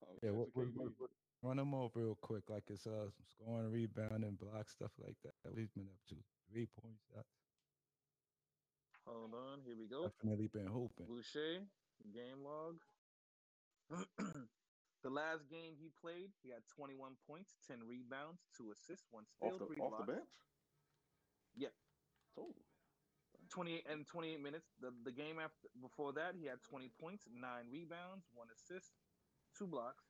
Oh, 0.04 0.08
Yeah, 0.22 0.30
shit, 0.30 0.36
what, 0.36 0.48
what, 0.54 0.68
what, 0.76 0.92
what- 0.98 1.10
run 1.44 1.58
them 1.58 1.74
off 1.74 1.92
real 1.96 2.18
quick, 2.22 2.44
like 2.50 2.64
it's 2.70 2.88
uh 2.88 3.08
scoring, 3.30 3.72
rebounding, 3.72 4.38
block 4.40 4.70
stuff 4.70 4.92
like 5.04 5.16
that. 5.24 5.34
What 5.44 5.58
he's 5.58 5.70
been 5.70 5.84
up 5.84 6.00
to 6.10 6.16
three 6.52 6.68
point 6.82 6.98
shots. 7.12 7.30
Hold 9.06 9.38
on, 9.38 9.62
here 9.62 9.78
we 9.78 9.86
go. 9.86 10.10
Definitely 10.10 10.50
been 10.50 10.66
hooping. 10.66 11.06
Boucher, 11.06 11.62
game 12.10 12.42
log. 12.42 12.82
the 15.06 15.14
last 15.14 15.46
game 15.46 15.78
he 15.78 15.94
played, 16.02 16.34
he 16.42 16.50
had 16.50 16.66
21 16.74 17.14
points, 17.30 17.54
10 17.70 17.86
rebounds, 17.86 18.42
two 18.58 18.74
assists, 18.74 19.06
one 19.14 19.30
steal, 19.30 19.54
off 19.54 19.60
the 19.62 19.70
three 19.70 19.78
off 19.78 19.94
blocks. 19.94 20.10
the 20.10 20.14
bench. 20.18 20.34
Yeah. 21.54 21.74
Total. 22.34 22.66
28 23.54 23.86
and 23.86 24.08
28 24.10 24.42
minutes. 24.42 24.74
The 24.82 24.90
the 25.06 25.14
game 25.14 25.38
after 25.38 25.70
before 25.78 26.10
that, 26.18 26.34
he 26.34 26.50
had 26.50 26.66
20 26.66 26.90
points, 26.98 27.30
nine 27.30 27.70
rebounds, 27.70 28.26
one 28.34 28.50
assist, 28.50 28.90
two 29.54 29.70
blocks. 29.70 30.10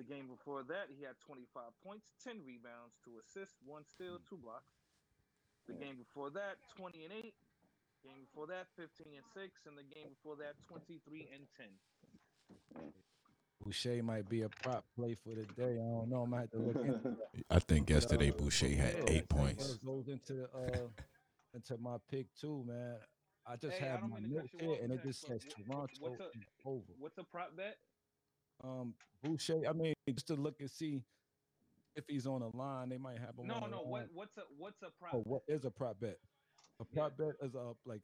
The 0.00 0.06
game 0.06 0.30
before 0.30 0.62
that, 0.62 0.94
he 0.94 1.02
had 1.02 1.18
25 1.26 1.74
points, 1.82 2.06
10 2.22 2.46
rebounds, 2.46 2.94
two 3.02 3.18
assists, 3.18 3.58
one 3.66 3.82
steal, 3.82 4.22
hmm. 4.22 4.26
two 4.30 4.38
blocks. 4.38 4.77
The 5.68 5.74
Yeah. 5.74 5.80
game 5.80 5.96
before 5.96 6.30
that, 6.30 6.56
20 6.76 7.04
and 7.04 7.12
8. 7.12 7.34
Game 8.02 8.20
before 8.22 8.46
that, 8.46 8.68
15 8.76 9.14
and 9.14 9.24
6, 9.34 9.66
and 9.66 9.76
the 9.76 9.82
game 9.82 10.08
before 10.08 10.36
that, 10.36 10.54
23 10.66 11.28
and 11.32 11.46
10. 11.56 12.92
Boucher 13.60 14.02
might 14.02 14.28
be 14.28 14.42
a 14.42 14.48
prop 14.48 14.84
play 14.94 15.14
for 15.14 15.34
the 15.34 15.44
day. 15.44 15.72
I 15.74 15.76
don't 15.76 16.08
know. 16.08 16.22
I 16.22 16.26
might 16.26 16.40
have 16.42 16.50
to 16.52 16.58
look 16.58 16.76
into 16.76 16.92
that. 17.18 17.44
I 17.50 17.58
think 17.58 17.90
yesterday 17.90 18.30
Boucher 18.30 18.68
had 18.70 18.94
Yeah, 18.94 19.04
eight 19.08 19.28
points. 19.28 19.74
Goes 19.78 20.08
into 20.08 20.44
uh 20.54 20.88
into 21.54 21.76
my 21.78 21.96
pick 22.08 22.32
too, 22.34 22.64
man. 22.66 22.96
I 23.44 23.56
just 23.56 23.76
Hey, 23.78 23.86
have 23.88 24.00
don't 24.00 24.10
my 24.10 24.20
mean 24.20 24.34
notes 24.34 24.52
here, 24.58 24.78
and 24.82 24.92
it 24.92 25.02
just 25.02 25.22
says 25.26 25.44
wh- 25.44 25.66
Toronto 25.66 25.92
what's 26.00 26.20
a- 26.20 26.30
over. 26.64 26.92
What's 26.98 27.18
a 27.18 27.24
prop 27.24 27.56
bet? 27.56 27.76
Um, 28.62 28.94
Boucher. 29.22 29.62
I 29.68 29.72
mean, 29.72 29.92
just 30.08 30.28
to 30.28 30.34
look 30.36 30.60
and 30.60 30.70
see 30.70 31.02
if 31.96 32.04
he's 32.06 32.26
on 32.26 32.42
a 32.42 32.56
line, 32.56 32.88
they 32.88 32.98
might 32.98 33.18
have 33.18 33.36
him. 33.38 33.46
No, 33.46 33.56
on 33.56 33.64
a 33.64 33.68
no. 33.68 33.82
line. 33.82 33.90
What 33.90 34.08
what's 34.12 34.36
a 34.38 34.42
what's 34.56 34.82
a 34.82 34.90
prop? 34.98 35.14
Oh, 35.14 35.22
what 35.24 35.42
is 35.48 35.64
a 35.64 35.70
prop 35.70 36.00
bet? 36.00 36.18
A 36.80 36.84
Yeah. 36.90 36.94
prop 36.94 37.18
bet 37.18 37.34
is 37.42 37.54
a 37.54 37.74
like 37.84 38.02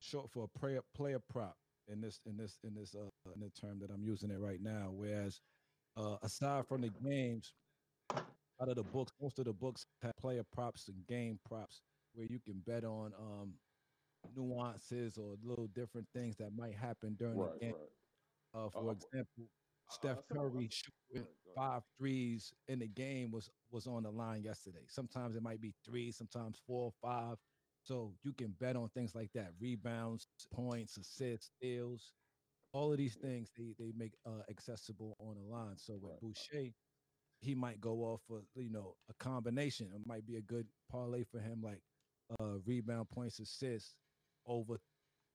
short 0.00 0.30
for 0.30 0.44
a 0.44 0.58
player 0.58 0.82
player 0.94 1.20
prop 1.30 1.56
in 1.88 2.00
this 2.00 2.20
in 2.26 2.36
this 2.36 2.58
in 2.64 2.74
this 2.74 2.94
uh 2.94 3.08
in 3.34 3.40
the 3.40 3.50
term 3.50 3.78
that 3.80 3.90
I'm 3.90 4.04
using 4.04 4.30
it 4.30 4.38
right 4.38 4.60
now. 4.60 4.90
Whereas 4.92 5.40
uh 5.96 6.16
aside 6.22 6.66
from 6.66 6.82
the 6.82 6.90
games, 6.90 7.54
out 8.60 8.68
of 8.68 8.76
the 8.76 8.84
books, 8.84 9.12
most 9.20 9.38
of 9.38 9.44
the 9.44 9.52
books 9.52 9.86
have 10.02 10.16
player 10.16 10.44
props 10.52 10.88
and 10.88 11.06
game 11.06 11.38
props 11.44 11.82
where 12.14 12.26
you 12.30 12.40
can 12.40 12.60
bet 12.66 12.84
on 12.84 13.12
um 13.18 13.54
nuances 14.36 15.18
or 15.18 15.36
little 15.42 15.68
different 15.68 16.06
things 16.14 16.36
that 16.36 16.50
might 16.56 16.74
happen 16.74 17.14
during 17.18 17.38
right, 17.38 17.52
the 17.54 17.66
game. 17.66 17.74
right. 17.74 17.88
Uh, 18.54 18.68
for 18.70 18.90
uh, 18.90 18.92
example, 18.92 19.44
uh, 19.44 19.57
Steph 19.90 20.18
Curry 20.32 20.68
shooting 20.70 20.92
Go 21.14 21.20
ahead, 21.20 21.28
go 21.44 21.52
ahead. 21.52 21.56
five 21.56 21.82
threes 21.98 22.52
in 22.68 22.78
the 22.80 22.88
game 22.88 23.30
was 23.30 23.50
was 23.70 23.86
on 23.86 24.02
the 24.04 24.10
line 24.10 24.42
yesterday. 24.42 24.84
Sometimes 24.88 25.36
it 25.36 25.42
might 25.42 25.60
be 25.60 25.74
three, 25.84 26.12
sometimes 26.12 26.60
four 26.66 26.84
or 26.86 26.92
five. 27.02 27.36
So 27.82 28.14
you 28.24 28.32
can 28.32 28.52
bet 28.60 28.76
on 28.76 28.88
things 28.90 29.14
like 29.14 29.32
that: 29.34 29.52
rebounds, 29.60 30.28
points, 30.52 30.96
assists, 30.98 31.50
steals. 31.58 32.12
All 32.72 32.92
of 32.92 32.98
these 32.98 33.16
things 33.16 33.50
they 33.56 33.74
they 33.78 33.92
make 33.96 34.14
uh, 34.26 34.42
accessible 34.50 35.16
on 35.20 35.36
the 35.36 35.42
line. 35.42 35.76
So 35.78 35.98
with 36.00 36.20
Boucher, 36.20 36.70
he 37.40 37.54
might 37.54 37.80
go 37.80 38.00
off 38.04 38.22
for 38.28 38.42
you 38.56 38.70
know 38.70 38.96
a 39.10 39.14
combination. 39.14 39.90
It 39.94 40.06
might 40.06 40.26
be 40.26 40.36
a 40.36 40.42
good 40.42 40.66
parlay 40.90 41.24
for 41.24 41.40
him, 41.40 41.62
like 41.62 41.80
uh, 42.40 42.58
rebound, 42.66 43.08
points, 43.10 43.40
assists 43.40 43.94
over 44.46 44.78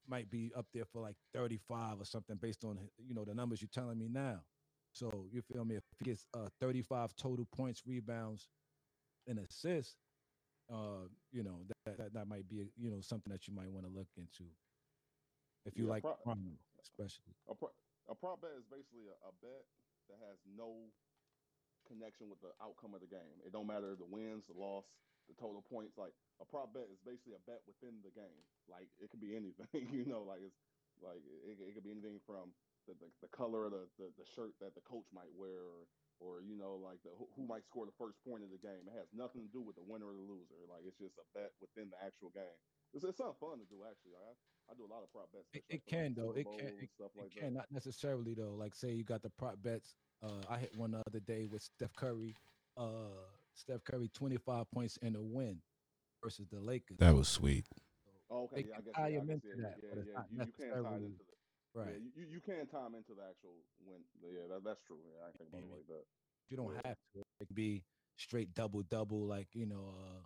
might 0.08 0.30
be 0.30 0.54
up 0.54 0.72
there 0.72 0.86
for 0.86 1.02
like 1.02 1.18
35 1.34 2.02
or 2.02 2.06
something 2.06 2.38
based 2.38 2.64
on 2.66 2.92
you 2.98 3.14
know 3.14 3.26
the 3.26 3.36
numbers 3.36 3.62
you're 3.62 3.70
telling 3.70 3.98
me 3.98 4.10
now. 4.10 4.48
So 4.92 5.28
you 5.32 5.42
feel 5.42 5.66
me? 5.66 5.76
If 5.76 5.84
he 6.00 6.06
gets 6.06 6.28
uh 6.34 6.50
35 6.60 7.16
total 7.16 7.46
points, 7.46 7.86
rebounds, 7.86 8.50
and 9.28 9.40
assists, 9.40 9.98
uh, 10.70 11.10
you 11.32 11.44
know 11.44 11.66
that, 11.86 11.98
that 11.98 12.14
that 12.14 12.28
might 12.28 12.48
be 12.48 12.72
you 12.76 12.92
know 12.92 13.02
something 13.02 13.32
that 13.32 13.48
you 13.48 13.54
might 13.54 13.70
want 13.70 13.86
to 13.86 13.92
look 13.92 14.18
into 14.18 14.56
if 15.66 15.78
you 15.78 15.86
Yeah, 15.86 15.92
like 15.92 16.04
pro- 16.04 16.24
Rondo, 16.26 16.60
especially. 16.80 17.36
A, 17.48 17.56
pro- 17.56 17.76
a 18.08 18.16
prop 18.16 18.42
bet 18.42 18.52
is 18.54 18.66
basically 18.68 19.08
a, 19.08 19.16
a 19.16 19.32
bet 19.32 19.68
that 20.10 20.20
has 20.20 20.46
no 20.46 20.94
connection 21.88 22.30
with 22.32 22.42
the 22.42 22.52
outcome 22.60 22.96
of 22.96 23.02
the 23.02 23.12
game. 23.12 23.42
It 23.44 23.52
don't 23.52 23.70
matter 23.70 23.96
the 23.96 24.08
wins, 24.08 24.48
the 24.48 24.58
loss, 24.58 24.88
the 25.28 25.36
total 25.36 25.64
points. 25.64 25.96
Like 25.96 26.16
a 26.42 26.46
prop 26.46 26.74
bet 26.74 26.90
is 26.92 27.00
basically 27.04 27.38
a 27.38 27.44
bet 27.48 27.64
within 27.68 28.02
the 28.04 28.14
game. 28.14 28.44
Like 28.68 28.90
it 29.00 29.12
could 29.12 29.24
be 29.24 29.36
anything, 29.36 29.88
you 29.96 30.08
know. 30.08 30.24
Like 30.24 30.44
it's 30.44 30.60
like 31.02 31.22
it, 31.44 31.60
it 31.60 31.72
could 31.76 31.86
be 31.86 31.94
anything 31.96 32.20
from 32.24 32.52
the, 32.88 32.96
the, 33.00 33.10
the 33.24 33.32
color 33.32 33.68
of 33.68 33.72
the, 33.72 33.86
the, 34.00 34.08
the 34.20 34.28
shirt 34.28 34.56
that 34.60 34.76
the 34.76 34.84
coach 34.84 35.08
might 35.16 35.32
wear, 35.36 35.64
or, 35.64 35.88
or 36.20 36.44
you 36.44 36.60
know, 36.60 36.76
like 36.80 37.00
the 37.08 37.12
who, 37.16 37.44
might 37.48 37.64
score 37.68 37.88
the 37.88 37.96
first 37.96 38.20
point 38.24 38.44
of 38.44 38.52
the 38.52 38.60
game. 38.60 38.88
It 38.88 38.96
has 38.96 39.12
nothing 39.16 39.48
to 39.48 39.52
do 39.52 39.64
with 39.64 39.80
the 39.80 39.86
winner 39.86 40.12
or 40.12 40.16
the 40.16 40.28
loser. 40.28 40.60
Like 40.68 40.84
it's 40.84 41.00
just 41.00 41.20
a 41.20 41.26
bet 41.32 41.56
within 41.64 41.92
the 41.92 42.00
actual 42.04 42.32
game. 42.36 42.58
It's, 42.92 43.04
it's 43.04 43.18
something 43.18 43.40
fun 43.40 43.64
to 43.64 43.68
do 43.68 43.84
actually. 43.88 44.16
Like, 44.20 44.38
I, 44.70 44.72
I 44.72 44.76
do 44.76 44.86
a 44.86 44.92
lot 44.94 45.04
of 45.04 45.12
prop 45.12 45.32
bets. 45.32 45.48
It, 45.54 45.64
it 45.70 45.74
like 45.74 45.86
can 45.88 46.14
though. 46.16 46.32
It 46.32 46.46
can. 46.58 46.68
It, 46.68 46.90
stuff 46.96 47.12
it 47.16 47.32
can 47.32 47.54
that. 47.54 47.60
not 47.60 47.66
necessarily 47.72 48.34
though. 48.34 48.56
Like 48.58 48.74
say 48.76 48.92
you 48.92 49.04
got 49.04 49.22
the 49.22 49.30
prop 49.30 49.62
bets. 49.62 49.96
Uh, 50.24 50.30
I 50.50 50.58
hit 50.58 50.76
one 50.78 50.92
the 50.92 51.02
other 51.08 51.20
day 51.20 51.48
with 51.52 51.62
Steph 51.62 51.94
Curry. 51.96 52.36
Uh, 52.78 53.28
Steph 53.56 53.84
Curry 53.84 54.10
25 54.14 54.70
points 54.72 54.98
in 55.02 55.16
a 55.16 55.22
win 55.22 55.62
versus 56.24 56.48
the 56.52 56.60
Lakers. 56.60 56.98
That 56.98 57.14
was 57.14 57.28
sweet. 57.28 57.66
Oh, 58.32 58.44
okay, 58.46 58.64
They 58.64 58.70
yeah, 58.70 58.74
I 58.74 58.76
can 58.78 58.86
guess 58.86 58.94
tie 58.96 59.08
yeah, 59.10 59.20
him 59.20 59.30
into 59.30 59.48
that, 59.62 59.76
yeah, 59.84 59.90
yeah. 59.94 60.24
You, 60.32 60.46
you 60.48 60.52
can 60.58 60.84
tie 60.84 60.96
into 60.96 61.08
the 61.22 61.36
right. 61.76 61.88
Yeah, 61.90 61.98
you, 62.02 62.12
you- 62.16 62.28
you 62.34 62.40
can 62.42 62.66
tie 62.68 62.86
him 62.88 62.96
into 62.96 63.14
the 63.14 63.22
actual 63.30 63.54
win. 63.86 64.00
Yeah, 64.24 64.48
that, 64.50 64.64
that's 64.64 64.82
true. 64.88 64.98
Yeah, 65.06 65.28
I 65.28 65.38
think 65.38 65.50
about 65.52 65.62
it 65.62 65.70
like 65.70 65.88
that. 65.88 66.06
you 66.50 66.58
don't 66.58 66.74
have 66.86 66.98
to. 67.14 67.20
It 67.20 67.48
could 67.48 67.56
be 67.56 67.84
straight 68.18 68.54
double 68.56 68.82
double, 68.84 69.28
like 69.28 69.50
you 69.54 69.66
know, 69.68 69.94
uh, 70.00 70.22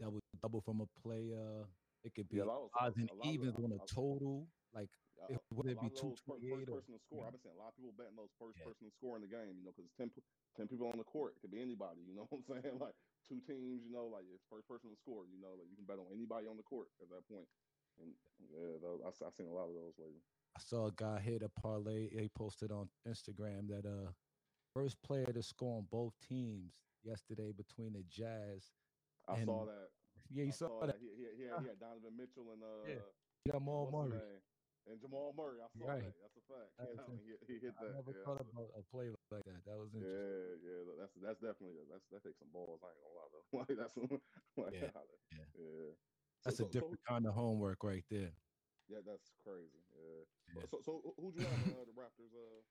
double 0.00 0.20
double 0.40 0.60
from 0.62 0.80
a 0.80 0.86
player. 1.02 1.66
It 2.06 2.14
could 2.14 2.28
be 2.30 2.36
Yeah, 2.38 2.44
a 2.44 2.54
lot 2.54 2.62
of 2.62 2.70
odds 2.78 2.96
and 2.98 3.10
evens 3.26 3.58
on 3.58 3.72
a- 3.72 3.86
total. 3.86 4.46
Like 4.72 4.90
Uh, 5.18 5.34
a 5.34 5.54
would 5.54 5.66
it 5.66 5.80
be 5.80 5.86
of 5.88 5.92
those 5.94 6.20
fir- 6.20 6.38
228 6.38 6.50
first 6.54 6.68
or- 6.70 6.74
person 6.76 6.92
to 6.94 7.00
score? 7.00 7.18
yeah. 7.18 7.26
I've 7.26 7.32
been 7.32 7.40
seeing 7.40 7.54
a 7.54 7.58
lot 7.58 7.68
of 7.68 7.76
people 7.76 7.92
betting 7.92 8.16
those 8.16 8.30
first 8.38 8.58
Yeah. 8.58 8.64
person 8.64 8.86
to 8.86 8.92
score 8.94 9.16
in 9.16 9.22
the 9.22 9.28
game. 9.28 9.56
You 9.58 9.64
know, 9.64 9.72
because 9.72 9.90
10, 9.96 10.10
10 10.54 10.68
people 10.68 10.86
on 10.86 10.98
the 10.98 11.04
court. 11.04 11.34
It 11.36 11.40
could 11.40 11.50
be 11.50 11.60
anybody. 11.60 12.02
You 12.02 12.14
know 12.18 12.26
what 12.30 12.38
I'm 12.38 12.62
saying? 12.62 12.78
Like 12.78 12.94
two 13.26 13.40
teams. 13.40 13.82
You 13.82 13.90
know, 13.90 14.06
like 14.06 14.26
it's 14.26 14.44
first 14.46 14.68
person 14.68 14.90
to 14.90 14.96
score. 14.96 15.26
You 15.26 15.38
know, 15.38 15.54
like 15.54 15.68
you 15.68 15.74
can 15.76 15.84
bet 15.86 15.98
on 15.98 16.12
anybody 16.12 16.46
on 16.46 16.56
the 16.56 16.62
court 16.62 16.92
at 17.00 17.08
that 17.08 17.26
point. 17.26 17.48
And 17.98 18.14
yeah, 18.38 18.78
those, 18.78 19.00
I, 19.02 19.24
have 19.24 19.34
seen 19.34 19.48
a 19.48 19.52
lot 19.52 19.68
of 19.68 19.74
those 19.74 19.98
lately. 19.98 20.22
I 20.54 20.60
saw 20.60 20.86
a 20.86 20.92
guy 20.92 21.18
hit 21.18 21.42
a 21.42 21.48
parlay. 21.48 22.08
He 22.08 22.28
posted 22.28 22.70
on 22.70 22.88
Instagram 23.04 23.66
that 23.68 23.86
uh 23.86 24.12
first 24.74 25.00
player 25.02 25.32
to 25.32 25.42
score 25.42 25.78
on 25.78 25.86
both 25.86 26.18
teams 26.20 26.84
yesterday 27.02 27.52
between 27.52 27.94
the 27.94 28.04
Jazz. 28.04 28.76
I 29.26 29.42
saw 29.44 29.64
that. 29.64 29.90
Yeah, 30.30 30.44
you 30.44 30.54
I 30.54 30.58
saw, 30.58 30.86
that. 30.86 30.96
He, 31.00 31.08
he, 31.14 31.24
he, 31.38 31.44
had, 31.48 31.62
he 31.62 31.68
had 31.70 31.78
Donovan 31.80 32.14
Mitchell 32.16 32.50
and 32.52 32.62
uh, 32.62 33.00
Jamal 33.46 33.86
what's 33.90 34.12
his 34.12 34.20
Murray. 34.20 34.38
and 34.90 34.96
Jamal 35.00 35.34
Murray. 35.36 35.58
I 35.62 35.68
saw 35.78 35.86
Right. 35.86 36.02
that. 36.02 36.16
That's 36.22 36.36
a 36.36 36.44
fact. 36.50 36.70
That 36.78 36.88
Yeah, 36.90 37.02
was 37.10 37.20
he, 37.22 37.32
he 37.46 37.54
hit 37.62 37.74
I 37.78 37.84
that. 37.86 37.94
never 38.02 38.12
yeah, 38.14 38.24
thought 38.26 38.42
so- 38.42 38.50
about 38.50 38.70
a 38.74 38.82
play 38.90 39.08
like 39.30 39.44
that. 39.46 39.60
That 39.66 39.78
was 39.78 39.90
interesting. 39.94 40.18
Yeah, 40.66 40.66
yeah, 40.66 40.80
that's 40.98 41.14
that's 41.22 41.40
definitely 41.42 41.78
that's 41.90 42.06
that 42.10 42.22
takes 42.26 42.38
some 42.42 42.50
balls. 42.52 42.82
I 42.82 42.90
ain't 42.90 43.00
gonna 43.02 43.16
lie 43.18 43.30
though. 43.30 43.46
like 43.62 43.72
that's 43.78 43.94
like, 44.58 44.74
Yeah, 44.74 44.90
yeah. 45.32 45.46
yeah. 45.54 45.92
That's 46.44 46.58
so, 46.58 46.66
a 46.66 46.70
different 46.70 47.00
kind 47.06 47.26
of 47.26 47.34
homework 47.34 47.82
right 47.82 48.04
there. 48.10 48.34
yeah, 48.90 49.02
that's 49.06 49.30
crazy. 49.46 49.82
Yeah. 49.94 50.22
Yeah. 50.54 50.66
So, 50.70 50.78
so 50.84 50.92
who- 51.02 51.14
who'd 51.18 51.34
you 51.38 51.46
have 51.46 51.74
uh, 51.74 51.86
the 51.86 51.94
Raptors? 51.94 52.30
Uh, 52.34 52.62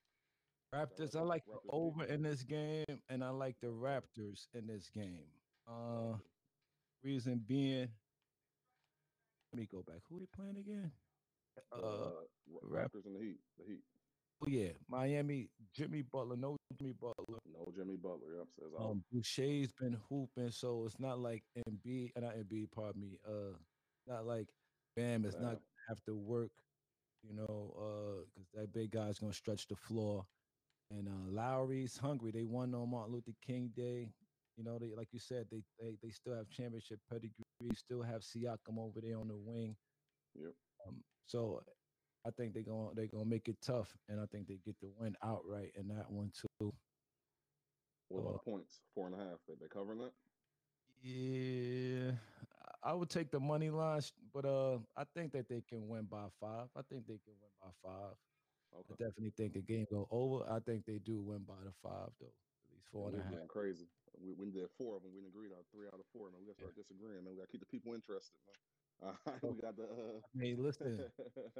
Raptors, 0.76 1.16
I 1.16 1.20
Raptors- 1.20 1.28
like 1.28 1.46
the 1.46 1.52
Raptors 1.54 1.72
over 1.72 2.04
beat. 2.06 2.10
in 2.14 2.22
this 2.24 2.44
game, 2.44 3.00
and 3.10 3.24
I 3.24 3.30
like 3.30 3.56
the 3.62 3.68
Raptors 3.72 4.48
in 4.54 4.68
this 4.68 4.90
game. 4.90 5.28
Uh, 5.68 6.18
reason 7.06 7.42
being, 7.48 7.88
let 9.54 9.60
me 9.60 9.68
go 9.72 9.84
back. 9.88 10.02
Who 10.10 10.20
they 10.20 10.26
playing 10.36 10.58
again? 10.58 10.92
uh, 11.72 11.78
Uh, 11.78 12.10
Ra- 12.70 12.82
Raptors 12.84 13.06
and 13.06 13.16
the 13.16 13.22
Heat. 13.22 13.38
The 13.58 13.66
Heat. 13.72 13.84
oh 14.44 14.48
yeah, 14.50 14.72
Miami. 14.90 15.50
Jimmy 15.74 16.02
Butler, 16.02 16.36
no 16.36 16.58
Jimmy 16.78 16.94
Butler. 17.00 17.40
No 17.54 17.72
Jimmy 17.78 17.96
Butler. 17.96 18.38
Yep, 18.38 18.48
says 18.60 18.72
out. 18.80 18.90
Um, 18.92 19.04
Boucher's 19.12 19.72
been 19.80 19.98
hooping, 20.10 20.52
so 20.52 20.86
it's 20.86 21.00
not 21.00 21.20
like 21.20 21.44
Embiid, 21.70 22.12
uh, 22.18 22.22
not 22.22 22.36
Embiid, 22.36 22.72
pardon 22.72 23.02
me. 23.02 23.18
Uh, 23.26 23.56
not 24.08 24.26
like 24.26 24.48
Bam 24.96 25.26
is 25.26 25.36
not 25.40 25.60
have 25.88 26.02
to 26.06 26.16
work, 26.16 26.52
you 27.24 27.34
know, 27.36 27.74
uh, 27.78 28.26
because 28.34 28.50
that 28.54 28.74
big 28.74 28.92
guy's 28.92 29.20
gonna 29.20 29.34
stretch 29.34 29.68
the 29.68 29.76
floor. 29.76 30.26
And 30.92 31.08
uh, 31.08 31.32
Lowry's 31.32 31.98
hungry. 31.98 32.32
They 32.32 32.44
won 32.44 32.74
on 32.76 32.90
Martin 32.92 33.14
Luther 33.14 33.32
King 33.46 33.72
Day. 33.76 34.10
You 34.58 34.64
know, 34.64 34.78
they 34.80 34.94
like 34.96 35.10
you 35.12 35.20
said, 35.20 35.48
they 35.52 35.64
they 35.80 35.98
they 36.02 36.10
still 36.12 36.36
have 36.36 36.50
championship 36.50 37.00
pedigree. 37.10 37.44
Still 37.76 38.02
have 38.02 38.22
Siakam 38.22 38.78
over 38.78 39.02
there 39.02 39.18
on 39.18 39.28
the 39.28 39.36
wing. 39.36 39.76
Yep. 40.36 40.54
Um, 40.88 41.04
so 41.26 41.62
I 42.26 42.32
think 42.32 42.54
they're 42.54 42.64
gonna 42.64 42.90
they 42.96 43.08
gonna 43.08 43.26
make 43.26 43.48
it 43.48 43.58
tough, 43.62 43.96
and 44.10 44.20
I 44.20 44.26
think 44.28 44.48
they 44.48 44.60
get 44.66 44.76
the 44.82 44.90
win 44.98 45.16
outright 45.24 45.72
in 45.76 45.88
that 45.90 46.10
one 46.12 46.32
too. 46.34 46.74
What 48.10 48.22
about 48.22 48.36
Uh, 48.36 48.38
points? 48.50 48.82
Four 48.94 49.08
and 49.08 49.16
a 49.16 49.18
half. 49.18 49.40
They, 49.48 49.56
they 49.60 49.68
covering 49.68 50.00
that? 50.00 50.12
Yeah, 51.02 52.12
I 52.84 52.94
would 52.94 53.10
take 53.10 53.32
the 53.32 53.40
money 53.40 53.70
line, 53.70 54.02
but 54.34 54.46
uh, 54.46 54.80
I 54.98 55.04
think 55.16 55.34
that 55.34 55.48
they 55.50 55.62
can 55.62 55.88
win 55.88 56.06
by 56.06 56.26
five. 56.40 56.68
I 56.76 56.82
think 56.90 57.06
they 57.08 57.20
can 57.24 57.34
win 57.42 57.52
by 57.62 57.70
five. 57.84 58.16
I 58.74 58.82
definitely 58.98 59.34
think 59.38 59.54
the 59.54 59.62
game 59.62 59.86
go 59.90 60.08
over. 60.12 60.44
I 60.52 60.60
think 60.60 60.86
they 60.86 61.00
do 61.00 61.20
win 61.22 61.40
by 61.48 61.56
the 61.64 61.72
five 61.82 62.10
though, 62.20 62.34
least 62.94 62.94
four 62.94 63.10
and 63.10 63.18
we're 63.32 63.38
a 63.38 63.40
half. 63.42 63.48
crazy. 63.48 63.88
We, 64.18 64.34
we 64.34 64.52
did 64.52 64.70
four 64.78 64.96
of 64.96 65.04
them. 65.04 65.12
We 65.14 65.20
didn't 65.22 65.34
agree 65.36 65.52
on 65.52 65.64
three 65.72 65.88
out 65.88 66.00
of 66.00 66.06
four, 66.14 66.30
man. 66.32 66.40
We 66.40 66.48
gotta 66.48 66.62
Yeah. 66.62 66.72
start 66.72 66.76
disagreeing, 66.78 67.24
man. 67.24 67.34
We 67.34 67.40
gotta 67.42 67.52
keep 67.52 67.62
the 67.62 67.72
people 67.74 67.94
interested, 67.94 68.40
man. 68.48 68.56
All 69.04 69.18
right, 69.28 69.44
we 69.44 69.60
got 69.62 69.76
the. 69.76 69.88
Uh... 69.92 70.20
I 70.24 70.38
mean, 70.38 70.64
listen, 70.64 71.12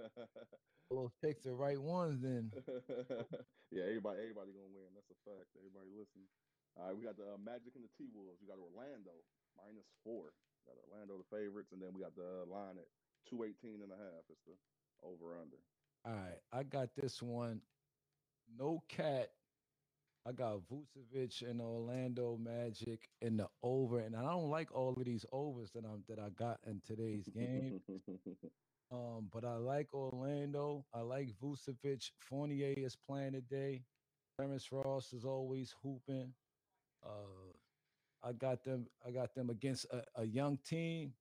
those 0.90 1.12
picks 1.22 1.44
the 1.44 1.54
right 1.54 1.82
ones, 1.82 2.22
then 2.22 2.52
yeah, 3.72 3.84
everybody, 3.84 4.22
everybody 4.24 4.52
gonna 4.56 4.72
win. 4.72 4.94
That's 4.96 5.12
a 5.12 5.20
fact. 5.28 5.52
Everybody 5.58 5.90
listening. 5.92 6.30
All 6.78 6.88
right, 6.88 6.96
we 6.96 7.04
got 7.04 7.18
the 7.18 7.36
uh, 7.36 7.38
Magic 7.44 7.76
and 7.76 7.84
the 7.84 7.92
T 7.98 8.08
Wolves. 8.14 8.40
We 8.42 8.48
got 8.48 8.60
Orlando 8.60 9.12
minus 9.58 9.88
four. 10.04 10.32
Got 10.68 10.78
Orlando 10.88 11.18
the 11.20 11.28
favorites, 11.36 11.72
and 11.72 11.82
then 11.82 11.94
we 11.94 12.02
got 12.02 12.16
the 12.16 12.44
uh, 12.44 12.46
line 12.48 12.78
at 12.80 12.88
218 13.28 13.82
and 13.84 13.92
a 13.92 13.98
half. 14.00 14.24
It's 14.30 14.44
the 14.48 14.56
over 15.04 15.36
under. 15.40 15.60
all 16.06 16.16
right, 16.16 16.40
I 16.52 16.64
got 16.64 16.96
this 16.96 17.22
one. 17.22 17.62
No 18.48 18.80
cat. 18.88 19.32
I 20.28 20.32
got 20.32 20.60
Vucevic 20.72 21.42
and 21.48 21.62
Orlando 21.62 22.38
Magic 22.42 23.10
in 23.22 23.38
the 23.38 23.48
over, 23.64 24.00
and 24.00 24.16
I 24.16 24.24
don't 24.24 24.50
like 24.50 24.74
all 24.74 24.94
of 24.98 25.06
these 25.06 25.26
overs 25.32 25.72
that 25.76 25.86
I'm 25.86 26.04
that 26.10 26.20
I 26.20 26.30
got 26.30 26.60
in 26.66 26.82
today's 26.86 27.28
game. 27.28 27.82
Um, 28.92 29.30
but 29.34 29.44
I 29.44 29.56
like 29.56 29.94
Orlando. 29.96 30.86
I 30.94 31.02
like 31.02 31.30
Vucevic. 31.42 32.12
Fournier 32.20 32.74
is 32.78 32.96
playing 32.96 33.34
today. 33.34 33.82
Terrence 34.40 34.72
Ross 34.72 35.12
is 35.12 35.26
always 35.26 35.74
hooping. 35.82 36.32
Uh, 37.04 37.52
I 38.24 38.34
got 38.34 38.64
them. 38.64 38.86
I 39.06 39.12
got 39.12 39.34
them 39.34 39.50
against 39.50 39.86
a, 39.86 40.04
a 40.16 40.26
young 40.26 40.60
team, 40.68 41.14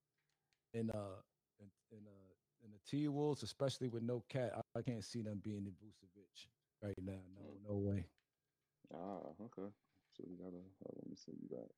in 0.74 0.90
uh, 0.90 1.20
in, 1.58 1.66
in 1.90 1.98
uh, 2.06 2.64
in 2.64 2.70
the 2.70 2.78
T 2.86 3.08
Wolves, 3.08 3.42
especially 3.42 3.88
with 3.88 4.02
no 4.02 4.22
cat. 4.28 4.52
I, 4.54 4.78
I 4.78 4.82
can't 4.82 5.04
see 5.04 5.22
them 5.22 5.40
being 5.42 5.66
in 5.66 5.72
Vucevic 5.82 6.46
right 6.82 6.94
now. 7.02 7.22
No, 7.34 7.72
no 7.72 7.76
way. 7.78 8.04
Ah, 8.92 9.20
okay. 9.40 9.72
So 10.12 10.24
you 10.26 10.36
gotta 10.36 10.58
uh, 10.58 10.92
let 10.96 11.08
me 11.08 11.16
see. 11.16 11.32
You 11.40 11.48
got 11.48 11.70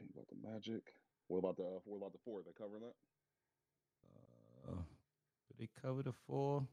you 0.00 0.08
got 0.14 0.28
the 0.28 0.36
Magic. 0.36 0.94
What 1.28 1.38
about 1.38 1.56
the 1.56 1.80
what 1.84 1.96
about 1.98 2.12
the 2.12 2.18
four? 2.18 2.42
They 2.42 2.52
covering 2.52 2.82
that? 2.82 2.94
Uh, 4.68 4.82
did 5.48 5.58
they 5.58 5.68
cover 5.80 6.02
the 6.02 6.12
four? 6.12 6.66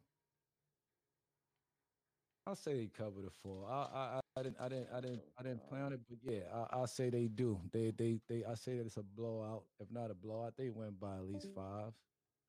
I'll 2.47 2.55
say 2.55 2.73
they 2.77 2.88
cover 2.88 3.21
the 3.21 3.30
four. 3.30 3.65
I 3.69 3.84
I, 3.84 3.99
I- 4.17 4.19
I 4.38 4.43
didn't 4.43 4.61
I 4.61 4.69
didn't 4.69 4.88
I 4.93 5.01
didn't 5.01 5.21
I 5.38 5.43
didn't 5.43 5.67
plan 5.67 5.82
on 5.84 5.93
it, 5.93 5.99
but 6.07 6.17
yeah, 6.23 6.43
I, 6.53 6.77
I'll 6.77 6.88
say 6.88 7.09
they 7.09 7.27
do. 7.27 7.59
They 7.73 7.91
they 7.91 8.21
they 8.27 8.45
I 8.45 8.53
say 8.53 8.77
that 8.77 8.86
it's 8.86 8.95
a 8.95 9.03
blowout. 9.03 9.63
If 9.80 9.91
not 9.91 10.11
a 10.11 10.13
blowout, 10.15 10.55
they 10.55 10.69
went 10.69 10.97
by 10.99 11.17
at 11.17 11.25
least 11.25 11.49
five. 11.53 11.91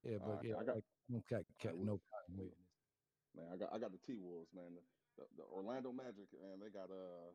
Yeah, 0.04 0.18
but 0.18 0.28
Alright, 0.28 0.44
yeah, 0.44 0.54
I 0.60 0.64
got- 0.64 0.76
no 1.08 1.20
cat, 1.28 1.44
cat, 1.58 1.76
we- 1.76 1.84
no 1.86 2.00
in. 2.28 2.54
Man, 3.34 3.46
I 3.52 3.56
got 3.56 3.72
I 3.74 3.78
got 3.78 3.90
the 3.90 3.98
T 3.98 4.14
Wolves, 4.14 4.52
man. 4.54 4.78
The, 5.20 5.28
the, 5.36 5.44
Orlando 5.52 5.92
Magic, 5.92 6.32
man, 6.32 6.56
they 6.64 6.72
got 6.72 6.88
uh 6.88 7.28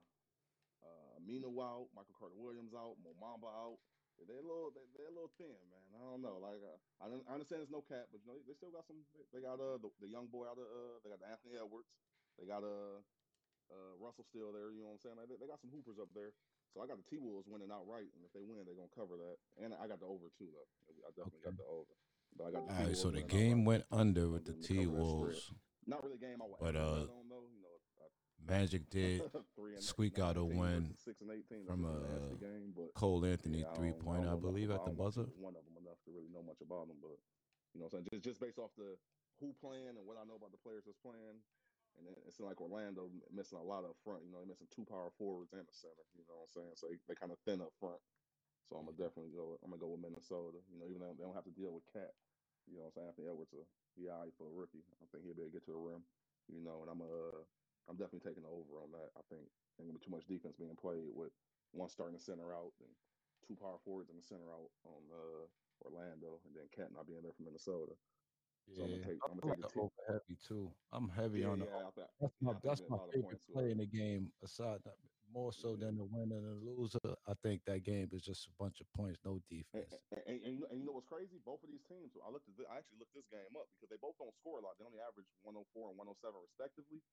uh 0.82 1.22
Aminu 1.22 1.54
out, 1.62 1.94
Michael 1.94 2.18
Carter 2.18 2.38
Williams 2.42 2.74
out, 2.74 2.98
Mo 3.06 3.14
Bamba 3.22 3.54
out. 3.54 3.78
They're 4.26 4.42
a 4.42 4.48
little 4.48 4.72
they, 4.74 4.82
they're 4.98 5.12
a 5.12 5.16
little 5.16 5.30
thin, 5.38 5.54
man. 5.70 5.86
I 5.94 6.02
don't 6.02 6.24
know. 6.26 6.42
Like 6.42 6.64
uh, 6.66 6.80
I, 7.04 7.12
I 7.30 7.32
understand 7.38 7.62
there's 7.62 7.70
no 7.70 7.86
cap, 7.86 8.10
but 8.10 8.26
you 8.26 8.28
know 8.32 8.40
they 8.42 8.58
still 8.58 8.74
got 8.74 8.88
some. 8.90 9.06
They, 9.14 9.28
they 9.38 9.42
got 9.46 9.62
uh 9.62 9.78
the, 9.78 9.92
the 10.02 10.10
young 10.10 10.32
boy 10.34 10.50
out 10.50 10.58
of 10.58 10.66
uh 10.66 10.98
they 11.06 11.14
got 11.14 11.22
the 11.22 11.30
Anthony 11.30 11.60
Edwards. 11.62 11.92
They 12.42 12.48
got 12.50 12.66
uh 12.66 13.04
uh 13.70 13.92
Russell 14.02 14.26
still 14.26 14.50
there. 14.56 14.72
You 14.74 14.82
know 14.88 14.96
what 14.96 15.04
I'm 15.04 15.04
saying? 15.04 15.18
Like, 15.20 15.30
they, 15.30 15.38
they 15.38 15.52
got 15.52 15.62
some 15.62 15.70
hoopers 15.70 16.00
up 16.02 16.10
there. 16.18 16.32
So 16.74 16.84
I 16.84 16.88
got 16.90 17.00
the 17.00 17.08
T 17.08 17.20
Wolves 17.20 17.48
winning 17.48 17.72
outright, 17.72 18.10
and 18.16 18.24
if 18.24 18.32
they 18.36 18.44
win, 18.44 18.64
they're 18.68 18.76
gonna 18.76 18.92
cover 18.92 19.16
that. 19.20 19.38
And 19.60 19.72
I 19.78 19.86
got 19.88 20.00
the 20.00 20.08
over 20.10 20.32
too, 20.36 20.50
though. 20.52 20.68
I 21.06 21.12
definitely 21.16 21.44
got 21.44 21.56
the 21.60 21.68
over. 21.68 21.94
But 22.36 22.44
I 22.44 22.50
got 22.52 22.62
the 22.68 22.72
All 22.72 22.84
right, 22.88 22.98
so 22.98 23.08
the 23.12 23.24
game 23.24 23.68
outright. 23.68 23.84
went 23.84 23.84
under 23.92 24.28
with 24.32 24.44
the 24.48 24.56
T 24.60 24.84
cover 24.84 24.96
that 24.96 24.96
spread. 24.96 25.00
Wolves. 25.00 25.44
Not 25.88 26.04
really 26.04 26.18
game 26.18 26.40
I 26.42 26.48
But, 26.60 26.76
uh, 26.76 27.06
bet 27.06 27.14
on, 27.14 27.28
though. 27.30 27.48
You 27.48 27.62
know, 27.64 27.76
I, 28.02 28.08
Magic 28.48 28.90
did 28.94 29.22
squeak 29.80 30.20
out 30.20 30.38
a 30.38 30.44
win 30.46 30.94
six 30.98 31.22
and 31.22 31.66
from 31.66 31.86
a 31.86 32.36
game, 32.38 32.74
but 32.76 32.94
Cole 32.94 33.26
Anthony 33.26 33.66
yeah, 33.66 33.74
three 33.74 33.92
don't- 33.92 34.08
I 34.08 34.12
I, 34.12 34.14
don't 34.14 34.26
know 34.26 34.30
enough 34.30 34.42
believe, 34.42 34.70
at 34.72 34.86
the 34.86 34.92
I 34.92 34.94
don't 34.94 34.98
know 34.98 35.04
buzzer. 35.04 35.26
One 35.38 35.56
of 35.58 35.64
them 35.66 35.78
enough 35.82 36.00
to 36.06 36.12
really 36.14 36.30
know 36.30 36.44
much 36.46 36.62
about 36.62 36.88
them, 36.88 36.98
but 37.02 37.18
you 37.74 37.82
know, 37.82 37.90
what 37.90 37.98
I'm 38.00 38.06
saying 38.06 38.22
just 38.24 38.24
just 38.24 38.40
based 38.40 38.60
off 38.62 38.72
the 38.78 38.96
who 39.42 39.52
playing 39.60 39.98
and 39.98 40.06
what 40.08 40.16
I 40.16 40.24
know 40.24 40.40
about 40.40 40.56
the 40.56 40.62
players 40.62 40.88
that's 40.88 41.02
playing, 41.02 41.42
and 42.00 42.02
then 42.08 42.16
it's 42.24 42.40
like 42.40 42.62
Orlando 42.62 43.12
missing 43.34 43.60
a 43.60 43.66
lot 43.66 43.84
up 43.84 43.98
front. 44.06 44.24
You 44.24 44.32
know, 44.32 44.40
they 44.40 44.48
missing 44.48 44.70
two 44.72 44.88
power 44.88 45.12
forwards 45.20 45.52
and 45.52 45.66
a 45.68 45.76
center. 45.76 46.06
You 46.16 46.24
know 46.30 46.40
what 46.40 46.48
I'm 46.48 46.56
saying? 46.56 46.74
So 46.80 46.88
they, 46.88 46.98
they 47.10 47.18
kind 47.20 47.36
of 47.36 47.40
thin 47.44 47.60
up 47.60 47.76
front. 47.82 48.00
So 48.70 48.80
I'm 48.80 48.88
gonna 48.88 48.98
definitely 48.98 49.36
go. 49.36 49.60
I'm 49.62 49.70
gonna 49.76 49.84
go 49.84 49.92
with 49.92 50.02
Minnesota. 50.02 50.64
You 50.72 50.80
know, 50.80 50.88
even 50.88 51.04
though 51.04 51.12
they 51.14 51.26
don't 51.26 51.36
have 51.38 51.50
to 51.50 51.56
deal 51.58 51.76
with 51.76 51.86
Cat. 51.92 52.16
You 52.66 52.82
know, 52.82 52.90
what 52.90 52.98
I'm 52.98 52.98
saying 52.98 53.10
Anthony 53.14 53.30
Edwards, 53.30 53.54
all 53.54 54.26
right 54.26 54.34
for 54.40 54.50
a 54.50 54.56
rookie. 54.56 54.82
I 54.98 55.06
think 55.14 55.22
he'll 55.22 55.38
be 55.38 55.46
able 55.46 55.54
to 55.54 55.58
get 55.60 55.66
to 55.70 55.76
the 55.76 55.84
rim. 55.84 56.02
You 56.50 56.66
know, 56.66 56.82
and 56.82 56.90
I'm 56.90 57.02
uh, 57.02 57.46
I'm 57.88 57.98
definitely 57.98 58.28
taking 58.28 58.44
the 58.44 58.50
over 58.50 58.82
on 58.82 58.92
that. 58.92 59.12
I 59.16 59.22
think 59.22 59.52
ain't 59.80 59.88
gonna 59.88 59.94
be 59.94 60.00
too 60.00 60.12
much 60.12 60.26
defense 60.26 60.56
being 60.56 60.76
played 60.76 61.10
with 61.14 61.34
one 61.72 61.90
starting 61.90 62.14
the 62.14 62.20
center 62.20 62.54
out 62.54 62.74
and 62.80 62.96
two 63.42 63.56
power 63.56 63.78
forwards 63.78 64.10
in 64.10 64.16
the 64.18 64.24
center 64.24 64.52
out 64.52 64.72
on 64.84 65.12
uh 65.12 65.48
Orlando, 65.82 66.42
and 66.46 66.56
then 66.56 66.70
Cat 66.70 66.92
not 66.92 67.06
being 67.06 67.22
there 67.24 67.34
from 67.34 67.46
Minnesota. 67.46 67.98
So 68.68 68.84
I'm 68.84 68.92
gonna 68.92 69.04
take. 69.04 69.20
I'm 69.24 69.38
gonna 69.38 69.42
like 69.46 69.58
take 69.58 69.62
the 69.62 69.68
the 69.68 69.74
T. 69.74 69.80
over 69.80 69.94
heavy 70.08 70.36
too. 70.36 70.76
I'm 70.92 71.10
heavy 71.10 71.42
Yeah, 71.42 71.48
on 71.52 71.60
the. 71.60 71.66
yeah. 71.66 71.88
I 71.88 72.08
That's 72.20 72.42
my 72.42 72.54
I 72.54 72.60
that's 72.64 72.90
my 72.90 72.98
favorite 73.12 73.46
play 73.52 73.72
in 73.72 73.78
the 73.78 73.86
game. 73.86 74.34
Aside 74.42 74.84
that, 74.86 74.98
more 75.28 75.52
so 75.54 75.76
Yeah. 75.76 75.86
than 75.86 75.98
the 75.98 76.06
winner 76.06 76.38
and 76.38 76.46
the 76.48 76.56
loser, 76.56 76.98
I 77.28 77.34
think 77.36 77.66
that 77.66 77.80
game 77.82 78.10
is 78.14 78.24
just 78.24 78.48
a 78.48 78.52
bunch 78.52 78.82
of 78.82 78.90
points, 78.94 79.20
no 79.24 79.40
defense. 79.40 79.94
and, 80.12 80.24
and, 80.26 80.42
and 80.42 80.54
you 80.54 80.60
know, 80.62 80.68
and 80.68 80.80
you 80.80 80.86
know 80.86 80.94
what's 80.94 81.06
crazy? 81.06 81.38
Both 81.38 81.64
of 81.64 81.70
these 81.70 81.84
teams. 81.84 82.16
I 82.18 82.30
looked 82.30 82.48
at. 82.50 82.56
This, 82.56 82.66
I 82.68 82.78
actually 82.78 83.00
looked 83.00 83.14
this 83.14 83.28
game 83.28 83.56
up 83.56 83.70
because 83.76 83.90
they 83.90 83.98
both 83.98 84.18
don't 84.18 84.34
score 84.34 84.60
a 84.60 84.62
lot. 84.62 84.78
They 84.80 84.86
only 84.86 85.00
average 85.00 85.28
104 85.42 85.90
and 85.90 85.98
107 85.98 86.42
respectively. 86.42 87.04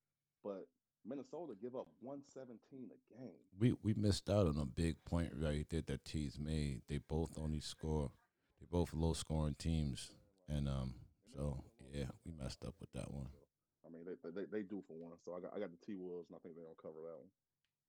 But 0.43 0.67
Minnesota 1.05 1.53
give 1.61 1.75
up 1.75 1.87
117 2.01 2.89
a 2.91 2.99
game. 3.17 3.39
We 3.59 3.75
we 3.83 3.93
missed 3.93 4.29
out 4.29 4.47
on 4.47 4.57
a 4.57 4.65
big 4.65 4.95
point 5.05 5.31
right 5.35 5.65
there 5.69 5.81
that 5.87 6.05
T's 6.05 6.37
made. 6.39 6.81
They 6.87 6.97
both 6.99 7.37
only 7.37 7.59
score. 7.59 8.11
They 8.59 8.67
both 8.69 8.93
low 8.93 9.13
scoring 9.13 9.55
teams, 9.57 10.11
and 10.47 10.67
um, 10.67 10.95
so 11.35 11.63
yeah, 11.93 12.11
we 12.25 12.31
messed 12.31 12.63
up 12.65 12.75
with 12.79 12.91
that 12.93 13.11
one. 13.11 13.27
I 13.85 13.89
mean, 13.91 14.03
they 14.05 14.15
they, 14.31 14.45
they 14.51 14.63
do 14.63 14.83
for 14.87 14.95
one. 14.95 15.17
So 15.23 15.35
I 15.35 15.39
got 15.41 15.51
I 15.55 15.59
got 15.59 15.71
the 15.71 15.79
T 15.85 15.95
Wolves, 15.95 16.27
and 16.29 16.35
I 16.35 16.39
think 16.43 16.55
they're 16.55 16.63
gonna 16.67 16.79
cover 16.81 16.99
that 17.03 17.19
one. 17.19 17.31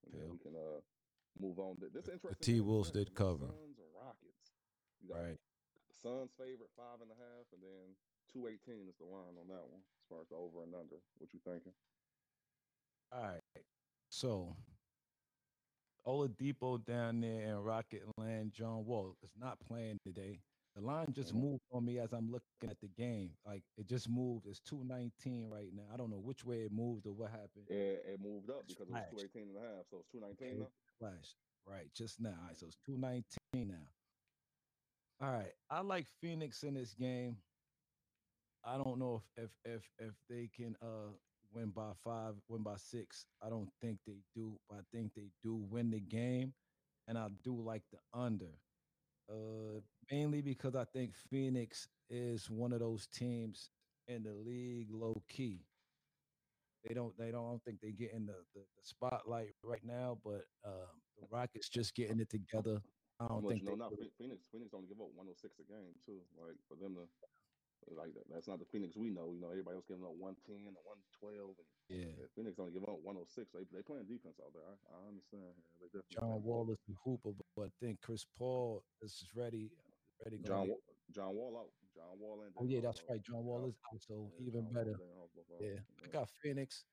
And 0.06 0.10
Yeah. 0.14 0.30
we 0.30 0.38
can 0.38 0.54
uh 0.54 0.80
move 1.38 1.58
on. 1.58 1.76
This 1.80 1.90
The- 1.92 2.02
the 2.02 2.12
interesting. 2.14 2.54
T-Wolves 2.54 2.90
did 2.92 3.14
cover. 3.14 3.46
Suns 3.50 3.78
and 3.78 3.90
Rockets. 3.94 4.46
Right. 5.02 5.38
the 5.90 5.94
Suns 5.98 6.30
favorite 6.38 6.70
five 6.76 7.00
and 7.02 7.10
a 7.10 7.18
half, 7.18 7.46
and 7.54 7.62
then 7.62 7.94
two 8.30 8.46
eighteen 8.50 8.86
is 8.90 8.94
the 8.98 9.06
line 9.06 9.34
on 9.38 9.46
that 9.50 9.66
one 9.70 9.82
as 9.82 10.04
far 10.10 10.20
as 10.22 10.28
the 10.28 10.36
over 10.36 10.62
and 10.62 10.74
under. 10.74 10.98
What 11.18 11.32
you 11.34 11.40
thinking? 11.46 11.74
All 13.14 13.22
right. 13.22 13.40
So 14.10 14.56
Oladipo 16.06 16.84
down 16.84 17.20
there 17.20 17.42
in 17.48 17.56
Rocket 17.56 18.02
Land, 18.18 18.52
John 18.52 18.84
Wall 18.84 19.16
is 19.22 19.32
not 19.38 19.58
playing 19.68 19.98
today. 20.04 20.40
The 20.74 20.80
line 20.80 21.12
just 21.12 21.32
Mhm. 21.32 21.40
moved 21.40 21.62
on 21.70 21.84
me 21.84 22.00
as 22.00 22.12
I'm 22.12 22.30
looking 22.30 22.68
at 22.68 22.80
the 22.80 22.88
game. 22.88 23.36
Like 23.46 23.64
it 23.76 23.86
just 23.86 24.08
moved. 24.08 24.46
It's 24.46 24.60
219 24.60 25.48
right 25.48 25.72
now. 25.72 25.88
I 25.92 25.96
don't 25.96 26.10
know 26.10 26.18
which 26.18 26.44
way 26.44 26.64
it 26.64 26.72
moved 26.72 27.06
or 27.06 27.12
what 27.12 27.30
happened. 27.30 27.70
It, 27.70 28.04
it 28.06 28.20
moved 28.20 28.50
up 28.50 28.66
because 28.66 28.88
it 28.88 28.92
was 28.92 29.04
flashed. 29.10 29.10
218 29.32 29.56
and 29.56 29.56
a 29.56 29.76
half, 29.76 29.86
so 29.88 29.98
it's 29.98 30.08
219 30.08 30.58
now. 30.58 30.72
Flash. 30.98 31.36
Right, 31.66 31.92
just 31.94 32.20
now. 32.20 32.36
All 32.40 32.48
right, 32.48 32.56
so 32.56 32.66
it's 32.66 32.76
219 32.84 33.68
now. 33.68 33.88
All 35.20 35.32
right. 35.32 35.54
I 35.70 35.80
like 35.80 36.08
Phoenix 36.20 36.64
in 36.64 36.74
this 36.74 36.92
game. 36.94 37.38
I 38.64 38.76
don't 38.76 38.98
know 38.98 39.22
if 39.36 39.44
if 39.44 39.50
if 39.64 39.90
if 39.98 40.14
they 40.28 40.48
can 40.48 40.76
uh 40.82 41.12
win 41.54 41.70
by 41.70 41.92
five, 42.02 42.34
win 42.48 42.62
by 42.62 42.76
six. 42.76 43.26
I 43.42 43.48
don't 43.48 43.70
think 43.80 43.98
they 44.06 44.18
do, 44.34 44.58
but 44.68 44.78
I 44.78 44.82
think 44.92 45.12
they 45.14 45.30
do 45.42 45.54
win 45.70 45.90
the 45.90 46.00
game. 46.00 46.52
And 47.06 47.16
I 47.16 47.28
do 47.42 47.54
like 47.60 47.82
the 47.92 47.98
under. 48.18 48.58
Uh 49.30 49.80
mainly 50.10 50.42
because 50.42 50.74
I 50.74 50.84
think 50.92 51.14
Phoenix 51.30 51.88
is 52.10 52.50
one 52.50 52.72
of 52.72 52.80
those 52.80 53.06
teams 53.06 53.70
in 54.08 54.22
the 54.22 54.34
league 54.34 54.88
low 54.90 55.22
key. 55.28 55.64
They 56.86 56.92
don't 56.94 57.16
they 57.16 57.30
don't, 57.30 57.46
I 57.46 57.50
don't 57.50 57.64
think 57.64 57.80
they 57.80 57.92
get 57.92 58.12
in 58.12 58.26
the, 58.26 58.36
the, 58.54 58.60
the 58.60 58.82
spotlight 58.82 59.54
right 59.62 59.80
now, 59.82 60.18
but 60.22 60.44
uh, 60.66 60.92
the 61.18 61.26
Rockets 61.30 61.68
just 61.70 61.94
getting 61.94 62.20
it 62.20 62.28
together. 62.28 62.82
I 63.20 63.28
don't 63.28 63.48
think 63.48 63.64
know 63.64 63.76
they 63.88 63.96
Phoe- 63.96 64.10
Phoenix, 64.18 64.46
Phoenix 64.52 64.74
only 64.74 64.88
give 64.88 65.00
up 65.00 65.08
106 65.14 65.56
a 65.60 65.72
game 65.72 65.94
too. 66.04 66.20
Like 66.36 66.56
for 66.68 66.76
them 66.76 66.94
to 66.96 67.08
like 67.92 68.16
that, 68.16 68.24
that's 68.32 68.48
not 68.48 68.58
the 68.58 68.68
Phoenix 68.72 68.96
we 68.96 69.12
know. 69.12 69.36
You 69.36 69.40
know, 69.44 69.52
everybody 69.52 69.76
else 69.76 69.84
giving 69.84 70.04
up 70.04 70.16
110 70.16 70.64
and 70.64 70.76
112, 71.20 71.52
and 71.60 71.68
yeah. 71.92 72.08
yeah, 72.16 72.26
Phoenix 72.32 72.56
only 72.56 72.72
giving 72.72 72.88
up 72.88 73.04
106. 73.04 73.52
They 73.52 73.68
they 73.68 73.84
playing 73.84 74.08
defense 74.08 74.40
out 74.40 74.56
there. 74.56 74.64
I, 74.64 74.74
I 74.96 75.00
understand. 75.12 75.52
John 76.08 76.40
Wall 76.40 76.70
is 76.72 76.80
the 76.88 76.96
hooper, 77.04 77.36
but 77.56 77.68
I 77.68 77.72
think 77.84 78.00
Chris 78.00 78.24
Paul 78.24 78.80
is 79.04 79.28
ready. 79.36 79.68
Ready. 80.24 80.40
John 80.40 80.72
get- 80.72 80.80
John 81.12 81.36
Wall 81.36 81.60
out. 81.60 81.70
John 81.94 82.18
Wall 82.18 82.42
and 82.42 82.52
Oh 82.58 82.64
yeah, 82.64 82.80
that's 82.80 83.02
right. 83.08 83.22
John 83.22 83.44
Wall 83.44 83.68
is 83.68 83.76
out, 83.92 84.00
so 84.02 84.32
Yeah, 84.38 84.48
even 84.48 84.64
John 84.64 84.72
better. 84.74 84.96
Harbaugh. 84.96 85.60
Yeah, 85.60 85.78
I 86.02 86.08
got 86.08 86.28
Phoenix. 86.42 86.84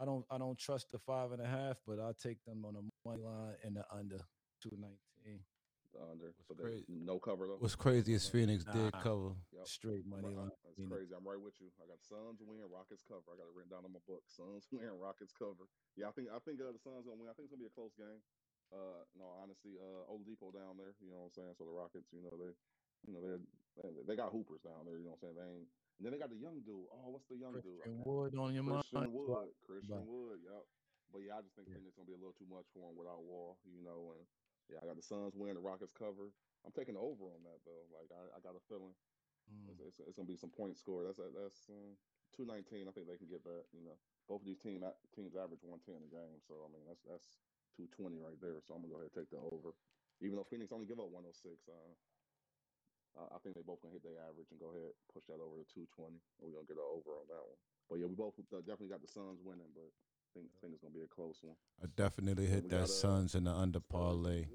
I 0.00 0.04
don't 0.04 0.24
I 0.30 0.38
don't 0.38 0.58
trust 0.58 0.90
the 0.90 0.98
five 0.98 1.32
and 1.32 1.40
a 1.42 1.46
half, 1.46 1.76
but 1.86 2.00
I'll 2.00 2.14
take 2.14 2.42
them 2.44 2.64
on 2.64 2.74
the 2.74 2.82
money 3.04 3.22
line 3.22 3.54
and 3.62 3.76
the 3.76 3.84
under 3.92 4.18
two 4.60 4.70
nineteen. 4.78 5.44
Under. 5.96 6.32
What's 6.46 6.60
So 6.60 6.64
crazy- 6.64 6.84
no 6.88 7.18
cover 7.18 7.46
though. 7.46 7.58
What's 7.60 7.76
crazy 7.76 8.14
is 8.14 8.28
Phoenix 8.28 8.64
did 8.64 8.92
cover. 9.04 9.36
Yep. 9.52 9.66
Straight 9.66 10.06
money 10.06 10.28
Right, 10.32 10.36
line. 10.36 10.52
That's 10.64 10.76
Phoenix. 10.76 10.92
crazy. 10.92 11.12
I'm 11.14 11.24
right 11.26 11.40
with 11.40 11.54
you. 11.60 11.68
I 11.82 11.86
got 11.86 12.00
Suns 12.02 12.40
win, 12.42 12.64
Rockets 12.70 13.02
cover. 13.06 13.22
I 13.32 13.36
got 13.36 13.46
it 13.48 13.54
written 13.54 13.70
down 13.70 13.84
in 13.84 13.92
my 13.92 14.02
book. 14.08 14.24
Suns 14.28 14.66
win, 14.72 14.90
Rockets 14.98 15.32
cover. 15.32 15.68
Yeah, 15.96 16.08
I 16.08 16.12
think 16.12 16.28
I 16.32 16.38
think 16.40 16.60
uh, 16.60 16.72
the 16.72 16.80
Suns 16.80 17.04
gonna 17.04 17.18
win. 17.20 17.28
I 17.28 17.34
think 17.36 17.46
it's 17.48 17.54
gonna 17.54 17.64
be 17.66 17.70
a 17.70 17.76
close 17.76 17.92
game. 17.98 18.20
Uh, 18.72 19.04
no, 19.20 19.28
honestly, 19.36 19.76
uh, 19.76 20.08
Oladipo 20.08 20.48
down 20.48 20.80
there. 20.80 20.96
You 21.04 21.12
know 21.12 21.28
what 21.28 21.36
I'm 21.36 21.36
saying? 21.36 21.52
So 21.60 21.68
the 21.68 21.76
Rockets, 21.76 22.08
you 22.08 22.24
know 22.24 22.32
they, 22.40 22.56
you 23.04 23.12
know 23.12 23.20
they 23.20 23.36
they, 24.08 24.16
got 24.16 24.32
hoopers 24.32 24.64
down 24.64 24.88
there. 24.88 24.96
You 24.96 25.04
know 25.04 25.16
what 25.20 25.28
I'm 25.28 25.36
saying? 25.36 25.36
They 25.36 25.50
ain't. 25.60 25.68
And 26.00 26.02
then 26.08 26.10
they 26.16 26.20
got 26.20 26.32
the 26.32 26.40
young 26.40 26.64
dude. 26.64 26.88
Oh, 26.88 27.12
what's 27.12 27.28
the 27.28 27.36
young 27.36 27.52
dude? 27.60 27.84
I 27.84 27.92
Christian 27.92 28.00
Wood 28.08 28.32
on 28.40 28.56
your 28.56 28.64
Christian 28.64 28.96
mind. 28.96 29.12
Wood. 29.12 29.52
Christian. 29.68 30.00
Wood. 30.08 30.40
Yep. 30.40 30.64
But 31.12 31.20
yeah, 31.28 31.36
I 31.36 31.44
just 31.44 31.52
think 31.52 31.68
Yeah. 31.68 31.76
Phoenix 31.76 31.92
gonna 32.00 32.08
be 32.08 32.16
a 32.16 32.20
little 32.20 32.32
too 32.40 32.48
much 32.48 32.64
for 32.72 32.88
him 32.88 32.96
without 32.96 33.20
Wall. 33.20 33.60
You 33.68 33.84
know, 33.84 34.16
and 34.16 34.24
yeah, 34.68 34.78
I 34.82 34.86
got 34.86 34.96
the 34.96 35.02
Suns 35.02 35.34
win, 35.36 35.54
the 35.54 35.60
Rockets 35.60 35.92
cover. 35.92 36.32
I'm 36.64 36.72
taking 36.72 36.94
the 36.94 37.00
over 37.00 37.32
on 37.32 37.42
that 37.44 37.64
though. 37.64 37.86
Like 37.90 38.12
I, 38.12 38.36
I 38.36 38.40
got 38.40 38.56
a 38.56 38.60
feeling 38.60 38.94
Mm. 39.50 39.68
it's, 39.70 39.80
it's, 39.80 40.00
it's 40.00 40.16
gonna 40.16 40.28
be 40.28 40.36
some 40.36 40.50
points 40.52 40.80
scored. 40.80 41.06
That's 41.08 41.18
that's 41.34 41.68
um, 41.68 41.98
two 42.32 42.44
nineteen. 42.46 42.88
I 42.88 42.92
think 42.92 43.08
they 43.08 43.18
can 43.18 43.28
get 43.28 43.42
that. 43.44 43.66
You 43.72 43.82
know, 43.82 43.98
both 44.28 44.42
of 44.42 44.46
these 44.46 44.58
team 44.58 44.84
teams 45.12 45.36
average 45.36 45.64
one 45.64 45.80
ten 45.80 46.04
a 46.04 46.08
game. 46.08 46.40
So 46.40 46.64
I 46.64 46.68
mean, 46.68 46.86
that's 46.86 47.02
that's 47.02 47.42
two 47.72 47.88
twenty 47.88 48.18
right 48.20 48.40
there. 48.40 48.60
So 48.62 48.74
I'm 48.74 48.82
gonna 48.82 48.92
go 48.94 49.00
ahead 49.00 49.10
and 49.16 49.26
take 49.26 49.30
the 49.30 49.38
over, 49.38 49.74
even 50.20 50.36
though 50.36 50.44
Phoenix 50.44 50.72
only 50.72 50.86
give 50.86 51.00
up 51.00 51.08
one 51.10 51.24
hundred 51.24 51.34
six. 51.36 51.68
Uh, 51.68 51.96
I, 53.16 53.36
I 53.36 53.38
think 53.40 53.56
they 53.56 53.62
both 53.62 53.80
gonna 53.82 53.94
hit 53.94 54.02
their 54.02 54.20
average 54.20 54.50
and 54.52 54.60
go 54.60 54.70
ahead 54.70 54.94
push 55.08 55.26
that 55.26 55.40
over 55.40 55.58
to 55.64 55.64
two 55.64 55.86
twenty. 55.86 56.22
We're 56.38 56.52
gonna 56.52 56.66
get 56.66 56.78
an 56.78 56.84
over 56.86 57.18
on 57.18 57.26
that 57.28 57.42
one. 57.46 57.58
But 57.88 57.96
yeah, 57.96 58.06
we 58.06 58.14
both 58.14 58.38
uh, 58.38 58.58
definitely 58.62 58.88
got 58.88 59.02
the 59.02 59.08
Suns 59.08 59.40
winning, 59.42 59.72
but 59.74 59.92
think, 60.34 60.46
think 60.60 60.72
it's 60.74 60.82
gonna 60.82 60.94
be 60.94 61.02
a 61.02 61.06
close 61.06 61.38
one. 61.42 61.56
I 61.82 61.86
definitely 61.96 62.46
hit 62.46 62.68
that 62.70 62.80
got, 62.80 62.88
Suns 62.88 63.34
in 63.34 63.44
the 63.44 63.52
under 63.52 63.80
parlay. 63.80 64.46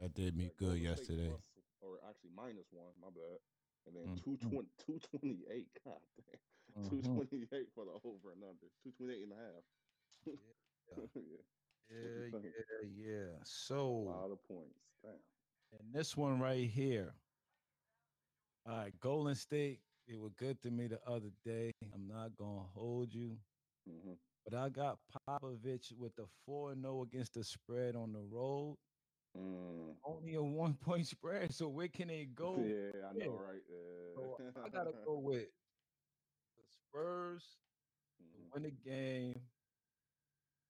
That 0.00 0.14
did 0.14 0.36
me 0.36 0.44
Like, 0.44 0.56
good 0.56 0.78
yesterday. 0.78 1.28
plus- 1.28 1.50
or 1.80 1.98
actually 2.08 2.30
minus 2.34 2.66
one. 2.72 2.92
My 3.00 3.08
bad. 3.10 3.38
And 3.86 3.94
then 3.96 4.16
Mhm. 4.16 4.22
220, 4.24 4.68
228. 4.78 5.68
God 5.84 6.00
damn. 6.16 6.82
Mhm. 6.84 6.88
228 6.90 7.70
for 7.72 7.84
the 7.84 7.92
over 8.04 8.32
and 8.32 8.42
under. 8.44 8.66
228 8.82 9.22
and 9.22 9.32
a 9.32 9.36
half. 9.36 9.64
Yeah. 10.26 10.32
yeah. 11.14 11.42
Yeah, 11.88 11.98
you 11.98 12.30
think? 12.32 12.44
yeah, 12.44 12.88
yeah. 12.88 13.40
A 13.40 13.44
So 13.46 13.92
lot 14.00 14.30
of 14.32 14.42
points. 14.42 14.80
Damn. 15.02 15.22
and 15.78 15.92
this 15.94 16.16
one 16.16 16.40
right 16.40 16.68
here. 16.68 17.14
All 18.66 18.76
right, 18.76 18.98
Golden 19.00 19.34
State. 19.36 19.80
They 20.08 20.16
were 20.16 20.30
good 20.30 20.60
to 20.62 20.70
me 20.70 20.88
the 20.88 21.00
other 21.08 21.30
day. 21.44 21.70
I'm 21.94 22.06
not 22.08 22.34
gonna 22.36 22.62
hold 22.74 23.12
you, 23.14 23.38
hmm 23.86 24.14
but 24.46 24.56
I 24.58 24.68
got 24.68 24.98
Popovich 25.28 25.92
with 25.98 26.14
the 26.16 26.26
four 26.46 26.72
and 26.72 26.82
zero 26.82 27.02
against 27.02 27.34
the 27.34 27.44
spread 27.44 27.96
on 27.96 28.12
the 28.12 28.20
road. 28.20 28.76
Mm. 29.36 29.96
Only 30.04 30.34
a 30.34 30.42
one 30.42 30.74
point 30.74 31.06
spread. 31.06 31.52
So 31.52 31.68
where 31.68 31.88
can 31.88 32.08
they 32.08 32.26
go? 32.26 32.54
Yeah, 32.66 33.08
I 33.10 33.12
know, 33.12 33.24
yeah. 33.24 33.42
right? 33.42 33.62
So 34.14 34.36
I 34.64 34.68
gotta 34.68 34.92
go 35.04 35.18
with 35.22 35.48
the 36.56 36.64
Spurs 36.64 37.58
to 38.18 38.22
Mhm. 38.24 38.52
win 38.54 38.62
the 38.62 38.70
game. 38.70 39.34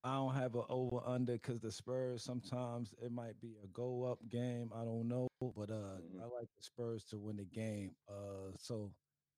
I 0.04 0.14
don't 0.14 0.34
have 0.34 0.54
an 0.54 0.64
over 0.68 1.00
under 1.04 1.32
because 1.32 1.60
the 1.60 1.72
Spurs 1.72 2.22
sometimes 2.22 2.94
it 3.02 3.10
might 3.10 3.40
be 3.40 3.56
a 3.62 3.66
go 3.68 4.04
up 4.04 4.18
game. 4.28 4.70
I 4.72 4.84
don't 4.84 5.08
know, 5.08 5.28
but 5.40 5.70
uh, 5.70 5.98
Mhm. 5.98 6.20
I 6.20 6.24
like 6.26 6.48
the 6.56 6.62
Spurs 6.62 7.04
to 7.06 7.18
win 7.18 7.36
the 7.36 7.44
game. 7.44 7.96
Uh, 8.08 8.52
so 8.56 8.94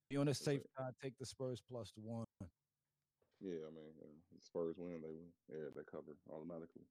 be 0.09 0.17
on 0.17 0.27
the 0.27 0.33
safe 0.35 0.61
side, 0.77 0.93
take 1.01 1.17
the 1.17 1.25
Spurs 1.25 1.61
plus 1.61 1.91
one. 1.95 2.25
Yeah, 3.39 3.65
I 3.67 3.71
mean, 3.71 3.95
yeah, 3.97 4.18
Spurs 4.41 4.77
win, 4.77 5.01
they 5.01 5.11
win. 5.11 5.33
Yeah, 5.47 5.69
they 5.75 5.83
cover 5.83 6.17
automatically. 6.29 6.85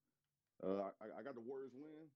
Uh, 0.62 0.90
I, 1.00 1.20
I 1.20 1.22
got 1.22 1.34
the 1.34 1.44
Warriors 1.44 1.74
win, 1.74 2.10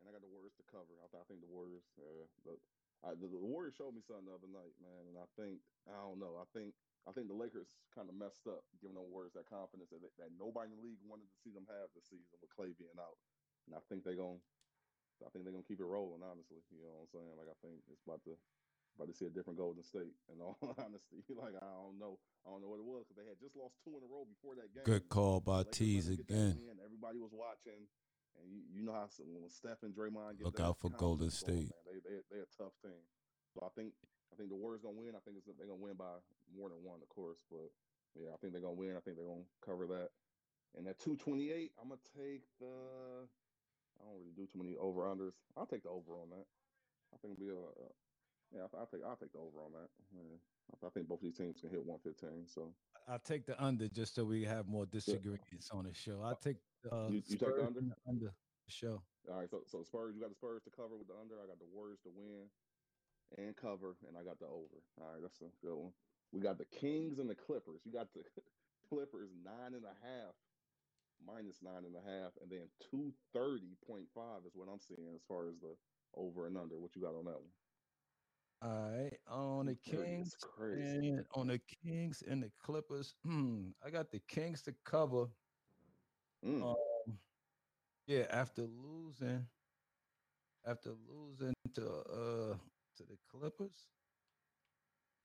and 0.00 0.08
I 0.08 0.12
got 0.12 0.22
the 0.22 0.28
Warriors 0.28 0.56
to 0.58 0.64
cover. 0.66 0.98
I, 1.00 1.06
I 1.06 1.24
think 1.24 1.40
the 1.40 1.46
Warriors, 1.46 1.86
uh, 1.98 2.26
the, 2.44 2.58
I, 3.04 3.14
the, 3.14 3.28
the 3.28 3.38
Warriors 3.38 3.74
showed 3.74 3.94
me 3.94 4.02
something 4.02 4.26
the 4.26 4.34
other 4.34 4.50
night, 4.50 4.74
man, 4.82 5.06
and 5.06 5.16
I 5.18 5.26
think 5.38 5.62
I 5.86 5.96
don't 6.02 6.18
know. 6.18 6.36
I 6.36 6.44
think 6.52 6.74
I 7.06 7.12
think 7.12 7.28
the 7.28 7.38
Lakers 7.38 7.78
kind 7.94 8.08
of 8.08 8.14
messed 8.14 8.46
up, 8.46 8.64
giving 8.80 8.96
the 8.96 9.02
Warriors 9.02 9.32
that 9.34 9.48
confidence 9.48 9.90
that, 9.90 10.02
that 10.02 10.32
nobody 10.36 10.72
in 10.72 10.76
the 10.76 10.82
league 10.82 11.00
wanted 11.06 11.30
to 11.30 11.38
see 11.38 11.52
them 11.52 11.66
have 11.70 11.92
this 11.94 12.10
season 12.10 12.36
with 12.40 12.50
Clay 12.50 12.74
being 12.74 12.98
out, 12.98 13.18
and 13.66 13.76
I 13.76 13.80
think 13.88 14.04
they're 14.04 14.18
gonna, 14.18 14.42
I 15.24 15.30
think 15.30 15.44
they're 15.44 15.54
gonna 15.54 15.68
keep 15.68 15.80
it 15.80 15.86
rolling. 15.86 16.22
Honestly, 16.22 16.60
you 16.74 16.82
know 16.82 17.06
what 17.06 17.06
I'm 17.06 17.14
saying? 17.14 17.36
Like 17.38 17.48
I 17.48 17.58
think 17.62 17.86
it's 17.88 18.02
about 18.02 18.24
to 18.24 18.36
about 18.96 19.08
to 19.08 19.16
see 19.16 19.26
a 19.26 19.32
different 19.32 19.58
Golden 19.58 19.82
State. 19.82 20.14
In 20.32 20.40
all 20.40 20.58
honesty, 20.78 21.22
like 21.36 21.54
I 21.56 21.70
don't 21.78 21.98
know, 21.98 22.18
I 22.46 22.50
don't 22.50 22.62
know 22.62 22.68
what 22.72 22.80
it 22.82 22.88
was 22.88 23.04
because 23.06 23.18
they 23.20 23.28
had 23.28 23.40
just 23.40 23.56
lost 23.56 23.76
two 23.84 23.94
in 23.96 24.02
a 24.02 24.10
row 24.10 24.24
before 24.28 24.54
that 24.56 24.70
game. 24.74 24.84
Good 24.84 25.08
call 25.08 25.40
by 25.40 25.64
Lakers 25.66 25.76
Tees 25.76 26.06
them 26.06 26.16
get 26.16 26.28
that 26.28 26.56
again. 26.58 26.78
Everybody 26.84 27.18
was 27.20 27.32
watching, 27.32 27.86
and 28.38 28.44
you, 28.50 28.60
you 28.70 28.82
know 28.84 28.92
how 28.96 29.08
some- 29.08 29.30
when 29.32 29.48
Steph 29.50 29.82
and 29.82 29.94
Draymond 29.94 30.38
get 30.38 30.46
Look 30.46 30.60
out 30.60 30.78
for 30.78 30.90
Golden 30.90 31.30
going, 31.32 31.40
State. 31.42 31.70
man, 31.72 31.84
they 31.88 31.98
they 32.04 32.16
they're 32.30 32.48
a 32.48 32.54
tough 32.56 32.74
team. 32.82 33.00
So 33.56 33.64
I 33.66 33.70
think 33.74 33.94
I 34.30 34.36
think 34.36 34.48
the 34.50 34.58
Warriors 34.58 34.82
gonna 34.82 34.98
win. 35.00 35.16
I 35.16 35.22
think 35.24 35.38
it's, 35.40 35.46
they're 35.46 35.66
gonna 35.70 35.80
win 35.80 35.96
by 35.98 36.20
more 36.54 36.68
than 36.70 36.78
one, 36.86 37.00
of 37.02 37.08
course. 37.10 37.40
But 37.50 37.70
yeah, 38.14 38.30
I 38.34 38.36
think 38.38 38.52
they're 38.52 38.62
gonna 38.62 38.78
win. 38.78 38.94
I 38.96 39.02
think 39.02 39.16
they're 39.16 39.26
gonna 39.26 39.48
cover 39.64 39.86
that. 39.90 40.10
And 40.78 40.86
at 40.86 41.00
two 41.02 41.16
twenty 41.16 41.50
eight, 41.50 41.72
I'm 41.80 41.88
gonna 41.90 42.00
take 42.14 42.46
the. 42.62 43.26
I 44.00 44.06
don't 44.06 44.16
really 44.22 44.32
do 44.38 44.46
too 44.46 44.58
many 44.62 44.76
over 44.78 45.02
unders. 45.02 45.34
I'll 45.58 45.66
take 45.66 45.82
the 45.82 45.90
over 45.90 46.14
on 46.22 46.30
that. 46.30 46.46
I 47.12 47.18
think 47.18 47.34
it'll 47.34 47.42
be 47.44 47.50
a. 47.50 47.58
a 47.58 47.88
yeah, 48.54 48.66
I- 48.72 48.76
I'll 48.78 48.86
take 48.86 49.02
I'll 49.04 49.16
take 49.16 49.32
the 49.32 49.38
over 49.38 49.60
on 49.60 49.72
that. 49.72 49.90
Yeah. 50.12 50.36
I- 50.72 50.86
I 50.86 50.90
think 50.90 51.08
both 51.08 51.18
of 51.18 51.24
these 51.24 51.36
teams 51.36 51.60
can 51.60 51.70
hit 51.70 51.84
115. 51.84 52.46
So 52.46 52.74
I'll 53.08 53.18
take 53.18 53.46
the 53.46 53.60
under 53.62 53.88
just 53.88 54.14
so 54.14 54.24
we 54.24 54.44
have 54.44 54.66
more 54.68 54.86
disagreements 54.86 55.70
on 55.70 55.84
the 55.84 55.94
show. 55.94 56.20
I'll 56.22 56.36
take 56.36 56.58
the 56.82 56.94
uh, 56.94 57.08
You- 57.08 57.16
you 57.16 57.22
take 57.22 57.40
the 57.40 57.66
under? 57.66 57.80
the 57.80 57.96
under 58.06 58.26
the 58.26 58.70
show. 58.70 59.02
All 59.28 59.36
right, 59.36 59.50
so 59.50 59.62
so 59.66 59.82
Spurs, 59.82 60.14
you 60.14 60.20
got 60.20 60.30
the 60.30 60.34
Spurs 60.36 60.62
to 60.64 60.70
cover 60.70 60.96
with 60.96 61.08
the 61.08 61.16
under. 61.16 61.40
I 61.40 61.46
got 61.46 61.58
the 61.58 61.66
Warriors 61.66 62.00
to 62.02 62.10
win 62.10 62.50
and 63.36 63.56
cover, 63.56 63.96
and 64.06 64.16
I 64.16 64.24
got 64.24 64.38
the 64.38 64.46
over. 64.46 64.82
All 65.00 65.12
right, 65.12 65.22
that's 65.22 65.40
a 65.42 65.50
good 65.60 65.74
one. 65.76 65.92
We 66.32 66.40
got 66.40 66.58
the 66.58 66.64
Kings 66.66 67.18
and 67.18 67.28
the 67.28 67.34
Clippers. 67.34 67.84
You 67.84 67.92
got 67.92 68.12
the 68.14 68.24
Clippers 68.88 69.30
nine 69.34 69.74
and 69.74 69.84
a 69.84 69.94
half, 69.94 70.34
minus 71.20 71.60
nine 71.62 71.84
and 71.84 71.94
a 71.96 72.00
half, 72.00 72.32
and 72.38 72.50
then 72.50 72.70
two 72.78 73.12
thirty 73.32 73.76
point 73.76 74.08
five 74.14 74.46
is 74.46 74.54
what 74.54 74.68
I'm 74.68 74.80
seeing 74.80 75.14
as 75.14 75.22
far 75.28 75.48
as 75.48 75.58
the 75.60 75.76
over 76.14 76.46
and 76.46 76.56
under. 76.56 76.78
What 76.78 76.96
you 76.96 77.02
got 77.02 77.14
on 77.14 77.24
that 77.26 77.40
one? 77.40 77.52
All 78.62 78.90
right, 78.90 79.18
on 79.26 79.66
the 79.66 79.74
Kings 79.76 80.36
and 80.60 81.26
on 81.32 81.46
the 81.46 81.58
Kings 81.58 82.20
and 82.20 82.42
the 82.42 82.50
Clippers. 82.50 83.14
Hmm, 83.22 83.70
I 83.82 83.90
got 83.90 84.10
the 84.10 84.20
Kings 84.20 84.62
to 84.62 84.72
cover. 84.72 85.28
Mm, 86.44 86.62
Um, 86.62 87.18
yeah, 88.06 88.26
after 88.30 88.62
losing, 88.66 89.48
after 90.64 90.92
losing 90.92 91.54
to 91.74 91.88
uh 91.88 92.58
to 92.96 93.04
the 93.06 93.16
Clippers. 93.16 93.88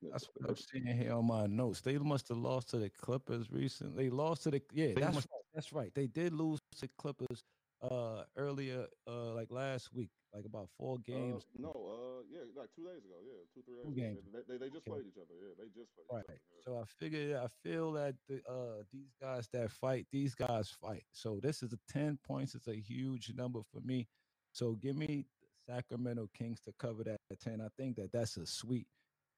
That's 0.01 0.27
what 0.36 0.49
I'm 0.49 0.55
seeing 0.55 0.86
here 0.97 1.13
on 1.13 1.25
my 1.25 1.47
notes. 1.47 1.81
They 1.81 1.97
must 1.97 2.29
have 2.29 2.38
lost 2.38 2.69
to 2.69 2.77
the 2.77 2.89
Clippers 2.89 3.51
recently. 3.51 4.05
They 4.05 4.09
lost 4.09 4.43
to 4.43 4.51
the 4.51 4.61
yeah. 4.71 4.93
That's 4.93 5.17
right. 5.17 5.43
That's 5.53 5.73
right. 5.73 5.93
They 5.93 6.07
did 6.07 6.31
lose 6.33 6.61
to 6.71 6.81
the 6.81 6.88
Clippers 6.88 7.43
uh 7.82 8.23
earlier 8.38 8.88
uh 9.07 9.34
like 9.34 9.51
last 9.51 9.93
week, 9.93 10.11
like 10.34 10.45
about 10.45 10.69
four 10.78 10.97
games. 10.99 11.45
Uh, 11.57 11.61
no, 11.61 11.69
uh, 11.69 12.23
yeah, 12.32 12.41
like 12.55 12.69
two 12.76 12.86
days 12.86 13.03
ago. 13.05 13.15
Yeah, 13.23 13.43
two 13.53 13.61
three 13.63 13.76
days. 13.76 13.86
Two 13.86 14.01
games. 14.01 14.19
They, 14.34 14.41
they, 14.53 14.57
they 14.57 14.69
just 14.69 14.88
Okay. 14.88 14.91
played 14.91 15.05
each 15.07 15.17
other. 15.17 15.36
Yeah, 15.41 15.53
they 15.57 15.65
just 15.65 15.93
played 15.95 16.07
Right. 16.11 16.23
yeah. 16.30 16.61
So 16.63 16.78
I 16.80 16.86
figured 16.86 17.36
I 17.36 17.47
feel 17.47 17.91
that 17.93 18.15
the 18.28 18.41
uh 18.49 18.84
these 18.91 19.11
guys 19.21 19.47
that 19.53 19.71
fight, 19.71 20.07
these 20.11 20.36
guys 20.36 20.69
fight. 20.69 21.03
So 21.11 21.39
this 21.41 21.61
is 21.63 21.73
a 21.73 21.80
10 21.91 22.17
points. 22.26 22.55
It's 22.55 22.67
a 22.67 22.76
huge 22.76 23.34
number 23.34 23.61
for 23.63 23.82
me. 23.82 24.07
So 24.51 24.73
give 24.76 24.95
me 24.95 25.26
the 25.41 25.73
Sacramento 25.73 26.30
Kings 26.34 26.61
to 26.61 26.73
cover 26.80 27.03
that 27.03 27.17
10. 27.39 27.59
I 27.61 27.67
think 27.78 27.97
that 27.97 28.11
that's 28.11 28.38
a 28.38 28.45
sweet. 28.45 28.88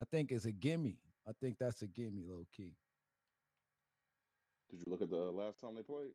I 0.01 0.05
think 0.05 0.31
it's 0.31 0.45
a 0.45 0.51
gimme. 0.51 0.99
I 1.27 1.31
think 1.41 1.57
that's 1.59 1.81
a 1.81 1.87
gimme, 1.87 2.23
low 2.23 2.45
key. 2.55 2.77
Did 4.69 4.79
you 4.79 4.85
look 4.91 5.01
at 5.01 5.09
the 5.09 5.15
last 5.31 5.59
time 5.61 5.75
they 5.75 5.81
played? 5.83 6.11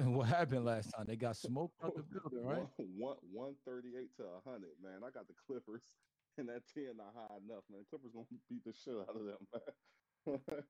what 0.16 0.28
happened 0.28 0.64
last 0.64 0.92
time? 0.96 1.04
They 1.06 1.16
got 1.16 1.36
smoked 1.36 1.76
out 1.84 1.94
the 1.94 2.02
building, 2.12 2.44
right? 2.44 2.68
One 2.96 3.16
one 3.32 3.54
thirty 3.64 3.96
eight 4.00 4.16
to 4.16 4.24
hundred, 4.44 4.76
man. 4.82 5.04
I 5.04 5.10
got 5.10 5.28
the 5.28 5.36
Clippers, 5.46 5.84
and 6.38 6.48
that 6.48 6.64
ten 6.72 6.96
not 6.96 7.12
high 7.12 7.36
enough, 7.44 7.64
man. 7.68 7.84
Clippers 7.90 8.12
gonna 8.12 8.28
beat 8.48 8.64
the 8.64 8.72
shit 8.72 8.96
out 8.96 9.12
of 9.12 9.24
them, 9.24 9.42
man. 9.52 10.62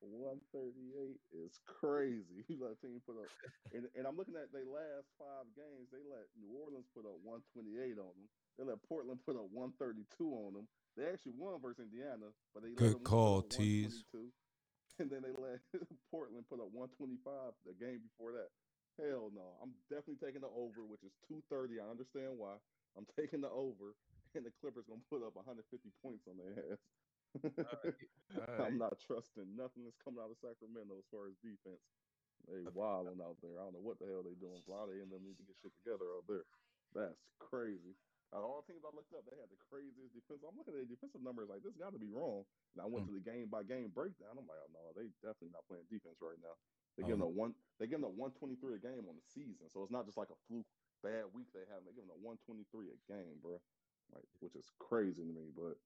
one 0.00 0.40
thirty 0.50 0.90
eight 0.98 1.20
is 1.30 1.58
crazy. 1.66 2.42
You 2.48 2.58
let 2.58 2.74
a 2.74 2.78
team 2.82 2.98
put 3.06 3.22
up, 3.22 3.30
and, 3.70 3.86
and 3.94 4.06
I'm 4.06 4.16
looking 4.18 4.34
at 4.34 4.50
their 4.50 4.66
last 4.66 5.06
five 5.18 5.46
games. 5.54 5.90
They 5.94 6.02
let 6.02 6.26
New 6.34 6.50
Orleans 6.50 6.90
put 6.90 7.06
up 7.06 7.22
one 7.22 7.42
twenty 7.54 7.78
eight 7.78 7.98
on 8.02 8.10
them. 8.18 8.28
They 8.58 8.64
let 8.66 8.82
Portland 8.82 9.22
put 9.22 9.38
up 9.38 9.46
one 9.54 9.72
thirty 9.78 10.02
two 10.18 10.34
on 10.34 10.58
them. 10.58 10.66
They 10.96 11.08
actually 11.08 11.38
won 11.38 11.56
versus 11.62 11.86
Indiana, 11.88 12.34
but 12.52 12.62
they 12.62 12.74
let 12.74 12.76
Good 12.76 13.00
them 13.00 13.06
put 13.06 13.10
call, 13.10 13.42
Tees. 13.42 14.04
And 15.00 15.08
then 15.08 15.24
they 15.24 15.32
let 15.32 15.56
Portland 16.12 16.44
put 16.52 16.60
up 16.60 16.68
125 16.70 17.24
the 17.64 17.72
game 17.80 18.04
before 18.04 18.36
that. 18.36 18.52
Hell 18.98 19.30
no. 19.30 19.58
I'm 19.60 19.72
definitely 19.88 20.16
taking 20.16 20.42
the 20.42 20.48
over, 20.48 20.84
which 20.86 21.02
is 21.04 21.12
230. 21.28 21.80
I 21.80 21.88
understand 21.88 22.38
why. 22.38 22.58
I'm 22.94 23.06
taking 23.06 23.40
the 23.40 23.50
over, 23.50 23.96
and 24.34 24.44
the 24.44 24.50
Clippers 24.50 24.86
gonna 24.86 25.00
put 25.08 25.22
up 25.22 25.34
150 25.34 25.90
points 26.02 26.26
on 26.28 26.36
their 26.36 26.72
ass. 26.72 26.78
I'm 28.60 28.76
not 28.78 28.98
trusting 29.00 29.56
nothing 29.56 29.84
that's 29.84 29.96
coming 29.96 30.20
out 30.20 30.30
of 30.30 30.36
Sacramento 30.38 30.98
as 30.98 31.06
far 31.10 31.28
as 31.28 31.36
defense. 31.38 31.80
They 32.46 32.62
wilding 32.64 33.20
out 33.22 33.40
there. 33.40 33.58
I 33.58 33.64
don't 33.64 33.72
know 33.74 33.80
what 33.80 33.98
the 33.98 34.06
hell 34.06 34.22
they 34.22 34.34
doing. 34.34 34.62
Vlade 34.68 35.00
and 35.00 35.10
them 35.12 35.24
need 35.24 35.38
to 35.38 35.44
get 35.44 35.56
shit 35.56 35.72
together 35.74 36.12
out 36.12 36.26
there. 36.26 36.44
That's 36.92 37.22
crazy. 37.38 37.96
Out 38.34 38.44
of 38.44 38.50
all 38.50 38.62
teams 38.62 38.84
I 38.84 38.90
looked 38.90 39.12
up, 39.14 39.24
they 39.24 39.36
had 39.38 39.50
the 39.50 39.56
craziest 39.56 40.12
defense. 40.14 40.42
I'm 40.42 40.56
looking 40.56 40.74
at 40.74 40.78
their 40.78 40.84
defensive 40.86 41.20
numbers 41.22 41.48
like 41.48 41.62
this 41.62 41.76
got 41.76 41.92
to 41.92 41.98
be 41.98 42.08
wrong. 42.10 42.44
And 42.74 42.82
I 42.82 42.86
went 42.86 43.06
Hmm. 43.06 43.12
to 43.12 43.14
the 43.14 43.20
game 43.20 43.48
by 43.48 43.62
game 43.62 43.90
breakdown. 43.90 44.36
I'm 44.38 44.46
like, 44.46 44.58
oh 44.60 44.68
no, 44.72 44.92
they 44.92 45.08
definitely 45.24 45.50
not 45.50 45.66
playing 45.66 45.86
defense 45.86 46.20
right 46.20 46.38
now. 46.40 46.56
They 46.96 47.02
Oh. 47.04 47.06
giving 47.06 47.22
a 47.22 47.28
one. 47.28 47.54
They 47.78 47.86
giving 47.86 48.04
a 48.04 48.08
123 48.08 48.74
a 48.74 48.78
game 48.78 49.08
on 49.08 49.16
the 49.16 49.22
season, 49.22 49.68
so 49.68 49.82
it's 49.82 49.90
not 49.90 50.04
just 50.04 50.18
like 50.18 50.30
a 50.30 50.36
fluke 50.46 50.66
bad 51.02 51.32
week 51.32 51.50
they 51.52 51.64
have. 51.66 51.84
They 51.84 51.92
giving 51.92 52.10
a 52.10 52.16
123 52.16 52.90
a 52.90 52.96
game, 53.10 53.40
bro. 53.40 53.60
Like, 54.14 54.24
which 54.40 54.54
is 54.56 54.68
crazy 54.78 55.24
to 55.24 55.32
me. 55.32 55.50
But 55.56 55.78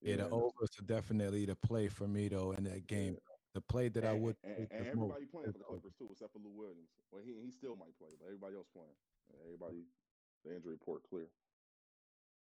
Yeah, 0.00 0.16
the 0.16 0.24
man, 0.24 0.32
overs 0.32 0.78
are 0.78 0.84
definitely 0.84 1.46
the 1.46 1.56
play 1.56 1.88
for 1.88 2.06
me 2.06 2.28
though 2.28 2.52
in 2.52 2.64
that 2.64 2.86
game. 2.86 3.18
The 3.54 3.60
play 3.62 3.88
that 3.88 4.04
I 4.04 4.12
would 4.12 4.36
and, 4.44 4.68
and 4.70 4.86
everybody 4.86 5.22
most 5.24 5.30
playing 5.32 5.52
for 5.52 5.58
the 5.58 5.64
over. 5.64 5.80
Clippers 5.80 5.94
too, 5.96 6.08
except 6.10 6.32
for 6.34 6.38
Lou 6.40 6.50
Williams. 6.50 6.90
Well, 7.10 7.22
he 7.22 7.40
he 7.40 7.50
still 7.50 7.74
might 7.76 7.96
play, 7.96 8.10
but 8.20 8.26
everybody 8.26 8.54
else 8.56 8.68
playing. 8.68 8.94
Everybody, 9.42 9.86
the 10.44 10.54
injury 10.54 10.72
report 10.72 11.02
clear. 11.08 11.32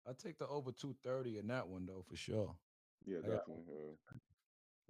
I 0.06 0.14
take 0.14 0.38
the 0.38 0.48
over 0.50 0.72
two 0.74 0.93
thirty 0.93 1.38
in 1.38 1.48
that 1.48 1.68
one 1.68 1.86
though 1.86 2.04
for 2.04 2.18
sure. 2.18 2.60
Yeah, 3.06 3.20
I 3.20 3.22
got- 3.22 3.48
definitely. 3.48 3.74
Uh, 3.74 4.18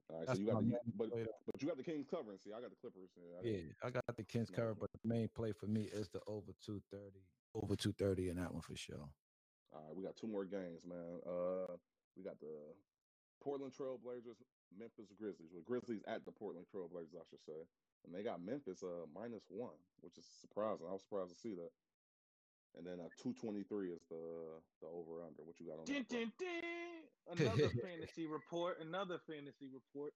all 0.10 0.18
right, 0.20 0.28
That's 0.28 0.40
so 0.40 0.46
you 0.46 0.52
got 0.52 0.62
the, 0.64 0.78
but 0.96 1.10
but 1.12 1.62
you 1.62 1.68
got 1.68 1.78
the 1.78 1.84
Kings 1.84 2.06
covering. 2.10 2.38
See, 2.38 2.52
I 2.54 2.62
got 2.62 2.70
the 2.70 2.76
Clippers. 2.76 3.10
Yeah, 3.18 3.40
I 3.40 3.42
got- 3.42 3.46
Yeah, 3.46 3.72
I 3.84 3.90
got 3.90 4.16
the 4.18 4.24
Kings 4.24 4.50
No. 4.52 4.56
cover, 4.58 4.76
but 4.76 4.90
the 4.92 5.08
main 5.08 5.28
play 5.30 5.52
for 5.52 5.68
me 5.68 5.84
is 5.86 6.10
the 6.10 6.22
over 6.28 6.54
two 6.62 6.80
thirty. 6.92 7.22
Over 7.54 7.76
two 7.76 7.94
thirty 7.94 8.30
in 8.30 8.38
that 8.38 8.52
one 8.52 8.62
for 8.62 8.76
sure. 8.76 9.10
All 9.74 9.82
right, 9.82 9.96
we 9.96 10.04
got 10.04 10.16
two 10.16 10.28
more 10.28 10.46
games, 10.46 10.86
man. 10.86 11.20
Uh, 11.26 11.78
we 12.16 12.24
got 12.24 12.40
the 12.40 12.76
Portland 13.42 13.74
Trail 13.74 13.98
Blazers, 13.98 14.38
Memphis 14.78 15.12
Grizzlies. 15.18 15.50
Well, 15.52 15.64
Grizzlies 15.64 16.04
at 16.08 16.24
the 16.26 16.32
Portland 16.32 16.68
Trail 16.68 16.88
Blazers, 16.88 17.16
I 17.20 17.24
should 17.30 17.42
say. 17.42 17.68
And 18.06 18.14
they 18.14 18.22
got 18.24 18.40
Memphis 18.42 18.84
uh 18.84 19.06
minus 19.14 19.44
one, 19.50 19.78
which 20.02 20.18
is 20.18 20.26
surprising. 20.40 20.86
I 20.88 20.92
was 20.94 21.02
surprised 21.02 21.32
to 21.34 21.40
see 21.40 21.56
that. 21.56 21.72
And 22.78 22.86
then 22.86 23.00
a 23.00 23.08
two 23.22 23.34
twenty 23.34 23.64
three 23.64 23.92
is 23.92 24.02
the 24.10 24.62
the 24.82 24.88
over 24.88 25.24
under. 25.24 25.44
What 25.44 25.60
you 25.60 25.68
got 25.68 25.80
on 25.80 25.86
Dun, 25.86 26.06
that? 26.10 26.10
dun, 26.10 26.34
dun. 26.40 27.40
Another 27.40 27.70
fantasy 27.84 28.26
report. 28.28 28.80
Another 28.82 29.18
fantasy 29.20 29.68
report. 29.72 30.14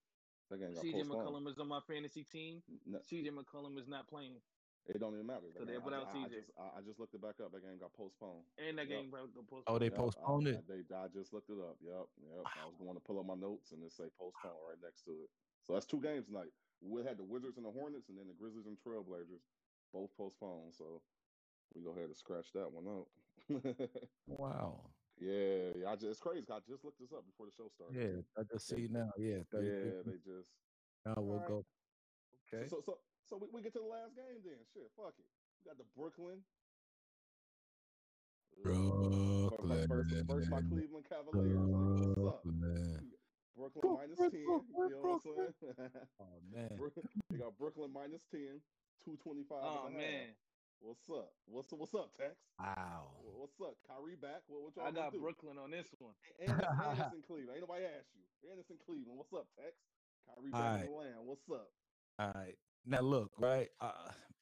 That 0.50 0.60
game 0.60 0.74
got 0.74 0.84
CJ 0.84 1.08
postponed. 1.08 1.28
McCollum 1.46 1.48
is 1.52 1.60
on 1.60 1.68
my 1.68 1.80
fantasy 1.88 2.24
team. 2.24 2.62
N- 2.88 3.00
CJ 3.00 3.32
McCollum 3.32 3.78
is 3.80 3.88
not 3.88 4.08
playing, 4.10 4.42
It 4.88 5.00
don't 5.00 5.14
even 5.14 5.28
matter. 5.28 5.46
So 5.54 5.60
That 5.60 5.68
they're 5.68 5.80
game- 5.80 5.94
I, 5.94 6.00
without 6.04 6.12
ju- 6.14 6.20
I, 6.20 6.26
I 6.26 6.30
just 6.30 6.52
I, 6.58 6.64
I 6.78 6.82
just 6.82 7.00
looked 7.00 7.14
it 7.14 7.22
back 7.22 7.40
up. 7.40 7.52
That 7.54 7.62
game 7.64 7.78
got 7.80 7.94
postponed. 7.94 8.44
and 8.58 8.78
that 8.78 8.88
Yep. 8.90 9.00
game 9.00 9.10
got 9.12 9.30
postponed. 9.48 9.64
Oh, 9.68 9.78
they 9.80 9.86
Yep, 9.94 9.96
postponed 9.96 10.48
I, 10.48 10.52
it. 10.52 10.68
they, 10.68 10.96
I 10.96 11.08
just 11.08 11.32
looked 11.34 11.50
it 11.50 11.60
up. 11.62 11.78
Yep, 11.80 12.06
yep. 12.18 12.44
I 12.60 12.66
was 12.66 12.76
going 12.78 12.96
to 12.96 13.00
pull 13.00 13.20
up 13.20 13.26
my 13.26 13.36
notes 13.36 13.72
and 13.72 13.84
it 13.84 13.94
say 13.94 14.10
postpone 14.20 14.52
right 14.68 14.82
next 14.84 15.04
to 15.06 15.12
it. 15.24 15.30
So 15.64 15.74
that's 15.74 15.86
two 15.86 16.02
games 16.02 16.26
tonight. 16.26 16.50
We 16.82 17.04
had 17.06 17.18
the 17.18 17.24
Wizards 17.24 17.58
and 17.58 17.66
the 17.66 17.72
Hornets, 17.72 18.10
and 18.10 18.18
then 18.18 18.28
the 18.28 18.34
Grizzlies 18.34 18.66
and 18.66 18.78
Trailblazers, 18.80 19.44
both 19.94 20.16
postponed. 20.18 20.74
So 20.74 21.04
we 21.76 21.82
go 21.84 21.92
ahead 21.92 22.06
and 22.06 22.18
scratch 22.18 22.52
that 22.54 22.72
one 22.72 22.88
out. 22.88 23.08
Wow. 24.28 24.92
yeah, 25.20 25.74
yeah. 25.76 25.90
I 25.90 25.96
just 25.96 26.06
it's 26.12 26.20
crazy. 26.20 26.46
I 26.52 26.60
just 26.70 26.84
looked 26.86 27.00
this 27.00 27.12
up 27.12 27.26
before 27.26 27.48
the 27.48 27.52
show 27.52 27.68
started. 27.74 27.98
Yeah, 27.98 28.22
I 28.38 28.44
just 28.52 28.70
They- 28.70 28.76
see 28.76 28.88
now. 28.92 29.10
Yeah, 29.18 29.42
yeah. 29.54 30.02
They 30.06 30.18
just 30.24 30.50
now 31.06 31.16
we'll 31.18 31.38
Alright. 31.42 31.48
go. 31.48 31.66
Okay. 32.54 32.68
So 32.70 32.82
so 32.86 33.00
so 33.26 33.38
we, 33.38 33.48
we 33.52 33.62
get 33.62 33.74
to 33.74 33.80
the 33.80 33.86
last 33.86 34.16
game 34.16 34.42
then. 34.44 34.62
Shit, 34.74 34.90
fuck 34.96 35.14
it. 35.18 35.26
We 35.60 35.70
got 35.70 35.78
the 35.78 35.86
Brooklyn. 35.98 36.44
Ugh. 38.66 39.54
First, 39.68 39.88
first, 39.88 40.10
first 40.28 40.50
my 40.50 40.60
Brooklyn. 40.60 40.70
Cleveland 40.70 41.06
Cavaliers. 41.10 41.58
Nigga, 41.58 42.18
what's 42.18 42.18
up? 42.18 42.44
Brooklyn. 42.44 43.10
Brooklyn 43.56 43.94
minus 43.94 44.20
10. 44.20 44.32
You 44.34 44.48
know 44.48 45.00
what 45.02 45.12
I'm 45.14 45.20
saying? 45.24 45.92
Oh 46.20 46.40
man. 46.52 46.70
Brook- 46.78 46.94
they 47.30 47.38
got 47.38 47.58
Brooklyn 47.58 47.92
minus 47.94 48.22
10, 48.32 48.62
225. 49.06 49.58
Oh 49.62 49.86
and 49.88 49.96
half. 49.96 50.02
man, 50.02 50.28
What's 50.82 51.10
up? 51.10 51.32
What's 51.46 51.74
up? 51.74 51.80
what's 51.80 51.94
up, 51.94 52.10
Tex? 52.18 52.36
Wow. 52.60 53.12
What's 53.36 53.60
up? 53.62 53.76
Kyrie 53.88 54.16
back? 54.16 54.42
What, 54.48 54.64
what 54.64 54.76
y'all 54.78 54.88
I 54.88 54.92
got 54.92 55.12
do? 55.12 55.20
Brooklyn 55.20 55.58
on 55.62 55.72
this 55.72 55.88
one. 56.00 56.14
And, 56.40 56.50
it's, 56.50 56.68
and 56.68 57.00
it's 57.00 57.14
in 57.14 57.22
Cleveland. 57.28 57.60
Ain't 57.60 57.68
nobody 57.68 57.86
asked 57.86 58.16
you. 58.16 58.50
And 58.50 58.60
it's 58.60 58.70
in 58.70 58.78
Cleveland. 58.86 59.18
What's 59.18 59.34
up, 59.34 59.48
Tex? 59.60 59.76
Kyrie 60.26 60.52
back 60.52 60.86
in 60.86 60.92
the 60.92 60.98
land. 60.98 61.20
What's 61.26 61.50
up? 61.52 61.68
All 62.18 62.32
right. 62.34 62.56
Now 62.86 63.02
look, 63.02 63.32
right? 63.40 63.68
I, 63.82 63.92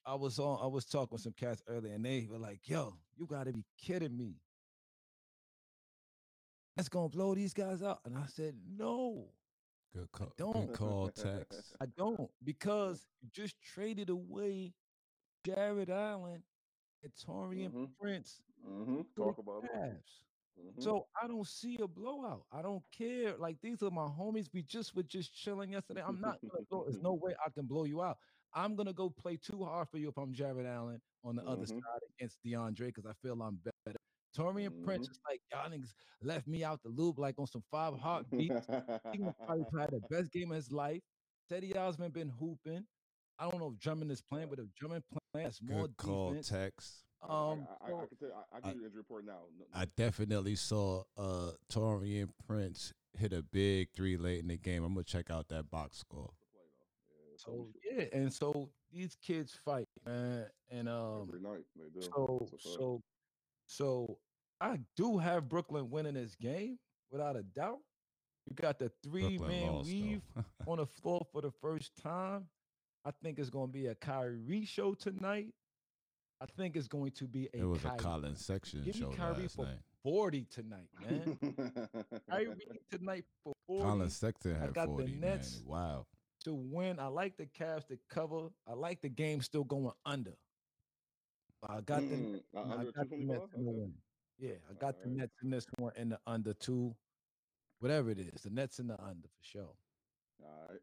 I 0.05 0.15
was 0.15 0.37
on. 0.37 0.59
I 0.61 0.67
was 0.67 0.85
talking 0.85 1.09
with 1.11 1.21
some 1.21 1.33
cats 1.33 1.63
earlier, 1.67 1.93
and 1.93 2.05
they 2.05 2.27
were 2.29 2.37
like, 2.37 2.61
"Yo, 2.65 2.93
you 3.17 3.25
got 3.25 3.45
to 3.45 3.51
be 3.51 3.65
kidding 3.81 4.15
me! 4.15 4.35
That's 6.75 6.87
gonna 6.87 7.09
blow 7.09 7.33
these 7.33 7.53
guys 7.53 7.81
out." 7.81 7.99
And 8.05 8.15
I 8.15 8.27
said, 8.27 8.53
"No, 8.77 9.25
Good 9.95 10.11
call. 10.11 10.33
don't. 10.37 10.67
Good 10.67 10.75
call, 10.77 11.09
Tex. 11.09 11.73
I 11.81 11.87
don't, 11.97 12.29
because 12.43 13.07
you 13.21 13.29
just 13.33 13.59
traded 13.59 14.09
away 14.09 14.73
Jarrett 15.55 15.89
Allen 15.89 16.43
and 17.03 17.13
Taurean 17.13 17.71
Mhm. 17.71 17.97
Prince 17.99 18.41
Mm-hmm. 18.65 19.01
Talk 19.15 19.37
about 19.37 19.63
it. 19.63 20.03
Mhm. 20.59 20.81
So 20.81 21.07
I 21.21 21.27
don't 21.27 21.47
see 21.47 21.77
a 21.77 21.87
blowout. 21.87 22.47
I 22.51 22.61
don't 22.63 22.83
care. 22.91 23.37
Like 23.37 23.61
these 23.61 23.81
are 23.83 23.91
my 23.91 24.07
homies. 24.07 24.51
We 24.51 24.63
just 24.63 24.95
were 24.95 25.03
just 25.03 25.33
chilling 25.33 25.71
yesterday. 25.71 26.01
I'm 26.01 26.19
not 26.19 26.41
gonna 26.41 26.65
go. 26.71 26.83
There's 26.85 27.01
no 27.01 27.13
way 27.23 27.35
I 27.45 27.49
can 27.51 27.67
blow 27.67 27.83
you 27.85 28.01
out. 28.01 28.17
I'm 28.53 28.75
gonna 28.75 28.93
go 28.93 29.09
play 29.11 29.37
too 29.37 29.63
hard 29.63 29.87
for 29.89 29.99
you 29.99 30.09
if 30.09 30.17
I'm 30.17 30.33
Jarrett 30.33 30.65
Allen 30.65 30.99
on 31.23 31.35
the 31.35 31.43
other 31.43 31.65
Mhm. 31.65 31.79
side 31.81 32.01
against 32.17 32.41
DeAndre 32.43 32.87
because 32.87 33.05
I 33.05 33.13
feel 33.21 33.39
I'm 33.41 33.57
better. 33.57 33.97
Taurean 34.35 34.83
Prince 34.83 35.07
Mhm. 35.07 35.11
is 35.11 35.19
like 35.29 35.41
y'all 35.51 35.69
niggas 35.69 35.93
left 36.21 36.47
me 36.47 36.63
out 36.63 36.81
the 36.81 36.89
loop 36.89 37.19
like 37.19 37.37
on 37.39 37.47
some 37.47 37.63
five 37.71 37.93
heartbeats. 37.95 38.65
He 39.13 39.19
probably 39.45 39.65
had 39.79 39.91
the 39.91 40.01
best 40.09 40.31
game 40.31 40.51
of 40.51 40.55
his 40.55 40.71
life. 40.71 41.03
Cedi 41.49 41.75
Osman 41.75 42.11
been 42.11 42.29
hooping. 42.29 42.85
I 43.39 43.49
don't 43.49 43.59
know 43.59 43.69
if 43.71 43.77
Drummond 43.79 44.11
is 44.11 44.21
playing, 44.21 44.49
but 44.49 44.57
if 44.59 44.73
Drummond 44.73 45.03
playing, 45.09 45.19
that's 45.43 45.61
more 45.61 45.87
Good 45.87 45.97
call, 45.97 46.29
defense. 46.29 46.49
Tex. 46.49 47.03
I- 47.21 47.25
Um, 47.51 47.67
I, 47.81 47.85
I, 47.85 47.87
I, 47.87 47.89
so- 47.89 48.07
can 48.07 48.17
tell 48.17 48.27
you, 48.29 48.33
I, 48.53 48.57
I 48.57 48.61
give 48.61 48.75
you 48.75 48.79
the 48.81 48.85
injury 48.87 48.99
report 48.99 49.25
now. 49.25 49.39
No- 49.57 49.65
I 49.73 49.85
definitely 49.97 50.55
saw 50.55 51.03
uh 51.17 51.51
Taurean 51.71 52.29
Prince 52.47 52.93
hit 53.17 53.33
a 53.33 53.41
big 53.41 53.89
three 53.95 54.17
late 54.17 54.39
in 54.41 54.47
the 54.47 54.57
game. 54.57 54.83
I'm 54.83 54.93
gonna 54.93 55.03
check 55.03 55.31
out 55.31 55.47
that 55.49 55.69
box 55.71 55.97
score. 55.97 56.27
to 56.29 56.45
play 56.53 56.67
though. 56.77 57.15
Yeah, 57.15 57.37
So 57.37 57.67
yeah, 58.13 58.19
and 58.19 58.31
so 58.33 58.69
these 58.91 59.15
kids 59.21 59.57
fight, 59.65 59.87
man, 60.05 60.45
and 60.69 60.87
um, 60.87 61.27
every 61.27 61.41
night 61.41 61.63
they 61.75 61.89
do. 61.99 62.01
so 62.01 62.47
It's 62.53 62.63
so 62.63 63.01
so 63.65 64.17
I 64.61 64.79
do 64.95 65.17
have 65.17 65.49
Brooklyn 65.49 65.89
winning 65.89 66.13
this 66.13 66.35
game 66.35 66.77
without 67.11 67.35
a 67.35 67.43
doubt. 67.43 67.79
You 68.45 68.55
got 68.55 68.79
the 68.79 68.89
three 69.03 69.37
Brooklyn 69.37 69.49
man 69.61 69.73
lost, 69.73 69.87
weave 69.89 70.21
on 70.67 70.77
the 70.77 70.85
floor 70.85 71.25
for 71.31 71.41
the 71.41 71.51
first 71.61 71.91
time. 72.01 72.45
I 73.07 73.11
think 73.23 73.39
it's 73.39 73.49
going 73.49 73.67
to 73.67 73.73
be 73.73 73.87
a 73.87 73.95
Kyrie 73.95 74.65
show 74.65 74.93
tonight. 74.93 75.53
I 76.41 76.45
think 76.57 76.75
it's 76.75 76.89
going 76.89 77.11
to 77.11 77.25
be 77.25 77.47
a 77.53 77.59
it 77.59 77.63
was 77.63 77.79
a 77.85 77.87
Kyrie- 77.89 77.99
Collin 77.99 78.35
Sexton 78.35 78.83
Give 78.83 78.95
me 78.95 79.01
show 79.01 79.09
Kyrie 79.11 79.43
last 79.43 79.55
for 79.55 79.65
night. 79.65 79.77
40 80.03 80.45
tonight, 80.51 80.89
man. 81.01 81.37
Kyrie 82.29 82.55
tonight 82.91 83.23
for 83.43 83.53
40 83.67 83.83
Collin 83.83 84.09
Sexton 84.09 84.55
had 84.55 84.69
I 84.69 84.71
got 84.73 84.85
the 84.87 85.03
40, 85.03 85.05
man. 85.13 85.19
Nets. 85.21 85.63
Wow. 85.65 86.05
to 86.43 86.53
win. 86.53 86.99
I 86.99 87.07
like 87.07 87.37
the 87.37 87.45
Cavs 87.45 87.87
to 87.87 87.97
cover. 88.09 88.49
I 88.67 88.73
like 88.73 89.01
the 89.01 89.09
game 89.09 89.41
still 89.41 89.63
going 89.63 89.91
under. 90.05 90.33
I 91.67 91.79
got 91.81 92.01
the 92.01 92.15
Mm, 92.15 92.41
uh, 92.55 92.59
I 92.59 92.83
got 92.93 93.09
the 93.09 93.15
Nets 93.17 93.53
in 93.55 93.63
the 93.65 93.71
Okay. 93.71 93.79
win. 93.79 93.93
Yeah, 94.37 94.51
I 94.69 94.73
got 94.73 94.99
the 95.01 95.05
Alright. 95.05 95.17
Nets 95.17 95.33
in 95.43 95.49
this 95.49 95.65
one 95.79 95.93
in 95.95 96.09
the 96.09 96.19
under 96.27 96.53
two, 96.53 96.93
whatever 97.79 98.09
it 98.11 98.19
is. 98.19 98.41
The 98.43 98.49
Nets 98.51 98.79
in 98.79 98.87
the 98.87 99.01
under 99.01 99.27
for 99.27 99.43
sure. 99.43 99.73
All 100.43 100.67
right. 100.69 100.79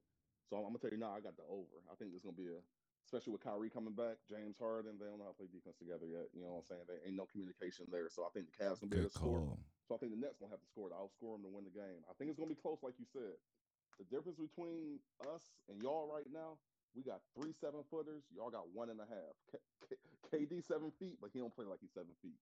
So 0.54 0.62
I'm, 0.62 0.70
I'm 0.70 0.78
gonna 0.78 0.86
tell 0.86 0.94
you 0.94 1.02
now, 1.02 1.10
I 1.10 1.18
got 1.18 1.34
the 1.34 1.42
over. 1.50 1.82
I 1.90 1.98
think 1.98 2.14
there's 2.14 2.22
gonna 2.22 2.38
be 2.38 2.46
a, 2.46 2.62
especially 3.10 3.34
with 3.34 3.42
Kyrie 3.42 3.74
coming 3.74 3.90
back, 3.98 4.22
James 4.30 4.54
Harden. 4.54 4.94
They 5.02 5.10
don't 5.10 5.18
know 5.18 5.26
how 5.26 5.34
to 5.34 5.40
play 5.42 5.50
defense 5.50 5.74
together 5.82 6.06
yet. 6.06 6.30
You 6.30 6.46
know 6.46 6.54
what 6.54 6.70
I'm 6.70 6.70
saying? 6.70 6.86
There 6.86 7.02
ain't 7.02 7.18
no 7.18 7.26
communication 7.26 7.90
there. 7.90 8.06
So 8.06 8.22
I 8.22 8.30
think 8.30 8.46
the 8.46 8.54
Cavs 8.54 8.78
gonna 8.78 8.94
be 8.94 9.02
able 9.02 9.10
to 9.10 9.18
score. 9.18 9.42
So 9.90 9.98
I 9.98 9.98
think 9.98 10.14
the 10.14 10.22
Nets 10.22 10.38
gonna 10.38 10.54
have 10.54 10.62
to 10.62 10.70
score 10.70 10.86
to 10.86 10.94
outscore 10.94 11.34
them 11.34 11.42
to 11.42 11.50
win 11.50 11.66
the 11.66 11.74
game. 11.74 12.06
I 12.06 12.14
think 12.14 12.30
it's 12.30 12.38
gonna 12.38 12.54
be 12.54 12.62
close, 12.62 12.78
like 12.86 12.94
you 13.02 13.08
said. 13.10 13.34
The 13.98 14.06
difference 14.14 14.38
between 14.38 15.02
us 15.26 15.42
and 15.66 15.82
y'all 15.82 16.06
right 16.06 16.30
now, 16.30 16.54
we 16.94 17.02
got 17.02 17.18
three 17.34 17.50
seven 17.50 17.82
footers. 17.90 18.22
Y'all 18.30 18.54
got 18.54 18.70
one 18.70 18.94
and 18.94 19.02
a 19.02 19.10
half. 19.10 19.34
K- 19.50 19.58
K- 19.90 20.46
KD 20.46 20.62
seven 20.62 20.94
feet, 21.02 21.18
but 21.18 21.34
he 21.34 21.42
don't 21.42 21.54
play 21.54 21.66
like 21.66 21.82
he's 21.82 21.90
seven 21.90 22.14
feet. 22.22 22.38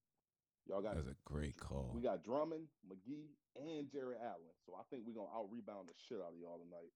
Y'all 0.69 0.85
got 0.85 1.01
That's 1.01 1.09
a 1.09 1.17
great 1.25 1.57
call. 1.57 1.91
we 1.97 2.05
got 2.05 2.21
Drummond, 2.23 2.69
McGee, 2.85 3.33
and 3.57 3.89
Jarrett 3.89 4.21
Allen. 4.21 4.53
So 4.69 4.77
I 4.77 4.85
think 4.93 5.09
we're 5.09 5.17
gonna 5.17 5.33
out 5.33 5.49
rebound 5.49 5.89
the 5.89 5.97
shit 5.97 6.21
out 6.21 6.37
of 6.37 6.39
y'all 6.39 6.61
tonight. 6.61 6.93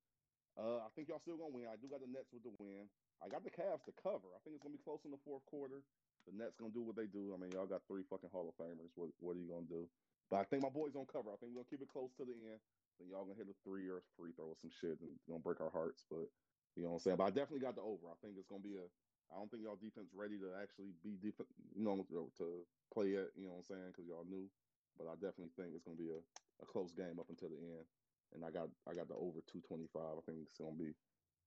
Uh, 0.57 0.79
I 0.79 0.89
think 0.97 1.09
y'all 1.09 1.21
still 1.21 1.37
gonna 1.37 1.53
win. 1.53 1.69
I 1.69 1.77
do 1.77 1.89
got 1.89 2.01
the 2.01 2.07
Nets 2.09 2.33
with 2.33 2.43
the 2.43 2.51
win. 2.59 2.89
I 3.23 3.29
got 3.29 3.45
the 3.45 3.51
Cavs 3.51 3.85
to 3.85 3.93
cover. 3.93 4.35
I 4.37 4.41
think 4.41 4.57
it's 4.57 4.63
gonna 4.63 4.77
be 4.77 4.83
close 4.83 5.05
in 5.05 5.11
the 5.11 5.19
fourth 5.19 5.45
quarter. 5.47 5.85
The 6.27 6.33
Nets 6.33 6.57
gonna 6.57 6.73
do 6.73 6.83
what 6.83 6.97
they 6.97 7.07
do. 7.07 7.35
I 7.35 7.37
mean, 7.37 7.53
y'all 7.53 7.67
got 7.67 7.87
three 7.89 8.05
fucking 8.05 8.31
Hall 8.31 8.49
of 8.49 8.57
Famers. 8.57 8.93
What 8.97 9.11
what 9.21 9.37
are 9.37 9.41
you 9.41 9.49
gonna 9.49 9.67
do? 9.67 9.91
But 10.31 10.39
I 10.41 10.45
think 10.45 10.63
my 10.63 10.71
boys 10.71 10.93
gonna 10.93 11.07
cover. 11.07 11.33
I 11.33 11.37
think 11.37 11.53
we're 11.53 11.63
gonna 11.63 11.71
keep 11.71 11.83
it 11.83 11.89
close 11.93 12.13
to 12.15 12.25
the 12.25 12.33
end. 12.33 12.61
Then 12.99 13.09
y'all 13.09 13.25
gonna 13.25 13.37
hit 13.37 13.49
a 13.49 13.55
three 13.65 13.89
or 13.89 13.99
a 13.99 14.03
free 14.17 14.33
throw 14.33 14.49
or 14.49 14.57
some 14.57 14.71
shit 14.71 15.01
and 15.01 15.21
gonna 15.29 15.41
break 15.41 15.61
our 15.61 15.71
hearts. 15.71 16.05
But 16.11 16.29
you 16.77 16.83
know 16.85 16.91
what 16.91 16.95
I'm 16.97 17.01
saying? 17.01 17.17
But 17.19 17.25
I 17.25 17.31
definitely 17.31 17.61
got 17.61 17.77
the 17.77 17.83
over. 17.83 18.09
I 18.11 18.17
think 18.23 18.39
it's 18.39 18.49
gonna 18.49 18.63
be 18.63 18.77
a 18.77 18.89
I 19.31 19.37
don't 19.37 19.51
think 19.51 19.65
y'all 19.65 19.77
defense 19.77 20.11
ready 20.15 20.39
to 20.39 20.55
actually 20.63 20.93
be 21.03 21.17
defense, 21.17 21.51
you 21.75 21.85
know, 21.85 22.05
to, 22.05 22.33
to 22.39 22.67
play 22.93 23.13
it. 23.15 23.33
You 23.37 23.47
know 23.47 23.53
what 23.53 23.59
I'm 23.59 23.65
saying? 23.65 23.89
Because 23.93 24.07
y'all 24.07 24.25
new. 24.25 24.51
but 24.97 25.09
I 25.09 25.15
definitely 25.15 25.53
think 25.57 25.75
it's 25.75 25.85
gonna 25.85 25.97
be 25.99 26.11
a, 26.11 26.21
a 26.63 26.67
close 26.67 26.93
game 26.93 27.19
up 27.21 27.29
until 27.31 27.51
the 27.51 27.57
end. 27.59 27.87
And 28.35 28.45
I 28.45 28.51
got 28.51 28.69
I 28.89 28.95
got 28.95 29.09
the 29.09 29.15
over 29.15 29.41
two 29.47 29.61
twenty 29.61 29.87
five. 29.93 30.19
I 30.19 30.23
think 30.27 30.39
it's 30.43 30.59
gonna 30.59 30.77
be 30.77 30.93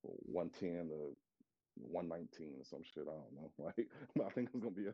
one 0.02 0.50
ten 0.50 0.90
to 0.90 1.16
one 1.76 2.08
nineteen 2.08 2.60
or 2.60 2.64
some 2.64 2.84
shit. 2.84 3.08
I 3.08 3.14
don't 3.14 3.34
know. 3.34 3.52
Like, 3.60 3.88
but 4.16 4.26
I 4.26 4.30
think 4.30 4.50
it's 4.54 4.60
gonna 4.60 4.72
be 4.76 4.88
a 4.88 4.94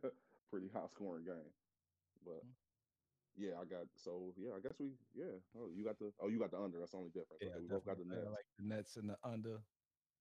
pretty 0.50 0.70
high 0.74 0.88
scoring 0.88 1.26
game. 1.26 1.54
But 2.26 2.44
Mhm. 2.46 2.56
yeah, 3.38 3.60
I 3.62 3.66
got 3.66 3.88
so 3.96 4.34
yeah. 4.38 4.54
I 4.56 4.60
guess 4.60 4.80
we 4.80 4.98
yeah. 5.14 5.38
Oh, 5.56 5.70
you 5.70 5.84
got 5.86 6.00
the 6.00 6.12
oh 6.20 6.28
you 6.28 6.40
got 6.40 6.52
the 6.52 6.60
under. 6.60 6.80
That's 6.80 6.92
the 6.92 6.98
only 6.98 7.12
difference. 7.12 7.42
Yeah, 7.42 7.58
we 7.60 7.68
both 7.68 7.86
got 7.86 7.98
the. 7.98 8.04
I 8.04 8.16
Nets. 8.16 8.32
like 8.32 8.46
the 8.58 8.64
Nets 8.66 8.98
and 8.98 9.10
the 9.10 9.18
under. 9.24 9.62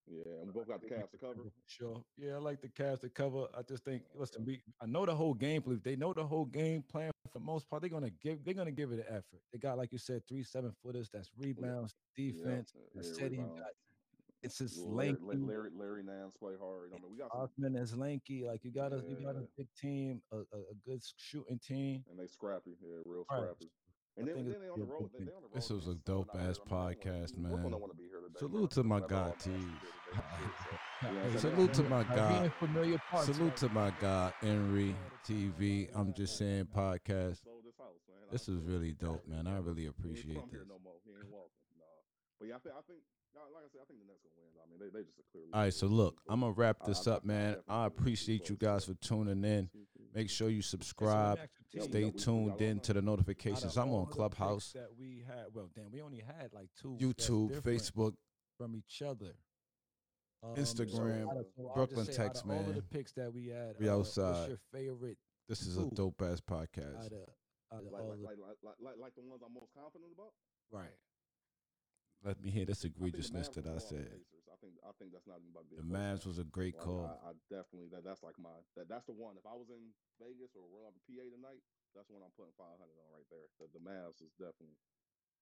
Yeah, 0.07 0.41
and 0.41 0.47
we 0.47 0.53
both 0.53 0.69
got 0.69 0.83
the 0.83 0.89
Cavs 0.89 1.11
to 1.13 1.19
cover. 1.19 1.41
Sure. 1.67 2.03
Yeah, 2.19 2.35
I 2.35 2.39
like 2.39 2.61
the 2.61 2.69
Cavs 2.69 3.01
to 3.01 3.09
cover. 3.09 3.47
I 3.57 3.63
just 3.63 3.85
think, 3.85 4.03
listen, 4.15 4.45
we 4.45 4.61
I 4.81 4.87
know 4.87 5.07
the 5.07 5.15
whole 5.15 5.35
game 5.35 5.63
plan. 5.63 5.81
They 5.83 5.97
know 5.97 6.13
the 6.13 6.27
whole 6.27 6.45
game 6.45 6.83
plan 6.83 7.11
for 7.33 7.39
the 7.39 7.45
most 7.45 7.69
part. 7.71 7.83
They're 7.83 7.91
gonna 7.91 8.11
give 8.23 8.45
they're 8.45 8.55
gonna 8.55 8.71
give 8.71 8.93
it 8.93 8.99
an 8.99 9.07
effort. 9.09 9.41
They 9.53 9.59
got, 9.59 9.79
like 9.79 9.93
you 9.93 9.99
said, 9.99 10.23
three 10.29 10.43
seven 10.43 10.73
footers. 10.83 11.09
That's 11.13 11.31
rebounds, 11.39 11.95
defense, 12.15 12.73
yeah, 12.75 13.03
yeah, 13.03 13.13
steady. 13.13 13.41
It's 14.43 14.59
just 14.59 14.79
Larry, 14.79 15.17
lanky. 15.23 15.47
Larry, 15.47 15.71
Larry 15.75 16.03
Nance 16.03 16.35
play 16.39 16.53
hard. 16.61 16.91
I 16.93 16.97
mean, 16.97 17.11
we 17.11 17.17
got 17.17 17.31
Osman 17.33 17.77
is 17.77 17.97
lanky. 17.97 18.45
Like 18.47 18.63
you 18.63 18.71
got 18.71 18.93
a 18.93 19.03
you 19.09 19.17
got 19.25 19.37
a 19.37 19.45
big 19.57 19.69
team, 19.81 20.21
a, 20.31 20.37
a, 20.37 20.75
good 20.87 21.01
shooting 21.17 21.59
team. 21.67 22.05
and 22.11 22.19
they 22.19 22.27
scrappy. 22.27 22.77
Yeah, 22.83 22.97
real 23.07 23.25
Right. 23.31 23.49
Scrappy. 24.15 24.31
And 24.31 24.47
then, 24.47 24.53
then 24.53 24.61
they 24.63 24.69
on 24.69 24.79
the 24.81 24.87
gonna 24.87 24.87
be 24.87 24.91
a 24.91 24.95
road. 24.95 25.11
They, 25.19 25.25
they 25.25 25.33
on 25.33 25.43
the 25.43 25.49
road. 25.49 25.55
This 25.55 25.71
was 25.71 25.87
a 25.87 25.91
against 25.91 26.07
Southern 26.07 26.19
dope 26.25 26.31
ass 26.35 26.35
Ireland. 26.35 26.61
I 26.61 27.39
mean, 27.39 27.45
they 27.45 27.51
wanna 27.51 27.65
podcast, 27.65 27.73
man. 27.75 27.81
want 27.81 27.93
to 27.93 27.99
be 27.99 28.05
here 28.05 28.21
today. 28.23 28.39
Salute 28.39 28.71
to 28.71 28.83
my 28.85 29.01
That's 29.01 29.11
guy, 29.11 29.19
all 29.19 29.25
Nance 29.27 29.45
Tees. 29.45 29.55
is 29.55 29.61
here 29.61 29.71
today. 29.71 29.91
Yeah, 31.05 31.11
so, 31.11 31.11
Nah, 31.11 31.13
yeah, 31.13 31.23
hey, 31.29 31.33
so 31.35 31.39
salute 31.51 31.73
to 31.75 31.83
my 31.85 31.99
I 31.99 32.03
be 32.05 32.15
guy. 32.15 32.49
familiar 32.61 32.99
parts, 33.11 33.27
Salute 33.27 33.45
like- 33.45 33.57
to 33.57 33.69
my 33.71 33.93
guy, 34.01 34.33
Henry 34.41 34.97
TV. 35.29 35.89
I'm 35.95 36.13
just 36.15 36.39
saying 36.39 36.69
podcast. 36.75 37.43
this 37.65 37.77
house, 37.79 38.01
man. 38.09 38.29
This 38.31 38.49
is 38.49 38.59
really 38.63 38.93
dope, 38.93 39.27
man. 39.29 39.47
I 39.47 39.59
really 39.59 39.83
He 39.83 39.87
ain't 39.89 39.99
appreciate 39.99 40.39
from 40.41 40.49
here 40.51 40.61
this. 40.61 40.69
no 40.69 40.79
more. 40.83 40.95
He 41.05 41.11
ain't. 41.11 41.29
Nah. 41.31 41.85
But 42.39 42.49
yeah, 42.49 42.55
I 42.55 42.59
think 42.59 42.75
I 42.79 42.81
think 42.87 43.01
nah, 43.35 43.41
like 43.53 43.65
I 43.67 43.69
said, 43.73 43.81
I 43.83 43.87
think 43.87 44.01
the 44.01 44.07
Nets 44.07 44.23
gonna 44.23 44.35
win. 44.39 44.55
I 44.63 44.71
mean, 44.71 44.79
they 44.81 44.99
they 44.99 45.05
just 45.05 45.29
clearly. 45.31 45.51
All 45.53 45.61
right, 45.61 45.75
so 45.75 45.87
look, 45.89 46.17
I'm 46.29 46.41
gonna 46.41 46.53
wrap 46.53 46.85
this 46.87 47.07
I- 47.07 47.13
up, 47.13 47.23
I 47.25 47.27
man. 47.27 47.57
I 47.69 47.87
appreciate 47.87 48.49
you 48.49 48.57
guys 48.57 48.85
for 48.87 48.95
tuning 48.95 49.45
in. 49.45 49.69
Make 50.15 50.31
sure 50.31 50.49
you 50.49 50.63
So 50.63 50.77
let 50.77 50.79
me 50.81 50.85
subscribe. 50.85 51.39
ask 51.39 51.51
you, 51.59 51.81
Yeah, 51.81 51.81
T, 51.81 51.87
we 51.87 51.91
Stay 51.91 52.01
got- 52.03 52.07
we- 52.07 52.13
we 52.13 52.19
tuned 52.51 52.63
in 52.63 52.81
to 52.81 52.93
the 52.93 53.03
notifications. 53.03 53.77
I'm 53.77 53.89
on 53.91 53.95
of 53.95 54.01
the 54.01 54.07
picks 54.07 54.17
Clubhouse, 54.17 54.73
that 54.73 54.97
we 54.97 55.25
had. 55.27 55.47
Well, 55.53 55.71
damn, 55.75 55.91
we 55.91 56.01
only 56.03 56.21
had 56.21 56.53
like 56.53 56.71
two. 56.81 56.97
YouTube, 57.01 57.51
Facebook. 57.63 58.15
from 58.57 58.77
each 58.77 59.03
other. 59.03 59.37
Um, 60.43 60.55
Instagram, 60.55 61.29
out 61.29 61.37
of- 61.39 61.47
so 61.57 61.73
Brooklyn 61.75 62.07
just 62.07 62.17
say, 62.17 62.23
Tex, 62.23 62.41
of 62.43 62.51
All 62.51 62.61
of 62.61 62.67
the 62.67 62.73
man. 62.75 62.83
that 63.15 63.33
we 63.35 63.49
had. 63.49 63.77
We 63.81 63.89
uh, 63.89 63.97
outside. 63.97 64.31
What's 64.31 64.49
your 64.49 64.59
favorite 64.73 65.19
This 65.49 65.63
is 65.67 65.77
a 65.77 65.91
dope 65.91 66.23
ass 66.23 66.39
out 66.39 66.47
podcast. 66.47 67.07
of, 67.07 67.13
out 67.73 67.83
of 67.85 67.91
Like, 67.91 67.93
like, 67.93 68.03
like, 68.03 68.19
like, 68.21 68.39
like, 68.63 68.75
like, 68.81 68.97
like 68.99 69.15
the 69.17 69.23
ones 69.23 69.43
I'm 69.45 69.53
most 69.53 69.73
confident 69.75 70.13
about. 70.13 70.33
right? 70.71 70.95
Let 72.23 72.41
me 72.41 72.51
hear 72.51 72.65
this 72.67 72.85
I 72.85 72.89
think 72.89 72.95
the 72.99 73.05
egregiousness 73.19 73.49
Mavs 73.51 73.53
that 73.55 73.59
I 73.59 73.63
blow 73.63 73.73
out 73.73 73.81
the 73.81 73.81
said. 73.81 74.21
Think 74.65 74.81
I 74.81 74.97
think 74.97 75.13
that's 75.13 75.29
not 75.29 75.45
even 75.45 75.53
about 75.53 75.69
The 75.69 75.85
Mavs 75.85 76.25
was 76.25 76.41
a 76.41 76.49
great 76.49 76.73
Like, 76.73 76.89
call. 76.89 77.05
I, 77.05 77.21
I 77.21 77.33
definitely 77.53 77.93
that 77.93 78.01
that's 78.01 78.25
like 78.25 78.41
my 78.41 78.57
that 78.81 78.89
that's 78.89 79.05
the 79.05 79.13
one. 79.13 79.37
If 79.37 79.45
I 79.45 79.53
was 79.53 79.69
in 79.69 79.93
Vegas 80.17 80.57
or 80.57 80.65
on 80.89 80.97
PA 81.05 81.21
tonight, 81.29 81.61
that's 81.93 82.09
when 82.09 82.25
I'm 82.25 82.33
putting 82.33 82.57
500 82.57 82.81
on 82.81 83.09
right 83.13 83.29
there. 83.29 83.45
The, 83.61 83.69
the 83.77 83.85
Mavs 83.85 84.25
is 84.25 84.33
definitely 84.41 84.81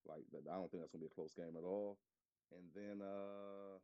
like 0.03 0.27
that. 0.35 0.51
I 0.51 0.59
don't 0.59 0.67
think 0.75 0.83
that's 0.83 0.91
gonna 0.91 1.07
be 1.07 1.13
a 1.13 1.15
close 1.15 1.31
game 1.39 1.55
at 1.55 1.63
all. 1.63 2.03
And 2.51 2.67
then 2.75 2.99
uh 2.99 3.79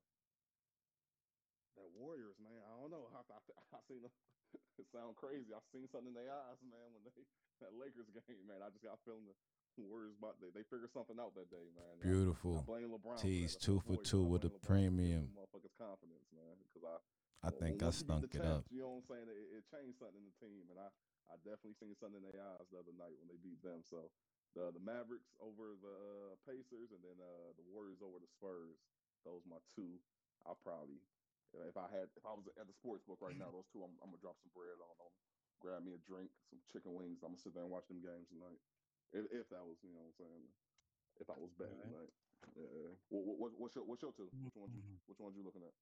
that 1.79 1.87
Warriors, 1.95 2.43
man. 2.43 2.59
I 2.67 2.75
don't 2.83 2.91
know. 2.91 3.07
I 3.15 3.23
I, 3.23 3.39
I 3.79 3.81
seen 3.87 4.03
them. 4.03 4.15
it 4.83 4.91
sound 4.91 5.15
crazy. 5.15 5.55
I 5.55 5.63
seen 5.71 5.87
something 5.87 6.11
in 6.11 6.19
their 6.19 6.35
eyes, 6.35 6.59
man. 6.67 6.91
When 6.99 7.07
they 7.07 7.23
that 7.63 7.79
Lakers 7.79 8.11
game, 8.27 8.43
man. 8.51 8.59
I 8.59 8.75
just 8.75 8.83
got 8.83 8.99
feeling 9.07 9.31
the 9.31 9.39
Warriors 9.77 10.17
about 10.17 10.41
they 10.41 10.49
they 10.55 10.65
figured 10.67 10.91
something 10.91 11.21
out 11.21 11.35
that 11.37 11.51
day, 11.53 11.69
man. 11.77 11.85
I- 11.85 12.09
I 12.09 12.11
Beautiful. 12.11 12.65
blame 12.67 12.91
LeBron. 12.91 13.21
Tees 13.21 13.55
two 13.57 13.79
for 13.85 13.97
two 14.01 14.25
with 14.25 14.43
the 14.43 14.51
LeBron 14.51 14.63
premium. 14.65 15.25
Motherfuckers 15.37 15.75
confidence, 15.77 16.27
man. 16.33 16.57
Because 16.65 16.89
I, 16.89 16.97
I 17.47 17.51
think 17.55 17.83
I 17.83 17.93
once 17.93 18.01
you 18.03 18.07
get 18.09 18.19
stunk 18.19 18.35
it 18.35 18.43
up. 18.43 18.65
You 18.73 18.83
know 18.83 18.99
what 18.99 19.05
I'm 19.05 19.07
saying? 19.13 19.29
It, 19.31 19.61
it 19.61 19.65
changed 19.71 19.99
something 20.03 20.19
in 20.19 20.27
the 20.27 20.37
team, 20.43 20.67
and 20.73 20.79
I, 20.83 20.89
I 21.31 21.39
definitely 21.47 21.79
seen 21.79 21.95
something 22.01 22.19
in 22.19 22.27
their 22.27 22.41
eyes 22.43 22.67
the 22.73 22.79
other 22.83 22.95
night 22.97 23.15
when 23.23 23.29
they 23.31 23.39
beat 23.39 23.63
them. 23.63 23.85
So 23.87 24.11
the 24.57 24.73
the 24.75 24.83
Mavericks 24.83 25.31
over 25.39 25.77
the 25.79 25.97
uh, 26.33 26.35
Pacers, 26.49 26.91
and 26.91 27.03
then 27.05 27.19
uh, 27.23 27.53
the 27.55 27.67
Warriors 27.71 28.01
over 28.03 28.19
the 28.19 28.31
Spurs. 28.33 28.81
Those 29.27 29.45
my 29.47 29.61
two. 29.77 29.99
I'll 30.47 30.59
probably, 30.63 31.03
if 31.67 31.75
I 31.77 31.91
had, 31.91 32.07
if 32.15 32.23
I 32.25 32.31
was 32.33 32.47
at 32.57 32.65
the 32.71 32.73
sports 32.79 33.03
book 33.07 33.19
right 33.21 33.35
now, 33.37 33.51
those 33.55 33.67
two, 33.75 33.83
I'm, 33.83 33.93
I'm 34.03 34.11
gonna 34.15 34.23
drop 34.23 34.39
some 34.43 34.55
bread 34.55 34.79
on 34.81 34.95
them. 34.99 35.13
Grab 35.59 35.83
me 35.83 35.95
a 35.95 36.01
drink, 36.07 36.31
some 36.51 36.63
chicken 36.71 36.95
wings. 36.95 37.23
I'm 37.27 37.35
gonna 37.35 37.43
sit 37.43 37.53
there 37.55 37.67
and 37.67 37.71
watch 37.75 37.87
them 37.91 37.99
games 38.03 38.31
tonight. 38.31 38.63
If, 39.13 39.25
if 39.33 39.49
that 39.49 39.65
was, 39.65 39.79
you 39.83 39.91
know 39.93 40.01
what 40.01 40.07
I'm 40.07 40.13
saying. 40.13 40.53
If 41.21 41.31
I 41.31 41.39
was 41.39 41.53
betting 41.53 41.81
Alright. 41.81 41.93
tonight. 41.93 42.13
Yeah. 42.55 42.95
What, 43.09 43.39
what, 43.39 43.53
what's 43.59 43.75
your 43.75 43.85
what's 43.85 44.03
your 44.03 44.13
two? 44.13 44.31
Which 44.45 44.55
one 44.57 44.71
you 44.71 44.81
Mhm. 44.81 44.99
which 45.07 45.19
one 45.19 45.35
you 45.35 45.43
looking 45.43 45.63
at? 45.65 45.75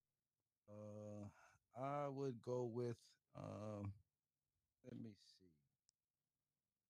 Uh, 0.69 1.29
I 1.75 2.09
would 2.09 2.41
go 2.41 2.65
with 2.65 2.97
um. 3.35 3.93
Let 4.83 4.97
me 4.97 5.13
see. 5.13 5.53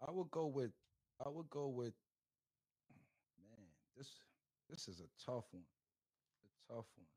I 0.01 0.11
would 0.13 0.31
go 0.31 0.47
with. 0.47 0.73
I 1.19 1.29
would 1.29 1.49
go 1.51 1.69
with. 1.71 1.95
Man, 3.37 3.75
this 3.95 4.21
this 4.69 4.89
is 4.89 5.01
a 5.01 5.09
tough 5.09 5.53
one. 5.53 5.67
A 6.45 6.49
tough 6.73 6.97
one. 6.97 7.09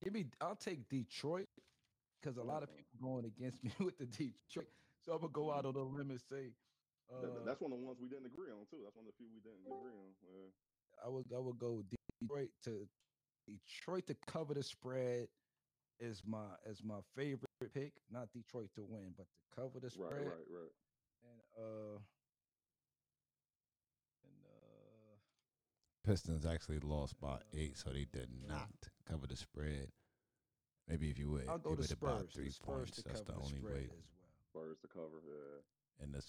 Give 0.00 0.12
me. 0.12 0.30
I'll 0.40 0.56
take 0.56 0.88
Detroit 0.88 1.48
because 2.20 2.36
a 2.36 2.44
lot 2.44 2.62
of 2.62 2.70
people 2.76 2.98
going 3.00 3.24
against 3.24 3.64
me 3.64 3.74
with 3.80 3.98
the 3.98 4.06
Detroit. 4.06 4.68
So 5.00 5.12
I'm 5.14 5.20
gonna 5.20 5.32
go 5.32 5.50
out 5.50 5.66
on 5.66 5.74
a 5.74 5.82
limb 5.82 6.10
and 6.10 6.20
say. 6.20 6.54
Th- 7.10 7.20
th- 7.20 7.32
Uh, 7.42 7.44
that's 7.44 7.60
one 7.60 7.72
of 7.72 7.78
the 7.78 7.84
ones 7.84 7.98
we 8.00 8.08
didn't 8.08 8.26
agree 8.26 8.50
on 8.50 8.64
too. 8.70 8.80
That's 8.82 8.96
one 8.96 9.06
of 9.06 9.12
the 9.12 9.18
few 9.18 9.28
we 9.32 9.40
didn't 9.40 9.66
agree 9.66 9.92
on. 9.94 10.14
Yeah. 10.22 10.50
I 11.04 11.08
would 11.08 11.26
I 11.34 11.38
would 11.38 11.58
go 11.58 11.82
Detroit 12.22 12.50
to 12.64 12.88
Detroit 13.46 14.06
to 14.06 14.14
cover 14.26 14.54
the 14.54 14.62
spread 14.62 15.28
is 16.00 16.22
my 16.26 16.46
is 16.66 16.82
my 16.82 17.00
favorite 17.14 17.50
pick. 17.72 17.92
Not 18.10 18.32
Detroit 18.32 18.70
to 18.76 18.82
win, 18.82 19.12
but 19.16 19.26
to 19.26 19.60
cover 19.60 19.80
the 19.80 19.90
spread. 19.90 20.12
right, 20.12 20.26
right. 20.26 20.48
right. 20.48 20.74
And 21.24 21.40
uh 21.58 21.98
and 24.24 24.44
uh 24.46 25.14
Pistons 26.04 26.46
actually 26.46 26.78
lost 26.80 27.20
by 27.20 27.38
eight, 27.52 27.76
so 27.78 27.90
they 27.90 28.06
did 28.12 28.28
not 28.48 28.68
cover 29.08 29.26
the 29.26 29.36
spread. 29.36 29.88
Maybe 30.88 31.08
if 31.10 31.18
you 31.18 31.30
would 31.30 31.48
I'll 31.48 31.58
go 31.58 31.70
give 31.74 31.78
to 31.86 31.92
it 31.92 31.92
about 31.92 32.20
Spurs. 32.20 32.32
three 32.34 32.50
Spurs 32.50 32.66
points, 32.76 32.96
to 32.96 33.02
that's 33.04 33.20
cover 33.20 33.32
the 33.32 33.38
the 33.38 33.44
only 33.44 33.58
spread 33.58 33.74
way. 33.74 33.84
as 33.84 33.88
well. 33.90 34.28
Spurs 34.50 34.78
to 34.82 34.88
cover. 34.88 35.20
Yeah. 35.26 35.60
And 36.00 36.12
the 36.12 36.22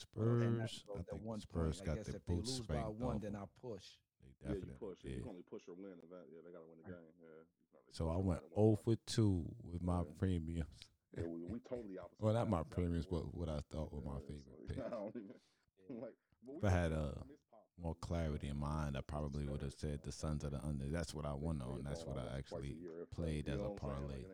And 0.46 0.60
that's 0.60 0.74
Spurs, 0.74 0.86
I 0.90 0.94
think 0.96 1.08
the 1.10 1.16
one 1.16 1.40
Spurs 1.42 1.78
point. 1.78 1.82
I 1.82 1.86
got 1.86 1.96
guess 1.98 2.06
their 2.08 2.16
if 2.16 2.26
they 2.26 2.34
boots 2.36 2.50
lose 2.60 2.68
by 2.68 2.76
one, 2.90 3.16
off 3.18 3.22
then 3.22 3.36
'em. 3.36 3.42
I 3.44 3.46
push. 3.62 3.86
They 4.22 4.28
Yeah, 4.42 4.54
definitely 4.54 4.74
you 4.74 4.78
push. 4.80 5.00
it. 5.06 5.10
You 5.10 5.22
can 5.22 5.30
only 5.30 5.44
push 5.50 5.64
or 5.68 5.76
win 5.76 5.98
event. 6.04 6.26
Yeah, 6.32 6.42
they 6.46 6.52
gotta 6.52 6.66
win 6.66 6.78
the 6.78 6.84
game. 6.92 7.14
Yeah. 7.20 7.28
You 7.28 7.44
can 7.72 7.80
only 7.82 7.94
So 7.94 8.10
I 8.10 8.18
went 8.18 8.42
win 8.42 8.52
one 8.52 8.76
0 8.76 8.84
for 8.84 8.96
2 9.06 9.56
with 9.64 9.82
my 9.82 10.00
Yeah. 10.02 10.12
premiums. 10.18 10.70
Yeah, 11.18 11.26
we, 11.28 11.42
we 11.46 11.60
totally 11.62 11.98
opposite. 11.98 12.22
Well, 12.22 12.34
not 12.34 12.50
my 12.50 12.58
sides. 12.60 12.68
Exactly 12.68 12.84
premiums, 12.84 13.08
what- 13.12 13.24
but 13.26 13.36
what 13.36 13.50
I 13.50 13.60
thought 13.72 13.92
were 13.94 14.02
my 14.02 14.20
favorite 14.22 14.60
so, 14.68 14.68
picks. 14.68 14.80
I 14.86 14.90
don't 14.90 15.16
even- 15.16 15.42
like, 16.02 16.16
If 16.48 16.64
I 16.64 16.70
had, 16.70 16.92
both- 16.92 17.00
uh, 17.00 17.20
I 17.20 17.24
mean, 17.26 17.34
it's 17.36 17.44
possible. 17.50 17.84
More 17.84 17.96
clarity 17.96 18.48
in 18.48 18.58
mind, 18.58 18.96
I 18.98 19.02
probably 19.02 19.46
would 19.48 19.62
have 19.62 19.74
said 19.74 20.02
the 20.04 20.12
Suns 20.12 20.46
are 20.46 20.50
the 20.50 20.64
under. 20.64 20.88
That's 20.90 21.14
what 21.14 21.26
I 21.26 21.34
They 21.34 21.40
won 21.40 21.62
on. 21.62 21.84
That's 21.84 22.06
what 22.06 22.18
I 22.18 22.38
actually 22.38 22.74
year, 22.74 23.02
if 23.02 23.10
that. 23.10 23.16
played 23.16 23.50
as 23.50 23.60
a 23.60 23.64
what 23.64 23.82
I'm 23.84 23.90
saying? 23.90 24.02
Like, 24.08 24.12
parlay. 24.12 24.26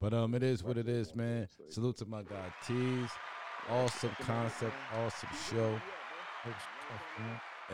But 0.00 0.14
um, 0.14 0.34
it 0.34 0.42
is 0.42 0.62
what 0.62 0.76
it 0.78 0.88
Especially 0.88 1.00
is, 1.00 1.10
on 1.12 1.16
man. 1.18 1.48
Salute 1.70 1.96
to 1.98 2.06
my 2.06 2.22
guy 2.22 2.52
Tees. 2.66 3.10
Awesome 3.70 4.10
concept, 4.20 4.74
awesome 4.96 5.28
show. 5.50 5.80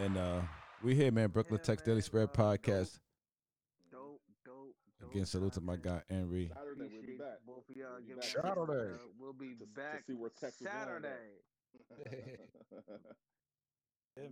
And 0.02 0.16
uh, 0.16 0.40
we 0.82 0.94
here, 0.94 1.12
man. 1.12 1.28
Brooklyn 1.28 1.60
Yeah, 1.62 1.66
Tex 1.66 1.82
man, 1.82 1.86
Daily 1.94 2.00
Spread 2.00 2.28
uh. 2.30 2.32
Podcast. 2.32 2.98
Dope, 3.92 4.20
dope, 4.44 4.74
dope. 5.00 5.10
Again, 5.12 5.26
salute 5.26 5.52
to 5.52 5.60
my 5.60 5.76
guy 5.76 6.00
Henry. 6.08 6.50
Saturday 6.52 6.90
we'll 6.92 7.02
be 7.02 7.18
back. 7.18 7.38
both 7.46 7.68
of 7.68 7.76
y'all 7.76 7.88
We'll 8.00 8.08
be 8.08 8.14
back. 8.14 8.24
Saturday. 8.24 8.92
We'll 9.20 9.32
be 9.34 9.54
To- 9.54 9.58
to 9.60 9.66
back 9.66 10.04
see 10.06 10.14
where 10.14 10.30
Texas 10.30 10.66
going 10.66 11.04
at. 11.04 11.12
Saturday. 11.98 12.36